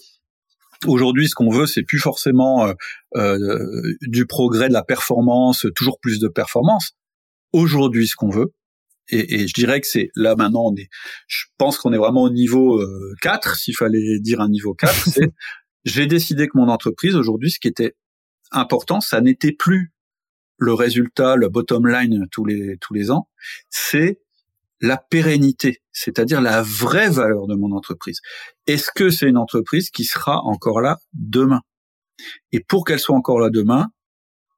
[0.87, 2.67] Aujourd'hui, ce qu'on veut, c'est plus forcément
[4.01, 6.91] du progrès, de la performance, toujours plus de performance.
[7.53, 8.51] Aujourd'hui, ce qu'on veut,
[9.09, 10.89] et, et, je dirais que c'est là maintenant on est
[11.27, 12.83] je pense qu'on est vraiment au niveau
[13.21, 15.31] 4 euh, s'il fallait dire un niveau 4 c'est
[15.85, 17.95] j'ai décidé que mon entreprise aujourd'hui ce qui était
[18.51, 19.93] important ça n'était plus
[20.57, 23.29] le résultat le bottom line tous les tous les ans
[23.69, 24.21] c'est
[24.81, 28.19] la pérennité c'est-à-dire la vraie valeur de mon entreprise.
[28.67, 31.61] Est-ce que c'est une entreprise qui sera encore là demain?
[32.51, 33.87] Et pour qu'elle soit encore là demain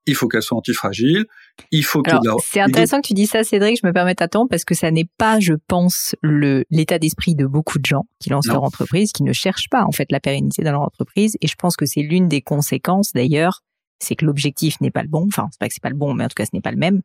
[0.07, 1.25] il faut qu'elle soit antifragile,
[1.71, 2.11] il faut que
[2.43, 5.09] C'est intéressant que tu dis ça, Cédric, je me permets d'attendre parce que ça n'est
[5.17, 9.23] pas, je pense, le l'état d'esprit de beaucoup de gens qui lancent leur entreprise, qui
[9.23, 11.37] ne cherchent pas en fait la pérennité dans leur entreprise.
[11.41, 13.61] Et je pense que c'est l'une des conséquences d'ailleurs
[13.99, 15.25] c'est que l'objectif n'est pas le bon.
[15.27, 16.71] Enfin, c'est pas que c'est pas le bon, mais en tout cas, ce n'est pas
[16.71, 17.01] le même.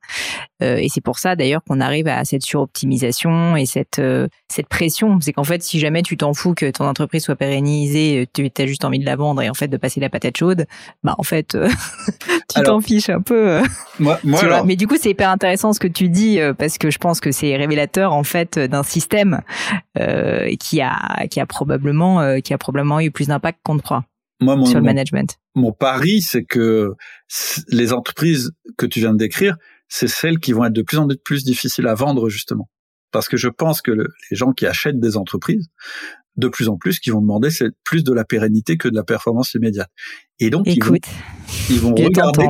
[0.63, 4.69] Euh, et c'est pour ça, d'ailleurs, qu'on arrive à cette suroptimisation et cette euh, cette
[4.69, 5.19] pression.
[5.21, 8.67] C'est qu'en fait, si jamais tu t'en fous que ton entreprise soit pérennisée, tu as
[8.67, 10.67] juste envie de la vendre et en fait de passer la patate chaude,
[11.03, 11.69] bah en fait, euh,
[12.55, 13.61] tu t'en fiches un peu.
[13.99, 16.99] moi, moi Mais du coup, c'est hyper intéressant ce que tu dis parce que je
[16.99, 19.41] pense que c'est révélateur en fait d'un système
[20.61, 24.05] qui a qui a probablement qui a probablement eu plus d'impact qu'on ne croit
[24.43, 25.39] mon, sur le management.
[25.55, 26.93] Mon, pari, c'est que
[27.69, 29.57] les entreprises que tu viens de décrire,
[29.89, 32.69] c'est celles qui vont être de plus en plus difficiles à vendre justement,
[33.11, 35.69] parce que je pense que les gens qui achètent des entreprises,
[36.37, 39.05] de plus en plus, qui vont demander, c'est plus de la pérennité que de la
[39.05, 39.91] performance immédiate.
[40.39, 41.05] Et donc, Écoute,
[41.69, 42.47] ils vont, ils vont regarder.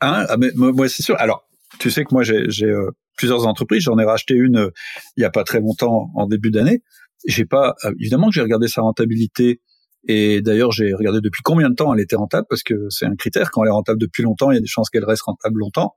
[0.00, 1.16] Hein, ah, mais, moi, c'est sûr.
[1.18, 3.82] Alors, tu sais que moi, j'ai euh, plusieurs entreprises.
[3.82, 4.70] J'en ai racheté une euh,
[5.16, 6.82] il y a pas très longtemps, en début d'année.
[7.26, 9.60] J'ai pas, euh, évidemment que j'ai regardé sa rentabilité
[10.06, 13.16] et d'ailleurs, j'ai regardé depuis combien de temps elle était rentable, parce que c'est un
[13.16, 13.50] critère.
[13.50, 15.96] Quand elle est rentable depuis longtemps, il y a des chances qu'elle reste rentable longtemps.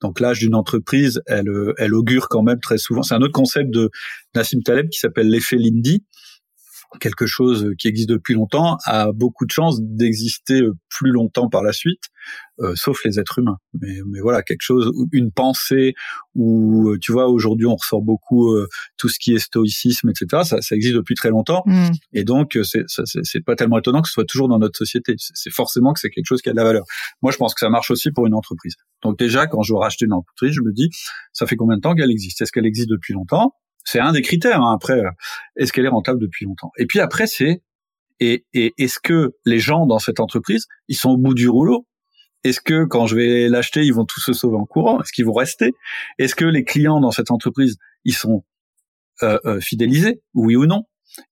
[0.00, 1.48] Donc l'âge d'une entreprise, elle,
[1.78, 3.02] elle augure quand même très souvent.
[3.02, 3.90] C'est un autre concept de
[4.34, 6.04] Nassim Taleb qui s'appelle l'effet Lindy,
[7.00, 11.72] quelque chose qui existe depuis longtemps a beaucoup de chances d'exister plus longtemps par la
[11.72, 12.02] suite,
[12.60, 13.56] euh, sauf les êtres humains.
[13.80, 15.94] Mais, mais, voilà, quelque chose, une pensée,
[16.34, 20.42] ou euh, tu vois, aujourd'hui on ressort beaucoup euh, tout ce qui est stoïcisme, etc.
[20.44, 21.90] Ça, ça existe depuis très longtemps, mm.
[22.12, 25.14] et donc c'est c'est pas tellement étonnant que ce soit toujours dans notre société.
[25.18, 26.84] C'est forcément que c'est quelque chose qui a de la valeur.
[27.22, 28.74] Moi, je pense que ça marche aussi pour une entreprise.
[29.02, 30.90] Donc déjà, quand je rachète une entreprise, je me dis,
[31.32, 32.40] ça fait combien de temps qu'elle existe?
[32.42, 33.54] Est-ce qu'elle existe depuis longtemps?
[33.84, 34.60] C'est un des critères.
[34.60, 34.74] Hein.
[34.74, 35.10] Après, euh,
[35.56, 36.70] est-ce qu'elle est rentable depuis longtemps?
[36.78, 37.62] Et puis après, c'est
[38.20, 41.86] et, et est-ce que les gens dans cette entreprise, ils sont au bout du rouleau?
[42.44, 45.00] Est-ce que quand je vais l'acheter, ils vont tous se sauver en courant?
[45.00, 45.72] Est-ce qu'ils vont rester?
[46.18, 48.44] Est-ce que les clients dans cette entreprise, ils sont
[49.22, 50.84] euh, euh, fidélisés, oui ou non,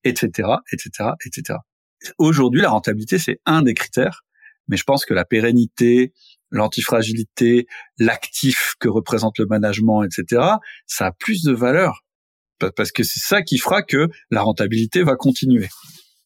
[0.05, 1.59] etc., etc., etc.
[2.19, 4.23] Aujourd'hui, la rentabilité, c'est un des critères,
[4.69, 6.13] mais je pense que la pérennité,
[6.51, 7.67] l'antifragilité,
[7.99, 10.43] l'actif que représente le management, etc.,
[10.87, 12.05] ça a plus de valeur
[12.77, 15.69] parce que c'est ça qui fera que la rentabilité va continuer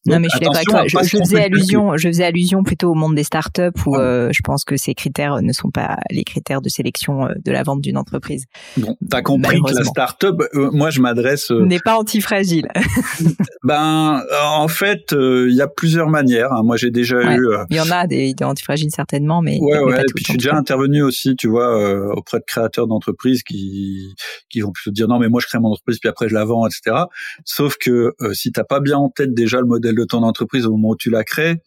[0.05, 1.01] non, mais je suis d'accord avec toi.
[1.03, 4.63] Je, faisais allusion, je faisais allusion plutôt au monde des startups où euh, je pense
[4.63, 7.97] que ces critères ne sont pas les critères de sélection euh, de la vente d'une
[7.97, 8.45] entreprise.
[8.77, 11.49] Bon, t'as compris que la startup, euh, moi je m'adresse.
[11.49, 12.67] N'est pas antifragile.
[13.63, 16.53] ben, en fait, il y a plusieurs manières.
[16.53, 16.61] Hein.
[16.63, 17.49] Moi, j'ai déjà eu.
[17.71, 19.57] Il y en a des, des antifragiles certainement, mais.
[19.59, 20.01] Ouais, ouais.
[20.01, 24.13] et puis je suis déjà intervenu aussi, tu vois, auprès de créateurs d'entreprises qui
[24.49, 26.45] qui vont plutôt dire non, mais moi je crée mon entreprise puis après je la
[26.45, 26.95] vends, etc.
[27.43, 30.71] Sauf que si t'as pas bien en tête déjà le modèle de ton entreprise au
[30.71, 31.61] moment où tu la crées,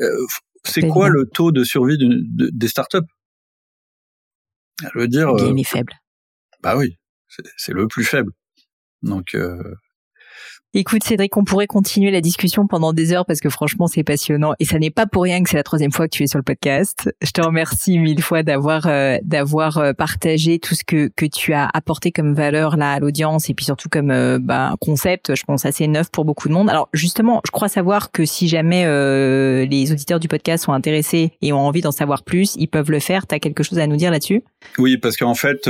[0.00, 0.26] euh,
[0.64, 2.98] c'est quoi le taux de survie des startups?
[4.80, 5.92] Je veux dire, il est euh, faible.
[6.62, 6.98] Bah oui,
[7.56, 8.32] c'est le plus faible.
[9.02, 9.74] Donc euh,
[10.74, 14.54] Écoute Cédric, on pourrait continuer la discussion pendant des heures parce que franchement c'est passionnant
[14.58, 16.38] et ça n'est pas pour rien que c'est la troisième fois que tu es sur
[16.38, 17.14] le podcast.
[17.20, 21.52] Je te remercie mille fois d'avoir euh, d'avoir euh, partagé tout ce que que tu
[21.52, 25.42] as apporté comme valeur là à l'audience et puis surtout comme euh, bah, concept, je
[25.44, 26.70] pense assez neuf pour beaucoup de monde.
[26.70, 28.86] Alors justement, je crois savoir que si jamais
[29.66, 33.00] les auditeurs du podcast sont intéressés et ont envie d'en savoir plus, ils peuvent le
[33.00, 33.26] faire.
[33.26, 34.42] Tu as quelque chose à nous dire là-dessus?
[34.78, 35.68] Oui, parce qu'en fait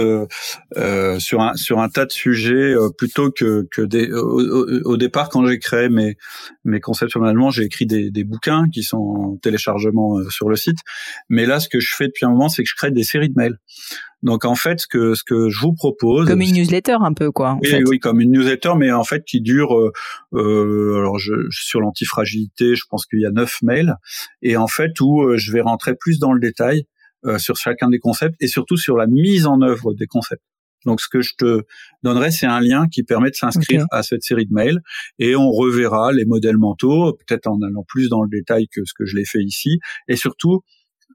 [1.18, 4.08] sur un sur un tas de sujets plutôt que que des
[4.92, 6.16] au départ, quand j'ai créé mes,
[6.64, 10.48] mes concepts sur l'allemand, j'ai écrit des, des, bouquins qui sont en téléchargement euh, sur
[10.48, 10.78] le site.
[11.28, 13.28] Mais là, ce que je fais depuis un moment, c'est que je crée des séries
[13.28, 13.58] de mails.
[14.22, 17.32] Donc en fait, ce que ce que je vous propose, comme une newsletter un peu
[17.32, 17.58] quoi.
[17.60, 19.76] oui, oui, comme une newsletter, mais en fait qui dure.
[19.76, 19.92] Euh,
[20.34, 23.96] euh alors je, sur l'antifragilité, je pense qu'il y a neuf mails,
[24.40, 26.84] et en fait où je vais rentrer plus dans le détail
[27.38, 30.42] sur chacun des concepts et surtout sur la mise en œuvre des concepts.
[30.86, 31.62] Donc, ce que je te
[32.02, 34.80] donnerai, c'est un lien qui permet de s'inscrire à cette série de mails
[35.18, 38.92] et on reverra les modèles mentaux, peut-être en allant plus dans le détail que ce
[38.96, 39.78] que je l'ai fait ici,
[40.08, 40.62] et surtout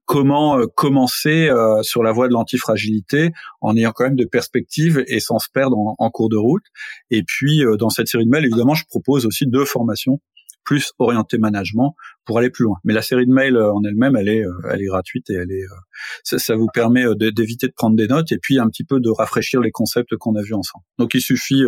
[0.06, 3.31] comment euh, commencer euh, sur la voie de l'antifragilité
[3.61, 6.64] en ayant quand même de perspectives et sans se perdre en, cours de route.
[7.11, 10.19] Et puis, euh, dans cette série de mails, évidemment, je propose aussi deux formations
[10.68, 11.95] plus orienté management
[12.26, 12.76] pour aller plus loin.
[12.84, 15.35] Mais la série de mails euh, en elle-même, elle est, euh, elle est gratuite et
[15.35, 18.84] elle est, euh, ça, vous permet d'éviter de prendre des notes et puis un petit
[18.84, 20.84] peu de rafraîchir les concepts qu'on a vus ensemble.
[20.99, 21.64] Donc il suffit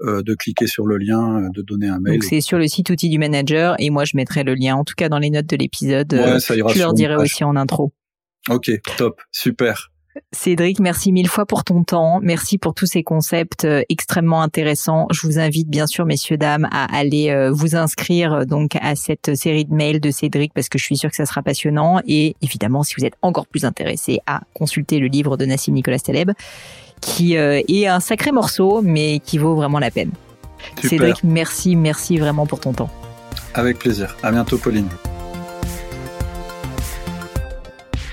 [0.00, 2.14] de cliquer sur le lien, de donner un mail.
[2.14, 4.84] Donc c'est sur le site outil du manager et moi je mettrai le lien, en
[4.84, 6.14] tout cas dans les notes de l'épisode.
[6.14, 7.92] Ouais, ça ira je leur dirai aussi en intro.
[8.48, 9.90] Ok, top, super.
[10.32, 12.20] Cédric, merci mille fois pour ton temps.
[12.22, 15.06] Merci pour tous ces concepts euh, extrêmement intéressants.
[15.10, 18.94] Je vous invite bien sûr, messieurs, dames, à aller euh, vous inscrire euh, donc à
[18.94, 22.00] cette série de mails de Cédric parce que je suis sûre que ça sera passionnant.
[22.06, 25.98] Et évidemment, si vous êtes encore plus intéressé à consulter le livre de Nassim Nicolas
[25.98, 26.32] Taleb,
[27.00, 30.10] qui est un sacré morceau, mais qui vaut vraiment la peine.
[30.82, 32.90] Cédric, merci, merci vraiment pour ton temps.
[33.54, 34.16] Avec plaisir.
[34.22, 34.88] À bientôt, Pauline.